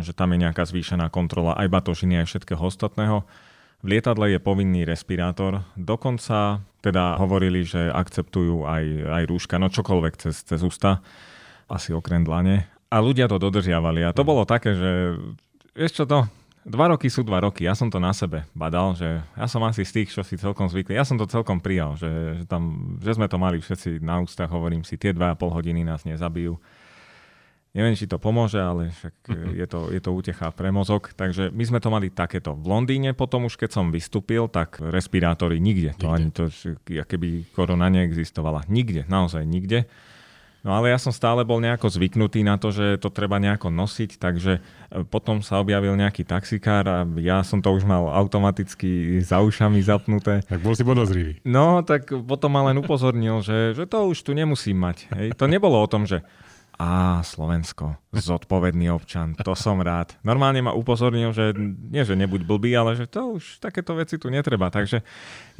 že 0.00 0.12
tam 0.14 0.32
je 0.34 0.42
nejaká 0.42 0.62
zvýšená 0.64 1.10
kontrola 1.12 1.58
aj 1.58 1.68
batožiny, 1.68 2.22
aj 2.22 2.26
všetkého 2.30 2.62
ostatného. 2.62 3.26
V 3.82 3.86
lietadle 3.90 4.30
je 4.30 4.38
povinný 4.38 4.86
respirátor, 4.86 5.66
dokonca 5.74 6.62
teda 6.82 7.18
hovorili, 7.18 7.66
že 7.66 7.90
akceptujú 7.90 8.62
aj, 8.62 8.84
aj 9.10 9.22
rúška, 9.26 9.58
no 9.58 9.70
čokoľvek 9.70 10.14
cez, 10.22 10.42
cez 10.46 10.60
ústa, 10.62 11.02
asi 11.66 11.90
okrem 11.90 12.22
dlane. 12.22 12.70
A 12.92 13.00
ľudia 13.00 13.26
to 13.26 13.40
dodržiavali 13.42 14.04
a 14.04 14.14
to 14.14 14.22
bolo 14.22 14.44
také, 14.44 14.76
že 14.76 14.90
vieš 15.72 16.02
čo 16.02 16.04
to, 16.04 16.28
Dva 16.62 16.86
roky 16.94 17.10
sú 17.10 17.26
dva 17.26 17.42
roky. 17.42 17.66
Ja 17.66 17.74
som 17.74 17.90
to 17.90 17.98
na 17.98 18.14
sebe 18.14 18.46
badal, 18.54 18.94
že 18.94 19.18
ja 19.34 19.46
som 19.50 19.66
asi 19.66 19.82
z 19.82 20.02
tých, 20.02 20.14
čo 20.14 20.22
si 20.22 20.38
celkom 20.38 20.70
zvykli. 20.70 20.94
Ja 20.94 21.02
som 21.02 21.18
to 21.18 21.26
celkom 21.26 21.58
prijal, 21.58 21.98
že, 21.98 22.38
že, 22.38 22.44
tam, 22.46 22.94
že 23.02 23.18
sme 23.18 23.26
to 23.26 23.34
mali 23.34 23.58
všetci 23.58 23.98
na 23.98 24.22
ústach, 24.22 24.46
hovorím 24.46 24.86
si, 24.86 24.94
tie 24.94 25.10
dva 25.10 25.34
a 25.34 25.38
pol 25.38 25.50
hodiny 25.50 25.82
nás 25.82 26.06
nezabijú. 26.06 26.62
Neviem, 27.72 27.96
či 27.96 28.04
to 28.04 28.20
pomôže, 28.20 28.60
ale 28.60 28.92
však 28.94 29.14
je, 29.60 29.66
to, 29.66 29.90
je 29.90 30.00
to 30.04 30.10
útecha 30.14 30.54
pre 30.54 30.70
mozog. 30.70 31.10
Takže 31.18 31.50
my 31.50 31.64
sme 31.66 31.82
to 31.82 31.88
mali 31.90 32.14
takéto. 32.14 32.54
V 32.54 32.70
Londýne 32.70 33.10
potom 33.10 33.50
už 33.50 33.58
keď 33.58 33.82
som 33.82 33.90
vystúpil, 33.90 34.46
tak 34.46 34.78
respirátory 34.78 35.58
nikde. 35.58 35.98
nikde. 35.98 36.02
To 36.04 36.06
ani 36.14 36.28
to, 36.30 36.44
keby 36.86 37.48
korona 37.58 37.90
neexistovala. 37.90 38.70
Nikde, 38.70 39.10
naozaj 39.10 39.42
nikde. 39.42 39.90
No 40.62 40.78
ale 40.78 40.94
ja 40.94 40.98
som 40.98 41.10
stále 41.10 41.42
bol 41.42 41.58
nejako 41.58 41.90
zvyknutý 41.90 42.46
na 42.46 42.54
to, 42.54 42.70
že 42.70 43.02
to 43.02 43.10
treba 43.10 43.42
nejako 43.42 43.74
nosiť, 43.74 44.22
takže 44.22 44.52
e, 44.58 44.60
potom 45.02 45.42
sa 45.42 45.58
objavil 45.58 45.98
nejaký 45.98 46.22
taxikár 46.22 46.86
a 46.86 47.02
ja 47.18 47.42
som 47.42 47.58
to 47.58 47.74
už 47.74 47.82
mal 47.82 48.06
automaticky 48.14 49.18
za 49.26 49.42
ušami 49.42 49.82
zapnuté. 49.82 50.46
Tak 50.46 50.62
bol 50.62 50.78
si 50.78 50.86
podozrivý. 50.86 51.42
No, 51.42 51.82
tak 51.82 52.14
potom 52.14 52.54
ma 52.54 52.62
len 52.70 52.78
upozornil, 52.78 53.42
že, 53.42 53.74
že 53.74 53.90
to 53.90 54.06
už 54.06 54.22
tu 54.22 54.38
nemusím 54.38 54.78
mať. 54.78 55.10
Hej. 55.18 55.26
To 55.34 55.50
nebolo 55.50 55.82
o 55.82 55.90
tom, 55.90 56.06
že 56.06 56.22
a 56.82 57.22
Slovensko, 57.22 57.94
zodpovedný 58.10 58.90
občan, 58.90 59.38
to 59.38 59.54
som 59.54 59.78
rád. 59.78 60.18
Normálne 60.26 60.66
ma 60.66 60.74
upozornil, 60.74 61.30
že 61.30 61.54
nie, 61.54 62.02
že 62.02 62.18
nebuď 62.18 62.42
blbý, 62.42 62.74
ale 62.74 62.98
že 62.98 63.06
to 63.06 63.38
už 63.38 63.62
takéto 63.62 63.94
veci 63.94 64.18
tu 64.18 64.26
netreba. 64.26 64.66
Takže 64.66 65.06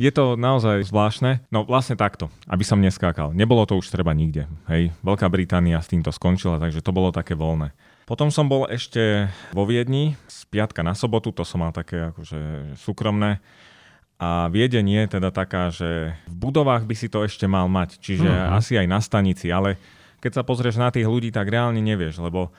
je 0.02 0.10
to 0.10 0.34
naozaj 0.34 0.82
zvláštne. 0.82 1.46
No 1.54 1.62
vlastne 1.62 1.94
takto, 1.94 2.26
aby 2.50 2.66
som 2.66 2.82
neskákal. 2.82 3.30
Nebolo 3.38 3.62
to 3.70 3.78
už 3.78 3.94
treba 3.94 4.10
nikde. 4.10 4.50
Hej. 4.66 4.90
Veľká 5.06 5.30
Británia 5.30 5.78
s 5.78 5.86
týmto 5.86 6.10
skončila, 6.10 6.58
takže 6.58 6.82
to 6.82 6.90
bolo 6.90 7.14
také 7.14 7.38
voľné. 7.38 7.70
Potom 8.02 8.34
som 8.34 8.50
bol 8.50 8.66
ešte 8.66 9.30
vo 9.54 9.62
Viedni 9.62 10.18
z 10.26 10.42
piatka 10.50 10.82
na 10.82 10.98
sobotu, 10.98 11.30
to 11.30 11.46
som 11.46 11.62
mal 11.62 11.70
také 11.70 12.10
akože 12.10 12.74
súkromné. 12.82 13.38
A 14.18 14.50
Viedeň 14.50 14.86
je 14.90 15.04
teda 15.18 15.30
taká, 15.30 15.70
že 15.70 16.18
v 16.26 16.34
budovách 16.50 16.82
by 16.82 16.94
si 16.98 17.06
to 17.06 17.22
ešte 17.22 17.46
mal 17.46 17.70
mať, 17.70 18.02
čiže 18.02 18.26
uh-huh. 18.26 18.58
asi 18.58 18.74
aj 18.74 18.86
na 18.90 18.98
stanici, 18.98 19.54
ale 19.54 19.78
keď 20.22 20.32
sa 20.38 20.42
pozrieš 20.46 20.78
na 20.78 20.94
tých 20.94 21.10
ľudí, 21.10 21.34
tak 21.34 21.50
reálne 21.50 21.82
nevieš, 21.82 22.22
lebo 22.22 22.54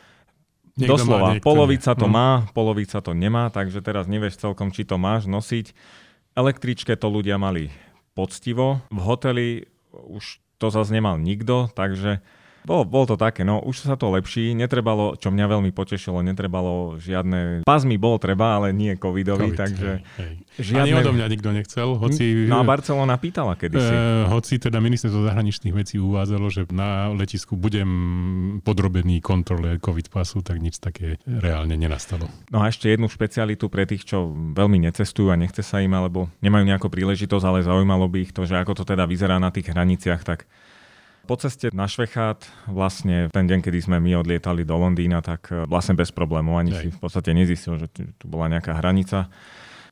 Niekto 0.74 1.00
doslova, 1.00 1.38
má, 1.38 1.42
polovica 1.42 1.94
to 1.94 2.10
uh-huh. 2.10 2.18
má, 2.18 2.30
polovica 2.52 2.98
to 3.00 3.14
nemá, 3.14 3.54
takže 3.54 3.80
teraz 3.86 4.10
nevieš 4.10 4.42
celkom, 4.42 4.74
či 4.74 4.84
to 4.84 4.98
máš 4.98 5.30
nosiť. 5.30 5.72
Električke 6.34 6.98
to 6.98 7.08
ľudia 7.14 7.38
mali 7.38 7.70
poctivo, 8.18 8.82
v 8.90 9.00
hoteli 9.06 9.48
už 9.94 10.42
to 10.58 10.74
zase 10.74 10.90
nemal 10.90 11.22
nikto, 11.22 11.70
takže 11.78 12.26
bol, 12.64 12.88
bol 12.88 13.04
to 13.04 13.20
také, 13.20 13.44
no 13.44 13.60
už 13.60 13.88
sa 13.88 13.96
to 14.00 14.12
lepší, 14.12 14.56
netrebalo, 14.56 15.20
čo 15.20 15.30
mňa 15.30 15.46
veľmi 15.48 15.72
potešilo, 15.76 16.24
netrebalo 16.24 16.96
žiadne, 17.00 17.68
pazmy 17.68 18.00
bol 18.00 18.18
treba, 18.18 18.60
ale 18.60 18.72
nie 18.72 18.96
covidový, 18.96 19.52
COVID, 19.52 19.60
takže 19.60 19.90
hej, 20.00 20.20
hej. 20.20 20.34
Žiadne... 20.54 20.86
Ani 20.86 20.94
odo 20.94 21.12
mňa 21.18 21.28
nikto 21.34 21.50
nechcel, 21.50 21.88
hoci... 21.98 22.46
No 22.46 22.62
a 22.62 22.64
Barcelona 22.64 23.18
pýtala 23.18 23.58
kedysi. 23.58 23.94
E, 23.94 24.30
hoci 24.30 24.62
teda 24.62 24.78
ministerstvo 24.78 25.26
zahraničných 25.26 25.74
vecí 25.74 25.98
uvádzalo, 25.98 26.48
že 26.54 26.70
na 26.70 27.10
letisku 27.12 27.58
budem 27.58 27.90
podrobený 28.62 29.20
kontrole 29.20 29.82
COVID 29.82 30.14
pasu, 30.14 30.46
tak 30.46 30.62
nič 30.62 30.78
také 30.78 31.18
reálne 31.26 31.74
nenastalo. 31.74 32.30
No 32.54 32.62
a 32.62 32.70
ešte 32.70 32.88
jednu 32.88 33.10
špecialitu 33.10 33.66
pre 33.68 33.90
tých, 33.90 34.06
čo 34.06 34.30
veľmi 34.32 34.78
necestujú 34.88 35.34
a 35.34 35.40
nechce 35.40 35.66
sa 35.66 35.82
im, 35.82 35.92
alebo 35.92 36.30
nemajú 36.46 36.64
nejakú 36.70 36.88
príležitosť, 36.88 37.46
ale 37.50 37.66
zaujímalo 37.66 38.06
by 38.06 38.30
ich 38.30 38.32
to, 38.32 38.46
že 38.46 38.56
ako 38.56 38.78
to 38.78 38.84
teda 38.86 39.10
vyzerá 39.10 39.42
na 39.42 39.50
tých 39.50 39.74
hraniciach, 39.74 40.22
tak 40.22 40.46
po 41.24 41.36
ceste 41.40 41.72
na 41.72 41.88
Švechát, 41.88 42.44
vlastne 42.68 43.32
ten 43.32 43.48
deň, 43.48 43.60
kedy 43.64 43.80
sme 43.80 43.98
my 44.04 44.20
odlietali 44.20 44.68
do 44.68 44.76
Londýna, 44.76 45.24
tak 45.24 45.52
e, 45.52 45.64
vlastne 45.64 45.96
bez 45.96 46.12
problémov, 46.12 46.60
ani 46.60 46.76
Hej. 46.76 46.80
si 46.80 46.88
v 46.92 47.00
podstate 47.00 47.32
nezistil, 47.32 47.80
že 47.80 47.88
tu 47.92 48.26
bola 48.28 48.52
nejaká 48.52 48.76
hranica. 48.76 49.32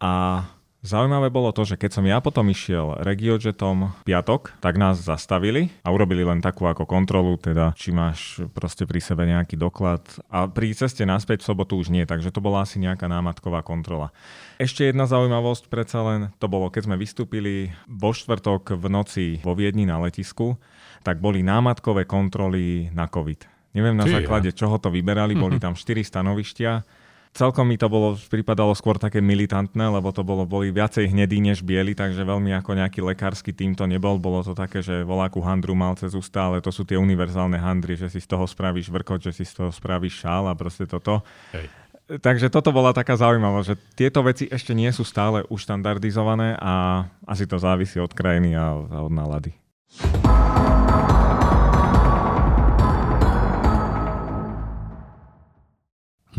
A 0.02 0.44
Zaujímavé 0.82 1.30
bolo 1.30 1.54
to, 1.54 1.62
že 1.62 1.78
keď 1.78 1.92
som 1.94 2.06
ja 2.10 2.18
potom 2.26 2.50
išiel 2.50 3.06
regiojetom 3.06 3.94
piatok, 4.02 4.58
tak 4.66 4.82
nás 4.82 4.98
zastavili 4.98 5.70
a 5.86 5.94
urobili 5.94 6.26
len 6.26 6.42
takú 6.42 6.66
ako 6.66 6.90
kontrolu, 6.90 7.38
teda 7.38 7.78
či 7.78 7.94
máš 7.94 8.42
proste 8.50 8.90
pri 8.90 8.98
sebe 8.98 9.30
nejaký 9.30 9.62
doklad. 9.62 10.02
A 10.34 10.50
pri 10.50 10.74
ceste 10.74 11.06
naspäť 11.06 11.46
v 11.46 11.54
sobotu 11.54 11.78
už 11.78 11.94
nie, 11.94 12.02
takže 12.10 12.34
to 12.34 12.42
bola 12.42 12.66
asi 12.66 12.82
nejaká 12.82 13.06
námatková 13.06 13.62
kontrola. 13.62 14.10
Ešte 14.58 14.90
jedna 14.90 15.06
zaujímavosť 15.06 15.70
predsa 15.70 16.02
len, 16.02 16.34
to 16.42 16.50
bolo 16.50 16.74
keď 16.74 16.90
sme 16.90 16.98
vystúpili 16.98 17.78
vo 17.86 18.10
štvrtok 18.10 18.74
v 18.74 18.86
noci 18.90 19.26
vo 19.46 19.54
Viedni 19.54 19.86
na 19.86 20.02
letisku, 20.02 20.58
tak 21.02 21.18
boli 21.18 21.42
námatkové 21.42 22.06
kontroly 22.06 22.90
na 22.94 23.10
COVID. 23.10 23.50
Neviem 23.72 23.96
na 23.96 24.06
Ty, 24.06 24.22
základe 24.22 24.52
ja. 24.52 24.58
čoho 24.58 24.78
to 24.78 24.92
vyberali, 24.92 25.34
boli 25.36 25.58
mhm. 25.58 25.64
tam 25.64 25.74
4 25.76 26.04
stanovištia. 26.04 26.84
Celkom 27.32 27.64
mi 27.64 27.80
to 27.80 27.88
bolo, 27.88 28.20
pripadalo 28.28 28.76
skôr 28.76 29.00
také 29.00 29.24
militantné, 29.24 29.88
lebo 29.88 30.12
to 30.12 30.20
bolo, 30.20 30.44
boli 30.44 30.68
viacej 30.68 31.16
hnedí 31.16 31.40
než 31.40 31.64
bieli, 31.64 31.96
takže 31.96 32.28
veľmi 32.28 32.52
ako 32.60 32.76
nejaký 32.76 33.00
lekársky 33.00 33.56
tým 33.56 33.72
to 33.72 33.88
nebol. 33.88 34.20
Bolo 34.20 34.44
to 34.44 34.52
také, 34.52 34.84
že 34.84 35.08
voláku 35.08 35.40
handru 35.40 35.72
mal 35.72 35.96
cez 35.96 36.12
ústa, 36.12 36.52
ale 36.52 36.60
to 36.60 36.76
sú 36.76 36.84
tie 36.84 37.00
univerzálne 37.00 37.56
handry, 37.56 37.96
že 37.96 38.12
si 38.12 38.20
z 38.20 38.28
toho 38.28 38.44
spravíš 38.44 38.92
vrkot, 38.92 39.24
že 39.24 39.32
si 39.32 39.48
z 39.48 39.64
toho 39.64 39.72
spravíš 39.72 40.28
šál 40.28 40.52
a 40.52 40.60
proste 40.60 40.84
toto. 40.84 41.24
Hej. 41.56 41.72
Takže 42.20 42.52
toto 42.52 42.76
bola 42.76 42.92
taká 42.92 43.16
zaujímavosť, 43.16 43.68
že 43.72 43.76
tieto 43.96 44.20
veci 44.28 44.52
ešte 44.52 44.76
nie 44.76 44.92
sú 44.92 45.08
stále 45.08 45.48
už 45.48 45.64
štandardizované 45.64 46.60
a 46.60 47.08
asi 47.24 47.48
to 47.48 47.56
závisí 47.56 48.04
od 48.04 48.12
krajiny 48.12 48.60
a 48.60 48.76
od 48.76 49.14
nálady. 49.16 49.56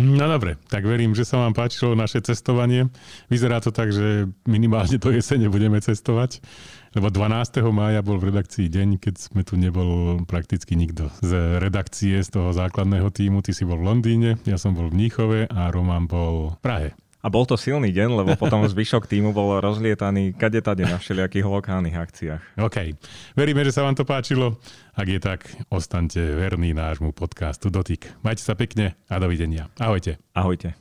No 0.00 0.24
dobre, 0.24 0.56
tak 0.72 0.88
verím, 0.88 1.12
že 1.12 1.28
sa 1.28 1.36
vám 1.36 1.52
páčilo 1.52 1.92
naše 1.92 2.24
cestovanie. 2.24 2.88
Vyzerá 3.28 3.60
to 3.60 3.68
tak, 3.68 3.92
že 3.92 4.24
minimálne 4.48 4.96
do 4.96 5.12
jesene 5.12 5.52
budeme 5.52 5.84
cestovať, 5.84 6.40
lebo 6.96 7.12
12. 7.12 7.60
mája 7.68 8.00
bol 8.00 8.16
v 8.16 8.32
redakcii 8.32 8.72
deň, 8.72 8.88
keď 8.96 9.14
sme 9.20 9.44
tu 9.44 9.60
nebol 9.60 10.24
prakticky 10.24 10.80
nikto 10.80 11.12
z 11.20 11.60
redakcie, 11.60 12.24
z 12.24 12.28
toho 12.32 12.56
základného 12.56 13.12
týmu. 13.12 13.44
Ty 13.44 13.52
si 13.52 13.68
bol 13.68 13.84
v 13.84 13.92
Londýne, 13.92 14.40
ja 14.48 14.56
som 14.56 14.72
bol 14.72 14.88
v 14.88 14.96
Níchove 14.96 15.44
a 15.52 15.68
Roman 15.68 16.08
bol 16.08 16.56
v 16.56 16.58
Prahe. 16.64 16.88
A 17.22 17.30
bol 17.30 17.46
to 17.46 17.54
silný 17.54 17.94
deň, 17.94 18.18
lebo 18.18 18.30
potom 18.34 18.66
zvyšok 18.66 19.06
týmu 19.06 19.30
bol 19.30 19.62
rozlietaný 19.62 20.34
kade 20.34 20.58
tade 20.58 20.82
na 20.82 20.98
všelijakých 20.98 21.46
lokálnych 21.46 21.94
akciách. 21.94 22.42
OK. 22.58 22.98
Veríme, 23.38 23.62
že 23.62 23.70
sa 23.70 23.86
vám 23.86 23.94
to 23.94 24.02
páčilo. 24.02 24.58
Ak 24.98 25.06
je 25.06 25.22
tak, 25.22 25.46
ostaňte 25.70 26.18
verní 26.18 26.74
nášmu 26.74 27.14
podcastu 27.14 27.70
Dotyk. 27.70 28.10
Majte 28.26 28.42
sa 28.42 28.58
pekne 28.58 28.98
a 29.06 29.22
dovidenia. 29.22 29.70
Ahojte. 29.78 30.18
Ahojte. 30.34 30.74